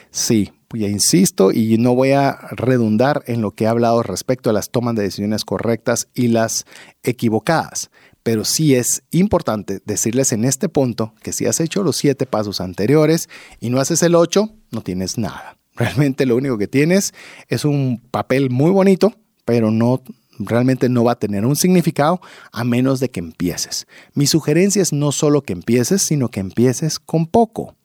[0.09, 4.53] Sí, ya insisto y no voy a redundar en lo que he hablado respecto a
[4.53, 6.65] las tomas de decisiones correctas y las
[7.03, 7.89] equivocadas.
[8.23, 12.59] Pero sí es importante decirles en este punto que si has hecho los siete pasos
[12.59, 13.29] anteriores
[13.59, 15.57] y no haces el ocho, no tienes nada.
[15.75, 17.13] Realmente lo único que tienes
[17.49, 19.13] es un papel muy bonito,
[19.45, 20.01] pero no
[20.39, 22.19] realmente no va a tener un significado
[22.51, 23.87] a menos de que empieces.
[24.13, 27.75] Mi sugerencia es no solo que empieces, sino que empieces con poco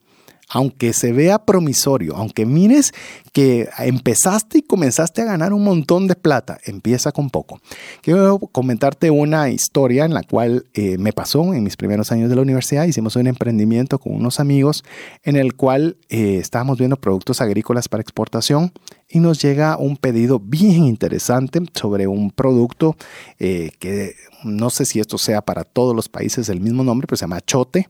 [0.51, 2.93] aunque se vea promisorio, aunque mires
[3.31, 7.61] que empezaste y comenzaste a ganar un montón de plata, empieza con poco.
[8.01, 12.35] Quiero comentarte una historia en la cual eh, me pasó en mis primeros años de
[12.35, 12.85] la universidad.
[12.85, 14.83] Hicimos un emprendimiento con unos amigos
[15.23, 18.73] en el cual eh, estábamos viendo productos agrícolas para exportación
[19.11, 22.95] y nos llega un pedido bien interesante sobre un producto
[23.39, 27.17] eh, que no sé si esto sea para todos los países el mismo nombre, pero
[27.17, 27.89] se llama chote,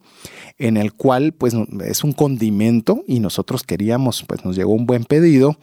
[0.57, 5.05] en el cual pues es un condimento y nosotros queríamos, pues nos llegó un buen
[5.05, 5.57] pedido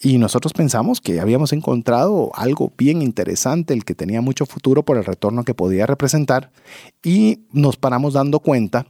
[0.00, 4.98] y nosotros pensamos que habíamos encontrado algo bien interesante, el que tenía mucho futuro por
[4.98, 6.52] el retorno que podía representar
[7.02, 8.86] y nos paramos dando cuenta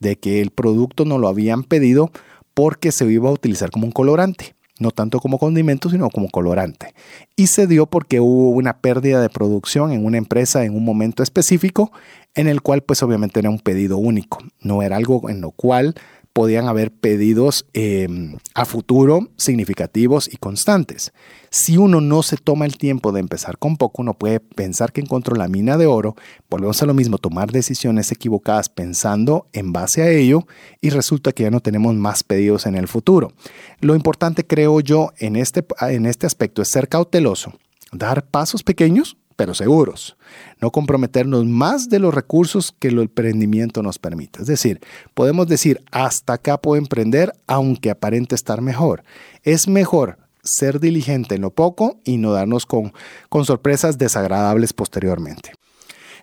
[0.00, 2.12] de que el producto no lo habían pedido
[2.52, 6.94] porque se iba a utilizar como un colorante no tanto como condimento, sino como colorante.
[7.36, 11.22] Y se dio porque hubo una pérdida de producción en una empresa en un momento
[11.22, 11.92] específico,
[12.34, 15.94] en el cual pues obviamente era un pedido único, no era algo en lo cual
[16.32, 21.12] podían haber pedidos em, a futuro significativos y constantes.
[21.50, 25.02] Si uno no se toma el tiempo de empezar con poco, uno puede pensar que
[25.02, 26.16] encontró la mina de oro,
[26.48, 30.46] volvemos a lo mismo, tomar decisiones equivocadas pensando en base a ello
[30.80, 33.32] y resulta que ya no tenemos más pedidos en el futuro.
[33.80, 37.52] Lo importante creo yo en este, en este aspecto es ser cauteloso,
[37.92, 40.16] dar pasos pequeños pero seguros.
[40.60, 44.42] No comprometernos más de los recursos que el emprendimiento nos permite.
[44.42, 44.80] Es decir,
[45.14, 49.04] podemos decir, hasta acá puedo emprender aunque aparente estar mejor.
[49.42, 52.92] Es mejor ser diligente en lo poco y no darnos con,
[53.28, 55.52] con sorpresas desagradables posteriormente.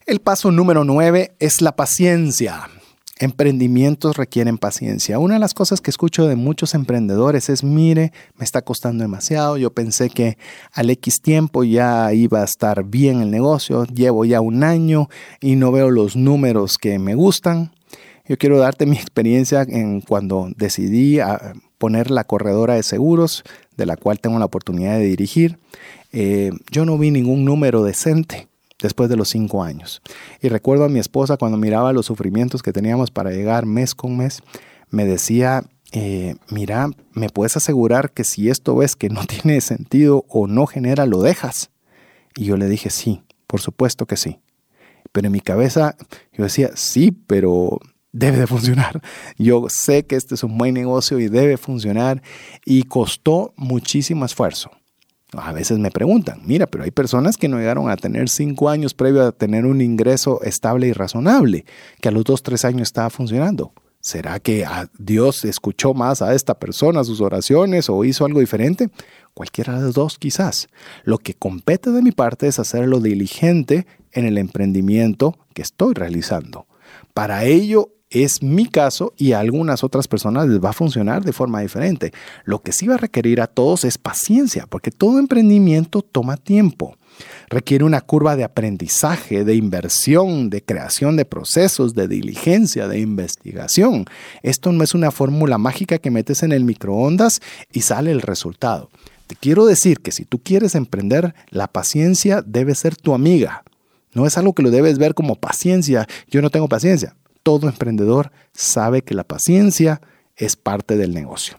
[0.06, 2.70] El paso número nueve es la paciencia.
[3.22, 5.20] Emprendimientos requieren paciencia.
[5.20, 9.58] Una de las cosas que escucho de muchos emprendedores es, mire, me está costando demasiado,
[9.58, 10.38] yo pensé que
[10.72, 15.10] al X tiempo ya iba a estar bien el negocio, llevo ya un año
[15.42, 17.74] y no veo los números que me gustan.
[18.26, 23.44] Yo quiero darte mi experiencia en cuando decidí ah, poner la corredora de seguros,
[23.76, 25.58] de la cual tengo la oportunidad de dirigir.
[26.14, 28.49] Eh, yo no vi ningún número decente
[28.82, 30.02] después de los cinco años.
[30.42, 34.18] Y recuerdo a mi esposa cuando miraba los sufrimientos que teníamos para llegar mes con
[34.18, 34.42] mes,
[34.90, 40.26] me decía, eh, mira, ¿me puedes asegurar que si esto ves que no tiene sentido
[40.28, 41.72] o no genera, lo dejas?
[42.36, 44.40] Y yo le dije, sí, por supuesto que sí.
[45.12, 45.96] Pero en mi cabeza
[46.34, 47.80] yo decía, sí, pero
[48.12, 49.02] debe de funcionar.
[49.38, 52.22] Yo sé que este es un buen negocio y debe funcionar
[52.66, 54.72] y costó muchísimo esfuerzo.
[55.34, 58.96] A veces me preguntan, mira, pero hay personas que no llegaron a tener cinco años
[58.96, 61.66] previo a tener un ingreso estable y razonable,
[62.02, 63.72] que a los dos, tres años estaba funcionando.
[64.02, 64.66] ¿Será que
[64.98, 68.90] Dios escuchó más a esta persona, sus oraciones, o hizo algo diferente?
[69.34, 70.68] Cualquiera de los dos, quizás.
[71.04, 76.66] Lo que compete de mi parte es hacerlo diligente en el emprendimiento que estoy realizando.
[77.14, 81.34] Para ello es mi caso y a algunas otras personas les va a funcionar de
[81.34, 82.12] forma diferente.
[82.44, 86.96] Lo que sí va a requerir a todos es paciencia, porque todo emprendimiento toma tiempo.
[87.50, 94.06] Requiere una curva de aprendizaje, de inversión, de creación de procesos, de diligencia, de investigación.
[94.42, 97.42] Esto no es una fórmula mágica que metes en el microondas
[97.72, 98.90] y sale el resultado.
[99.28, 103.64] Te quiero decir que si tú quieres emprender, la paciencia debe ser tu amiga.
[104.14, 106.08] No es algo que lo debes ver como paciencia.
[106.30, 107.16] Yo no tengo paciencia
[107.50, 110.02] todo emprendedor sabe que la paciencia
[110.36, 111.58] es parte del negocio.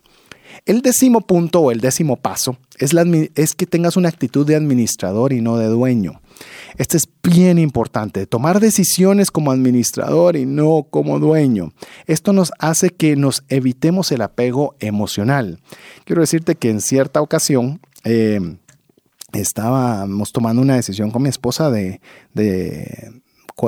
[0.65, 2.95] El décimo punto o el décimo paso es,
[3.57, 6.21] que tengas una actitud de administrador y no de dueño.
[6.77, 11.73] Este es bien importante, tomar decisiones como administrador y no como dueño.
[12.07, 15.59] Esto nos hace que nos evitemos el apego emocional.
[16.05, 18.39] Quiero decirte que en cierta ocasión eh,
[19.33, 22.01] estábamos tomando una decisión con mi esposa de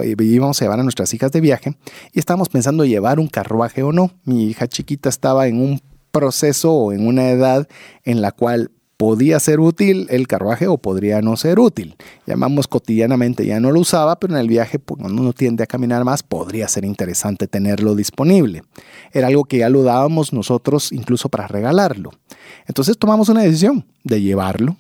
[0.03, 1.77] íbamos a llevar a nuestras hijas de viaje
[2.13, 4.11] y estábamos pensando llevar un carruaje o no.
[4.25, 7.69] Mi hija chiquita estaba en un proceso o en una edad
[8.05, 8.71] en la cual
[9.03, 11.97] podía ser útil el carruaje o podría no ser útil.
[12.25, 15.67] Llamamos cotidianamente, ya no lo usaba, pero en el viaje, pues, cuando uno tiende a
[15.67, 18.63] caminar más, podría ser interesante tenerlo disponible.
[19.11, 22.13] Era algo que ya lo dábamos nosotros incluso para regalarlo.
[22.69, 24.77] Entonces tomamos una decisión de llevarlo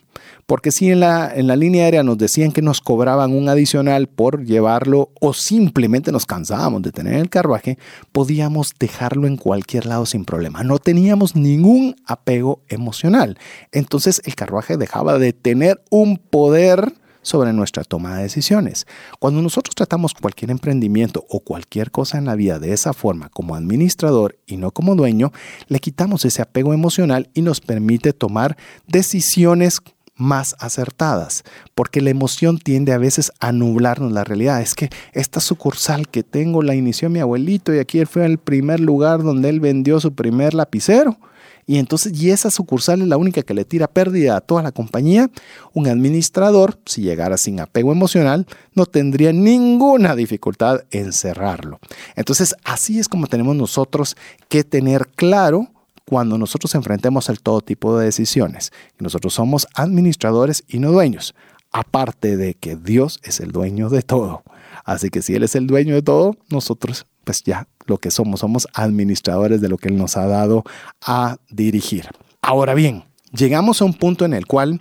[0.47, 4.09] porque si en la, en la línea aérea nos decían que nos cobraban un adicional
[4.09, 7.79] por llevarlo o simplemente nos cansábamos de tener el carruaje,
[8.13, 10.63] podíamos dejarlo en cualquier lado sin problema.
[10.63, 13.39] No teníamos ningún apego emocional.
[13.73, 18.87] Entonces el carruaje dejaba de tener un poder sobre nuestra toma de decisiones.
[19.19, 23.55] Cuando nosotros tratamos cualquier emprendimiento o cualquier cosa en la vida de esa forma como
[23.55, 25.33] administrador y no como dueño,
[25.69, 28.57] le quitamos ese apego emocional y nos permite tomar
[28.87, 29.81] decisiones
[30.17, 31.43] más acertadas,
[31.75, 34.61] porque la emoción tiende a veces a nublarnos la realidad.
[34.61, 38.81] Es que esta sucursal que tengo la inició mi abuelito y aquí fue el primer
[38.81, 41.19] lugar donde él vendió su primer lapicero.
[41.65, 44.73] Y entonces, y esa sucursal es la única que le tira pérdida a toda la
[44.73, 45.31] compañía.
[45.73, 51.79] Un administrador, si llegara sin apego emocional, no tendría ninguna dificultad en cerrarlo.
[52.17, 54.17] Entonces, así es como tenemos nosotros
[54.49, 55.69] que tener claro
[56.05, 58.73] cuando nosotros enfrentemos el todo tipo de decisiones.
[58.99, 61.35] Nosotros somos administradores y no dueños,
[61.71, 64.43] aparte de que Dios es el dueño de todo.
[64.85, 68.41] Así que si Él es el dueño de todo, nosotros pues ya lo que somos,
[68.41, 70.65] somos administradores de lo que Él nos ha dado
[71.01, 72.09] a dirigir.
[72.41, 74.81] Ahora bien, llegamos a un punto en el cual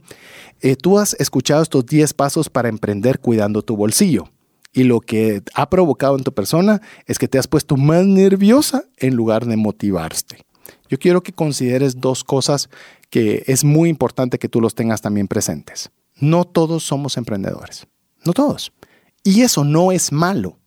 [0.61, 4.29] eh, tú has escuchado estos 10 pasos para emprender cuidando tu bolsillo.
[4.73, 8.85] Y lo que ha provocado en tu persona es que te has puesto más nerviosa
[8.97, 10.45] en lugar de motivarte.
[10.91, 12.69] Yo quiero que consideres dos cosas
[13.09, 15.89] que es muy importante que tú los tengas también presentes.
[16.17, 17.87] No todos somos emprendedores,
[18.25, 18.73] no todos.
[19.23, 20.59] Y eso no es malo.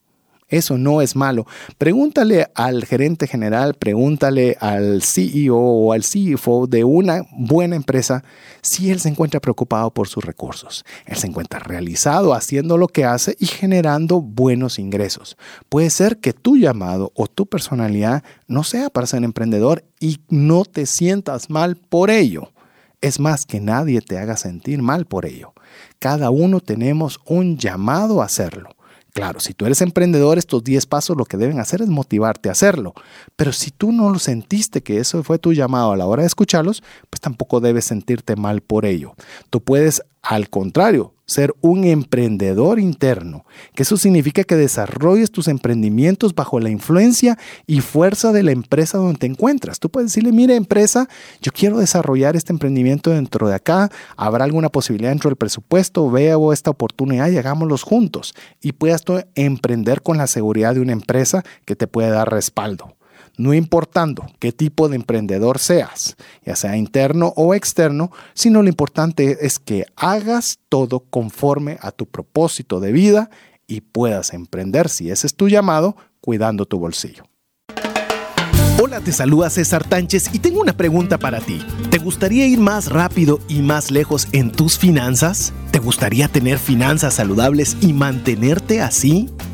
[0.48, 1.46] Eso no es malo.
[1.78, 8.22] Pregúntale al gerente general, pregúntale al CEO o al CFO de una buena empresa
[8.60, 10.84] si él se encuentra preocupado por sus recursos.
[11.06, 15.36] Él se encuentra realizado haciendo lo que hace y generando buenos ingresos.
[15.70, 20.64] Puede ser que tu llamado o tu personalidad no sea para ser emprendedor y no
[20.66, 22.52] te sientas mal por ello.
[23.00, 25.52] Es más, que nadie te haga sentir mal por ello.
[25.98, 28.73] Cada uno tenemos un llamado a hacerlo.
[29.14, 32.52] Claro, si tú eres emprendedor, estos 10 pasos lo que deben hacer es motivarte a
[32.52, 32.94] hacerlo.
[33.36, 36.26] Pero si tú no lo sentiste que eso fue tu llamado a la hora de
[36.26, 39.14] escucharlos, pues tampoco debes sentirte mal por ello.
[39.50, 43.44] Tú puedes, al contrario, ser un emprendedor interno,
[43.74, 48.98] que eso significa que desarrolles tus emprendimientos bajo la influencia y fuerza de la empresa
[48.98, 49.80] donde te encuentras.
[49.80, 51.08] Tú puedes decirle, mire empresa,
[51.40, 56.52] yo quiero desarrollar este emprendimiento dentro de acá, habrá alguna posibilidad dentro del presupuesto, veo
[56.52, 58.34] esta oportunidad y hagámoslos juntos.
[58.60, 62.96] Y puedas tú emprender con la seguridad de una empresa que te puede dar respaldo
[63.36, 69.38] no importando qué tipo de emprendedor seas, ya sea interno o externo, sino lo importante
[69.46, 73.30] es que hagas todo conforme a tu propósito de vida
[73.66, 77.24] y puedas emprender, si ese es tu llamado, cuidando tu bolsillo.
[78.82, 81.64] Hola, te saluda César Tánchez y tengo una pregunta para ti.
[81.90, 85.52] ¿Te gustaría ir más rápido y más lejos en tus finanzas?
[85.70, 89.30] ¿Te gustaría tener finanzas saludables y mantenerte así?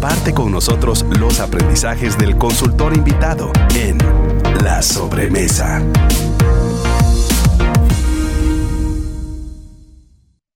[0.00, 3.98] Comparte con nosotros los aprendizajes del consultor invitado en
[4.64, 5.84] La Sobremesa.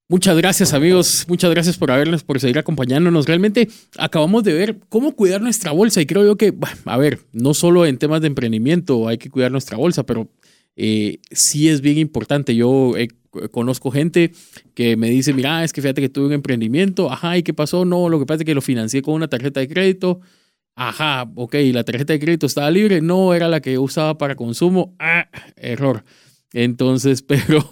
[0.09, 3.27] Muchas gracias amigos, muchas gracias por habernos, por seguir acompañándonos.
[3.27, 3.69] Realmente
[3.99, 6.55] acabamos de ver cómo cuidar nuestra bolsa y creo yo que,
[6.87, 10.31] a ver, no solo en temas de emprendimiento hay que cuidar nuestra bolsa, pero
[10.75, 12.57] eh, sí es bien importante.
[12.57, 13.09] Yo he
[13.51, 14.33] conozco gente
[14.75, 17.85] que me dice, mira, es que fíjate que tuve un emprendimiento, ajá, ¿y qué pasó?
[17.85, 20.21] No, lo que pasa es que lo financié con una tarjeta de crédito.
[20.77, 24.95] Ajá, ok, la tarjeta de crédito estaba libre, no era la que usaba para consumo.
[24.99, 26.05] Ah, error.
[26.53, 27.63] Entonces, pero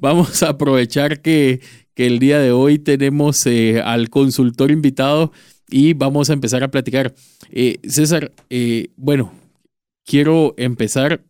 [0.00, 1.60] vamos a aprovechar que,
[1.94, 5.32] que el día de hoy tenemos eh, al consultor invitado
[5.68, 7.14] y vamos a empezar a platicar.
[7.50, 9.32] Eh, César, eh, bueno,
[10.04, 11.22] quiero empezar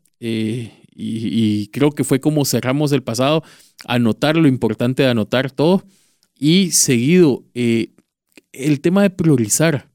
[0.97, 3.43] y, y, creo que fue como cerramos el pasado,
[3.85, 5.85] anotar lo importante de anotar todo
[6.39, 9.91] y seguido el tema de priorizar.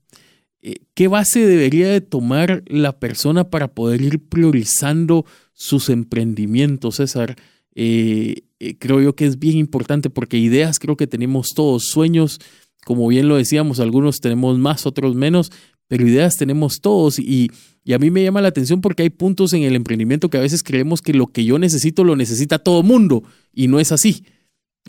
[0.94, 7.36] ¿Qué base debería de tomar la persona para poder ir priorizando sus emprendimientos, César?
[7.74, 12.40] Eh, eh, creo yo que es bien importante porque ideas creo que tenemos todos, sueños,
[12.86, 15.52] como bien lo decíamos, algunos tenemos más, otros menos,
[15.92, 17.52] pero ideas tenemos todos y,
[17.84, 20.40] y a mí me llama la atención porque hay puntos en el emprendimiento que a
[20.42, 23.24] veces creemos que lo que yo necesito lo necesita todo mundo
[23.54, 24.24] y no es así.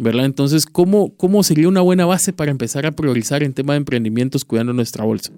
[0.01, 0.27] ¿verdad?
[0.27, 4.45] Entonces, ¿cómo, ¿cómo sería una buena base para empezar a priorizar en tema de emprendimientos
[4.45, 5.33] cuidando nuestra bolsa?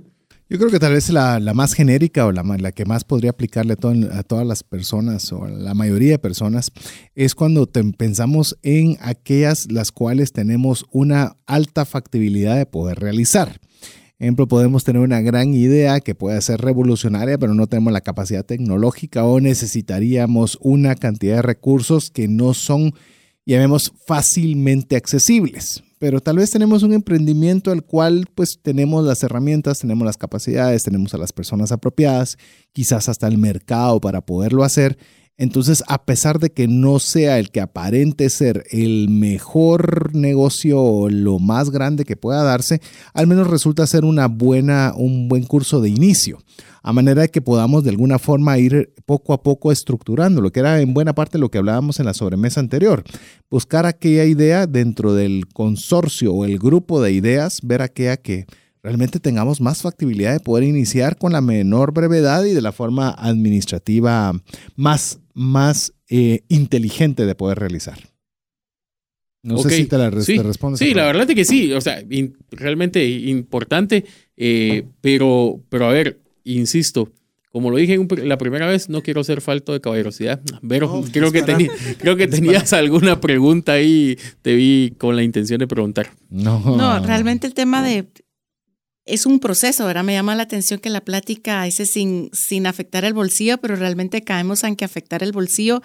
[0.50, 3.30] Yo creo que tal vez la, la más genérica o la, la, que más podría
[3.30, 6.72] aplicarle a, a, todas las personas o a la mayoría de personas
[7.14, 7.64] es cuando
[7.96, 13.58] pensamos en aquellas las cuales tenemos una alta factibilidad de poder realizar.
[14.24, 18.42] Ejemplo, podemos tener una gran idea que puede ser revolucionaria, pero no tenemos la capacidad
[18.42, 22.94] tecnológica o necesitaríamos una cantidad de recursos que no son,
[23.44, 29.78] llamemos, fácilmente accesibles pero tal vez tenemos un emprendimiento al cual pues tenemos las herramientas,
[29.78, 32.36] tenemos las capacidades, tenemos a las personas apropiadas,
[32.74, 34.98] quizás hasta el mercado para poderlo hacer.
[35.36, 41.08] Entonces, a pesar de que no sea el que aparente ser el mejor negocio o
[41.08, 42.80] lo más grande que pueda darse,
[43.12, 46.38] al menos resulta ser una buena, un buen curso de inicio
[46.84, 50.60] a manera de que podamos de alguna forma ir poco a poco estructurando, lo que
[50.60, 53.02] era en buena parte lo que hablábamos en la sobremesa anterior.
[53.50, 58.44] Buscar aquella idea dentro del consorcio o el grupo de ideas, ver aquella que
[58.84, 63.10] realmente tengamos más factibilidad de poder iniciar con la menor brevedad y de la forma
[63.10, 64.32] administrativa
[64.76, 67.98] más, más eh, inteligente de poder realizar.
[69.42, 70.38] No sé si te la sí.
[70.38, 70.78] respondes.
[70.78, 72.02] Sí, la verdad es que sí, o sea,
[72.50, 74.04] realmente importante,
[74.36, 77.10] eh, pero, pero a ver, insisto,
[77.52, 81.42] como lo dije la primera vez, no quiero ser falto de caballerosidad, pero creo, que
[81.98, 86.10] creo que tenías alguna pregunta ahí, te vi con la intención de preguntar.
[86.28, 88.06] No, no realmente el tema de...
[89.04, 90.04] Es un proceso, ¿verdad?
[90.04, 94.22] Me llama la atención que la plática es sin, sin afectar el bolsillo, pero realmente
[94.22, 95.82] caemos en que afectar el bolsillo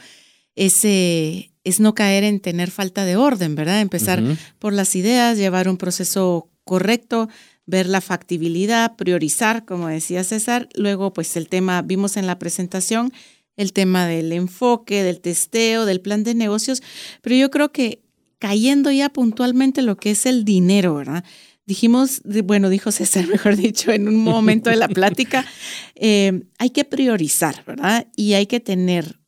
[0.56, 3.82] es, es no caer en tener falta de orden, ¿verdad?
[3.82, 4.24] Empezar
[4.58, 7.30] por las ideas, llevar un proceso correcto,
[7.66, 10.70] ver la factibilidad, priorizar, como decía César.
[10.76, 13.14] Luego, pues el tema, vimos en la presentación
[13.58, 16.82] el tema del enfoque, del testeo, del plan de negocios,
[17.22, 18.02] pero yo creo que
[18.40, 21.26] cayendo ya puntualmente lo que es el dinero, ¿verdad?
[21.70, 25.46] Dijimos, bueno, dijo César, mejor dicho, en un momento de la plática,
[25.96, 28.08] eh, hay que priorizar, ¿verdad?
[28.16, 29.20] Y hay que tener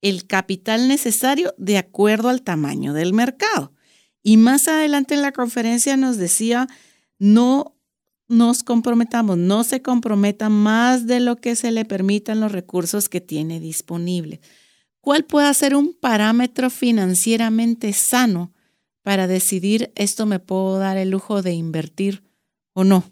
[0.00, 3.74] el capital necesario de acuerdo al tamaño del mercado.
[4.22, 6.68] Y más adelante en la conferencia nos decía,
[7.18, 7.76] no
[8.28, 13.20] nos comprometamos, no se comprometa más de lo que se le permitan los recursos que
[13.20, 14.40] tiene disponible.
[15.02, 18.53] ¿Cuál puede ser un parámetro financieramente sano
[19.04, 22.24] para decidir esto me puedo dar el lujo de invertir
[22.72, 23.04] o no?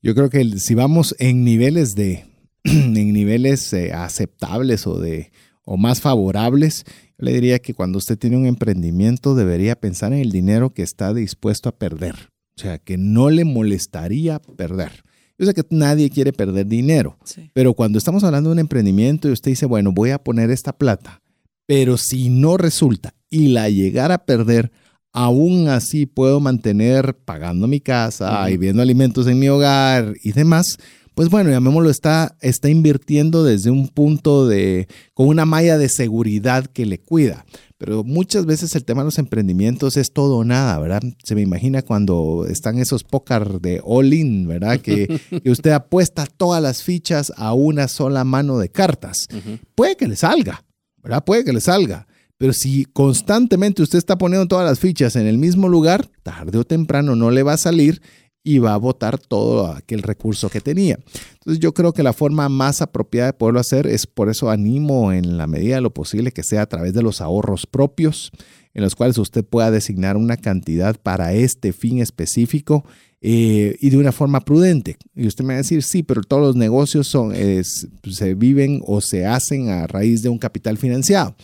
[0.00, 2.24] Yo creo que si vamos en niveles de
[2.64, 5.30] en niveles eh, aceptables o de
[5.64, 6.84] o más favorables,
[7.18, 10.82] yo le diría que cuando usted tiene un emprendimiento debería pensar en el dinero que
[10.82, 12.14] está dispuesto a perder.
[12.56, 15.04] O sea, que no le molestaría perder.
[15.38, 17.18] Yo sé que nadie quiere perder dinero,
[17.52, 20.72] pero cuando estamos hablando de un emprendimiento y usted dice, bueno, voy a poner esta
[20.72, 21.22] plata,
[21.66, 24.72] pero si no resulta y la llegara a perder,
[25.12, 30.78] aún así puedo mantener pagando mi casa y viendo alimentos en mi hogar y demás,
[31.18, 36.66] pues bueno, llamémoslo, está, está invirtiendo desde un punto de, con una malla de seguridad
[36.66, 37.44] que le cuida.
[37.76, 41.02] Pero muchas veces el tema de los emprendimientos es todo o nada, ¿verdad?
[41.24, 44.80] Se me imagina cuando están esos pócar de all-in, ¿verdad?
[44.82, 49.26] Que, usted apuesta todas las fichas a una sola mano de cartas.
[49.74, 50.64] Puede que le salga,
[51.02, 51.24] ¿verdad?
[51.24, 52.07] Puede que le salga.
[52.38, 56.64] Pero si constantemente usted está poniendo todas las fichas en el mismo lugar, tarde o
[56.64, 58.00] temprano no le va a salir
[58.44, 60.98] y va a botar todo aquel recurso que tenía.
[61.34, 65.12] Entonces yo creo que la forma más apropiada de poderlo hacer es por eso animo
[65.12, 68.30] en la medida de lo posible que sea a través de los ahorros propios,
[68.72, 72.84] en los cuales usted pueda designar una cantidad para este fin específico
[73.20, 74.96] eh, y de una forma prudente.
[75.16, 79.00] Y usted me va a decir, sí, pero todos los negocios son, se viven o
[79.00, 81.34] se hacen a raíz de un capital financiado.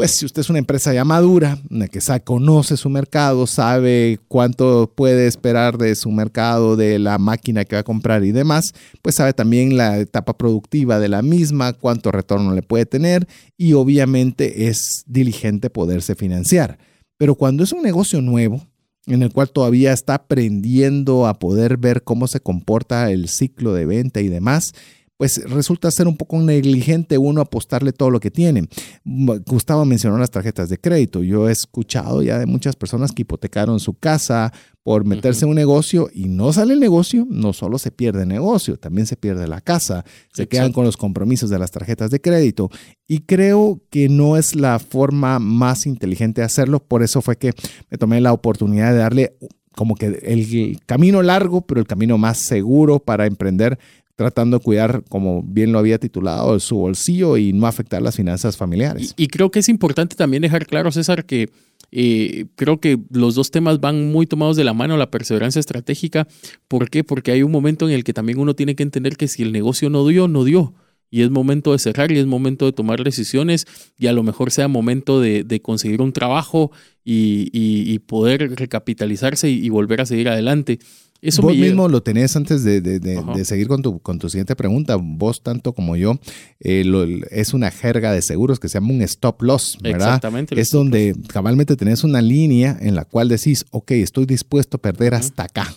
[0.00, 1.58] Pues si usted es una empresa ya madura,
[1.92, 7.76] que conoce su mercado, sabe cuánto puede esperar de su mercado, de la máquina que
[7.76, 8.72] va a comprar y demás,
[9.02, 13.28] pues sabe también la etapa productiva de la misma, cuánto retorno le puede tener
[13.58, 16.78] y obviamente es diligente poderse financiar.
[17.18, 18.66] Pero cuando es un negocio nuevo,
[19.06, 23.84] en el cual todavía está aprendiendo a poder ver cómo se comporta el ciclo de
[23.84, 24.72] venta y demás,
[25.20, 28.66] pues resulta ser un poco negligente uno apostarle todo lo que tiene.
[29.04, 31.22] Gustavo mencionó las tarjetas de crédito.
[31.22, 34.50] Yo he escuchado ya de muchas personas que hipotecaron su casa
[34.82, 38.28] por meterse en un negocio y no sale el negocio, no solo se pierde el
[38.28, 42.22] negocio, también se pierde la casa, se quedan con los compromisos de las tarjetas de
[42.22, 42.70] crédito.
[43.06, 47.52] Y creo que no es la forma más inteligente de hacerlo, por eso fue que
[47.90, 49.36] me tomé la oportunidad de darle
[49.76, 53.78] como que el camino largo, pero el camino más seguro para emprender
[54.20, 58.54] tratando de cuidar, como bien lo había titulado, su bolsillo y no afectar las finanzas
[58.54, 59.14] familiares.
[59.16, 61.48] Y, creo que es importante también dejar claro, César, que
[61.90, 66.28] eh, creo que los dos temas van muy tomados de la mano, la perseverancia estratégica.
[66.68, 67.02] ¿Por qué?
[67.02, 69.52] Porque hay un momento en el que también uno tiene que entender que si el
[69.52, 70.74] negocio no dio, no dio.
[71.10, 73.66] Y es momento de cerrar y es momento de tomar decisiones
[73.96, 76.72] y a lo mejor sea momento de, conseguir un trabajo
[77.02, 80.78] y, poder recapitalizarse y volver a seguir adelante.
[81.22, 84.96] Eso Vos mismo lo tenés antes de, seguir con tu, con tu siguiente pregunta.
[84.96, 86.18] Vos, tanto como yo,
[86.60, 86.84] eh,
[87.30, 90.08] es una jerga de seguros que se llama un stop loss, ¿verdad?
[90.08, 90.60] Exactamente.
[90.60, 95.14] Es donde cabalmente tenés una línea en la cual decís, ok, estoy dispuesto a perder
[95.14, 95.74] hasta acá.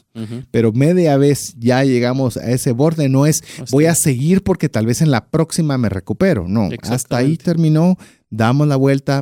[0.52, 4.86] Pero media vez ya llegamos a ese borde, no es voy a seguir porque tal
[4.86, 6.48] vez en la próxima me recupero.
[6.48, 7.98] No, hasta ahí terminó
[8.36, 9.22] damos la vuelta,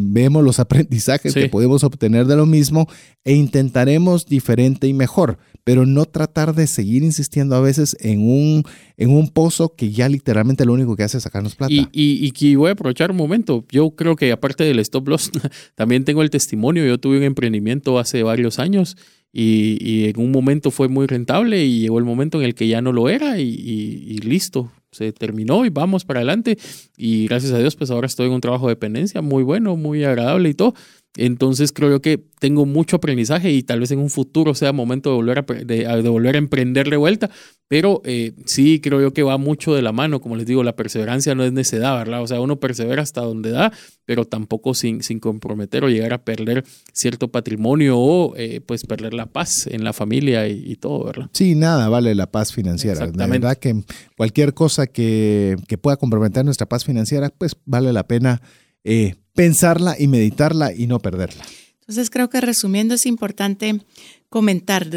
[0.00, 2.88] vemos los aprendizajes que podemos obtener de lo mismo
[3.24, 8.62] e intentaremos diferente y mejor, pero no tratar de seguir insistiendo a veces en un,
[8.96, 11.72] en un pozo que ya literalmente lo único que hace es sacarnos plata.
[11.72, 15.32] Y, y, y, voy a aprovechar un momento, yo creo que aparte del stop loss,
[15.74, 18.96] también tengo el testimonio, yo tuve un emprendimiento hace varios años.
[19.32, 22.68] Y, y, en un momento fue muy rentable y llegó el momento en el que
[22.68, 26.58] ya no lo era y, y listo, se terminó y vamos para adelante.
[26.96, 30.04] Y gracias a Dios, pues ahora estoy en un trabajo de dependencia muy bueno, muy
[30.04, 30.74] agradable y todo.
[31.16, 35.10] Entonces creo yo que tengo mucho aprendizaje y tal vez en un futuro sea momento
[35.10, 37.30] de volver a, de, volver a emprender de vuelta,
[37.68, 40.76] pero eh, sí creo yo que va mucho de la mano, como les digo, la
[40.76, 42.22] perseverancia no es necedad, ¿verdad?
[42.22, 43.72] O sea, uno persevera hasta donde da,
[44.04, 49.14] pero tampoco sin, sin comprometer o llegar a perder cierto patrimonio o eh, pues perder
[49.14, 51.28] la paz en la familia y, todo, ¿verdad?
[51.32, 53.10] Sí, nada vale la paz financiera.
[53.14, 53.82] La verdad que
[54.16, 58.42] cualquier cosa que, que pueda comprometer nuestra paz financiera, pues vale la pena.
[58.84, 61.44] Eh, pensarla y meditarla y no perderla.
[61.80, 63.80] Entonces creo que resumiendo es importante
[64.28, 64.88] comentar,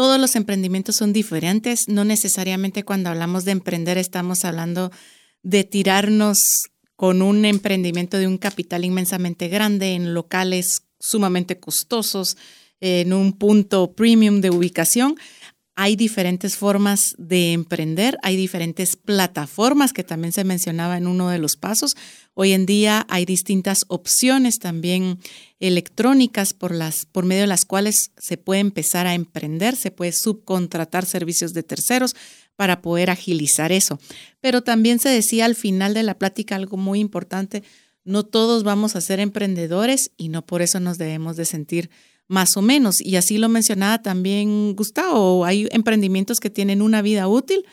[0.00, 4.90] todos los emprendimientos son diferentes, no necesariamente cuando hablamos de emprender estamos hablando
[5.42, 6.38] de tirarnos
[6.96, 12.38] con un emprendimiento de un capital inmensamente grande en locales sumamente costosos,
[12.80, 15.16] en un punto premium de ubicación,
[15.76, 21.38] hay diferentes formas de emprender, hay diferentes plataformas que también se mencionaba en uno de
[21.38, 21.96] los pasos.
[22.34, 25.18] Hoy en día hay distintas opciones también
[25.58, 30.12] electrónicas por, las, por medio de las cuales se puede empezar a emprender, se puede
[30.12, 32.14] subcontratar servicios de terceros
[32.56, 33.98] para poder agilizar eso.
[34.40, 37.62] Pero también se decía al final de la plática algo muy importante,
[38.04, 41.90] no todos vamos a ser emprendedores y no por eso nos debemos de sentir
[42.30, 43.00] más o menos.
[43.00, 47.66] Y así lo mencionaba también Gustavo, hay emprendimientos que tienen una vida útil.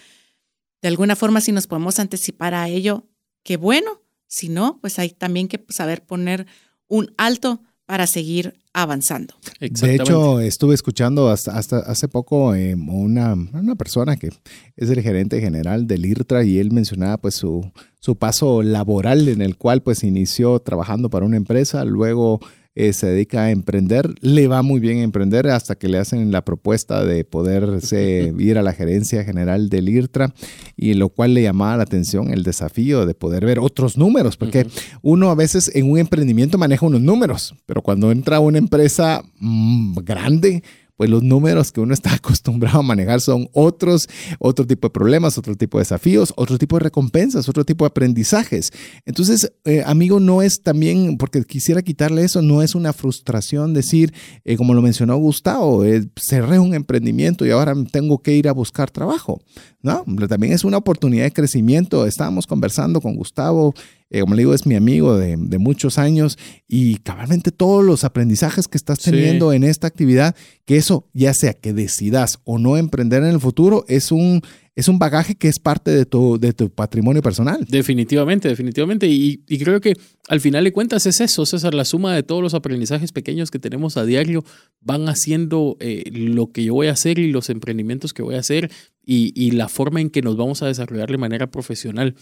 [0.81, 3.05] De alguna forma, si nos podemos anticipar a ello,
[3.43, 4.01] qué bueno.
[4.25, 6.47] Si no, pues hay también que saber poner
[6.87, 9.35] un alto para seguir avanzando.
[9.59, 14.31] De hecho, estuve escuchando hasta, hasta hace poco eh, una, una, persona que
[14.75, 19.41] es el gerente general del IRTRA y él mencionaba pues su, su paso laboral en
[19.41, 22.39] el cual pues inició trabajando para una empresa, luego
[22.79, 26.31] eh, se dedica a emprender, le va muy bien a emprender hasta que le hacen
[26.31, 30.31] la propuesta de poderse ir a la gerencia general del IRTRA
[30.75, 34.67] y lo cual le llamaba la atención el desafío de poder ver otros números, porque
[35.01, 39.23] uno a veces en un emprendimiento maneja unos números, pero cuando entra a una empresa
[39.39, 40.61] mm, grande,
[40.97, 44.09] pues los números que uno está acostumbrado a manejar son otros,
[44.39, 47.89] otro tipo de problemas, otro tipo de desafíos, otro tipo de recompensas, otro tipo de
[47.89, 48.71] aprendizajes.
[49.05, 54.13] Entonces, eh, amigo, no es también, porque quisiera quitarle eso, no es una frustración decir,
[54.43, 58.51] eh, como lo mencionó Gustavo, eh, cerré un emprendimiento y ahora tengo que ir a
[58.51, 59.41] buscar trabajo.
[59.81, 62.05] No, también es una oportunidad de crecimiento.
[62.05, 63.73] Estábamos conversando con Gustavo
[64.09, 68.03] eh, como le digo, es mi amigo de, de, muchos años y cabalmente todos los
[68.03, 70.35] aprendizajes que estás teniendo en esta actividad,
[70.65, 74.41] que eso ya sea que decidas o no emprender en el futuro, es un
[74.77, 77.65] es un bagaje que es parte de tu, de tu patrimonio personal.
[77.67, 79.07] Definitivamente, definitivamente.
[79.07, 79.95] Y, creo que
[80.27, 83.57] al final de cuentas es eso, César, la suma de todos los aprendizajes pequeños que
[83.57, 84.45] tenemos a diario
[84.81, 88.39] van haciendo eh, lo que yo voy a hacer y los emprendimientos que voy a
[88.39, 88.69] hacer
[89.03, 92.13] y, y la forma en que nos vamos a desarrollar de manera profesional.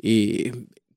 [0.00, 0.52] Eh,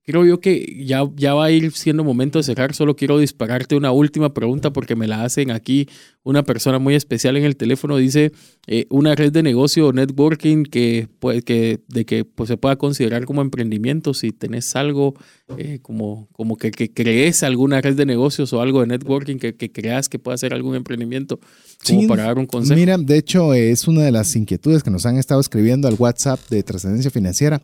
[0.07, 2.73] creo yo que ya, ya va a ir siendo momento de cerrar.
[2.73, 5.89] Solo quiero dispararte una última pregunta porque me la hacen aquí
[6.23, 8.33] una persona muy especial en el teléfono dice
[8.67, 12.77] eh, una red de negocio o networking que, pues, que, de que pues, se pueda
[12.77, 15.13] considerar como emprendimiento si tenés algo
[15.57, 19.55] eh, como, como que, que, crees alguna red de negocios o algo de networking que,
[19.55, 21.39] que creas que pueda ser algún emprendimiento
[21.85, 22.77] como para dar un consejo.
[22.77, 26.39] Mira, de hecho es una de las inquietudes que nos han estado escribiendo al WhatsApp
[26.49, 27.61] de Trascendencia Financiera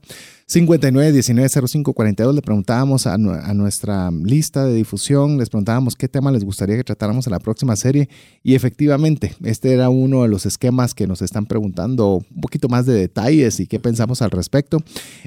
[0.48, 6.76] 59190542 le preguntábamos a, a nuestra lista de difusión, les preguntábamos qué tema les gustaría
[6.76, 8.10] que tratáramos en la próxima serie
[8.44, 12.86] y efectivamente, este era uno de los esquemas que nos están preguntando un poquito más
[12.86, 14.80] de detalles y qué pensamos al respecto.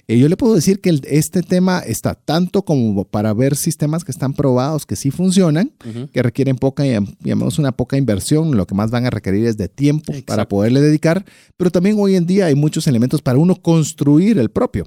[0.07, 4.13] Eh, yo le puedo decir que este tema está tanto como para ver sistemas que
[4.13, 5.73] están probados, que sí funcionan,
[6.13, 6.85] que requieren poca,
[7.21, 10.81] llamamos una poca inversión, lo que más van a requerir es de tiempo para poderle
[10.81, 11.25] dedicar,
[11.57, 14.87] pero también hoy en día hay muchos elementos para uno construir el propio.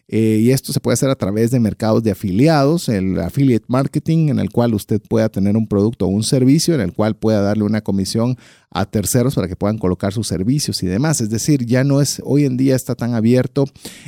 [0.07, 4.29] Eh, y esto se puede hacer a través de mercados de afiliados, el affiliate marketing,
[4.29, 7.41] en el cual usted pueda tener un producto o un servicio, en el cual pueda
[7.41, 8.37] darle una comisión
[8.73, 11.19] a terceros para que puedan colocar sus servicios y demás.
[11.21, 13.65] Es decir, ya no es, hoy en día está tan abierto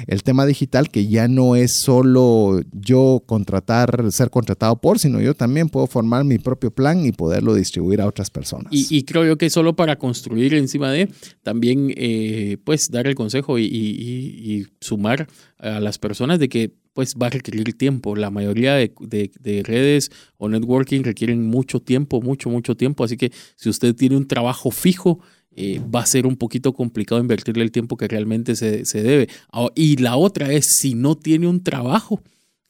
[0.08, 5.34] el tema digital que ya no es solo yo contratar, ser contratado por, sino yo
[5.34, 8.68] también puedo formar mi propio plan y poderlo distribuir a otras personas.
[8.72, 11.10] Y, creo yo que solo para construir encima de,
[11.44, 15.28] también eh, pues dar el consejo y sumar
[15.64, 18.16] a las personas de que pues va a requerir tiempo.
[18.16, 23.04] La mayoría de, redes o networking requieren mucho tiempo, mucho, mucho tiempo.
[23.04, 25.20] Así que si usted tiene un trabajo fijo,
[25.56, 29.30] eh, va a ser un poquito complicado invertirle el tiempo que realmente se, se debe.
[29.52, 32.22] Ah, y la otra es, si no tiene un trabajo,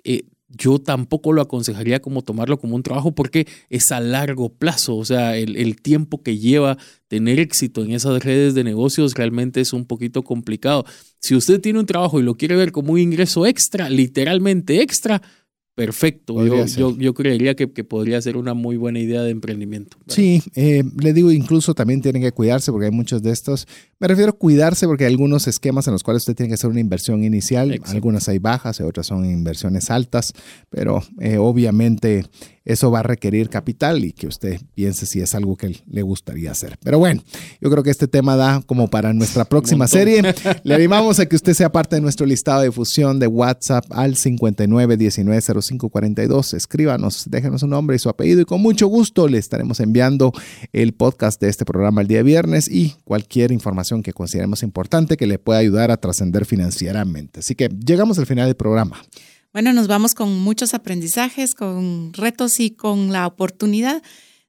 [0.03, 0.23] eh,
[0.57, 5.05] yo tampoco lo aconsejaría como tomarlo como un trabajo porque es a largo plazo, o
[5.05, 6.77] sea, el, tiempo que lleva
[7.07, 10.85] tener éxito en esas redes de negocios realmente es un poquito complicado.
[11.19, 15.21] Si usted tiene un trabajo y lo quiere ver como un ingreso extra, literalmente extra,
[15.75, 16.45] perfecto.
[16.45, 19.97] Yo, yo, creería que, podría ser una muy buena idea de emprendimiento.
[20.07, 23.67] Sí, eh, le digo, incluso también tienen que cuidarse porque hay muchos de estos.
[24.03, 26.69] Me refiero a cuidarse porque hay algunos esquemas en los cuales usted tiene que hacer
[26.69, 27.79] una inversión inicial.
[27.85, 30.33] Algunas hay bajas y otras son inversiones altas,
[30.69, 32.25] pero eh, obviamente
[32.65, 36.49] eso va a requerir capital y que usted piense si es algo que le gustaría
[36.51, 36.77] hacer.
[36.81, 37.21] Pero bueno,
[37.59, 40.21] yo creo que este tema da como para nuestra próxima serie.
[40.63, 44.15] Le animamos a que usted sea parte de nuestro listado de difusión de WhatsApp al
[44.15, 46.53] 59190542.
[46.53, 50.33] Escríbanos, déjenos su nombre y su apellido y con mucho gusto le estaremos enviando
[50.71, 55.27] el podcast de este programa el día viernes y cualquier información que consideremos importante que
[55.27, 57.41] le pueda ayudar a trascender financieramente.
[57.41, 58.99] Así que llegamos al final del programa.
[59.53, 64.01] Bueno, nos vamos con muchos aprendizajes, con retos y con la oportunidad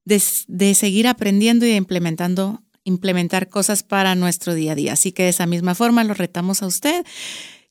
[0.06, 4.92] de, seguir aprendiendo y implementando implementar cosas para nuestro día a día.
[4.92, 7.04] Así que de esa misma forma lo retamos a usted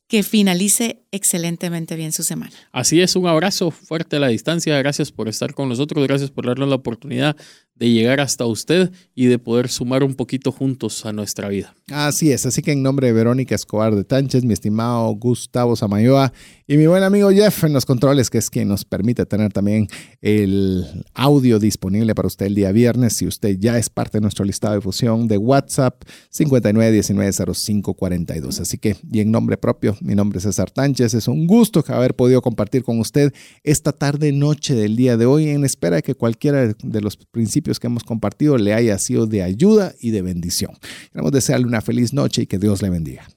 [0.07, 2.53] que finalice excelentemente bien su semana.
[2.71, 4.77] Así es, un abrazo fuerte a la distancia.
[4.77, 7.35] Gracias por estar con nosotros, gracias por darnos la oportunidad
[7.75, 11.73] de llegar hasta usted y de poder sumar un poquito juntos a nuestra vida.
[11.91, 16.31] Así es, así que en nombre de Verónica Escobar de Tánchez, mi estimado Gustavo Samayoa
[16.65, 19.87] y mi buen amigo Jeff en los controles, que es quien nos permite tener también
[20.21, 24.45] el audio disponible para usted el día viernes, si usted ya es parte de nuestro
[24.45, 26.01] listado de fusión de WhatsApp
[26.31, 28.61] 59190542.
[28.61, 32.15] Así que, y en nombre propio, mi nombre es César Tánchez, es un gusto haber
[32.15, 33.33] podido compartir con usted
[33.63, 37.17] esta tarde, noche del día de hoy, en espera de que cualquiera de los
[37.63, 40.71] que hemos compartido le haya sido de ayuda y de bendición.
[41.11, 43.27] Queremos desearle una feliz noche y que Dios le bendiga.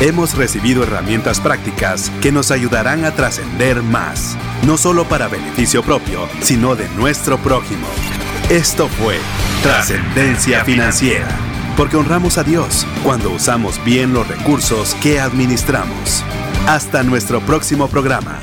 [0.00, 4.36] Hemos recibido herramientas prácticas que nos ayudarán a trascender más,
[4.66, 7.86] no solo para beneficio propio, sino de nuestro prójimo.
[8.50, 9.16] Esto fue
[9.62, 11.28] Trascendencia Financiera,
[11.76, 16.24] porque honramos a Dios cuando usamos bien los recursos que administramos.
[16.66, 18.42] Hasta nuestro próximo programa.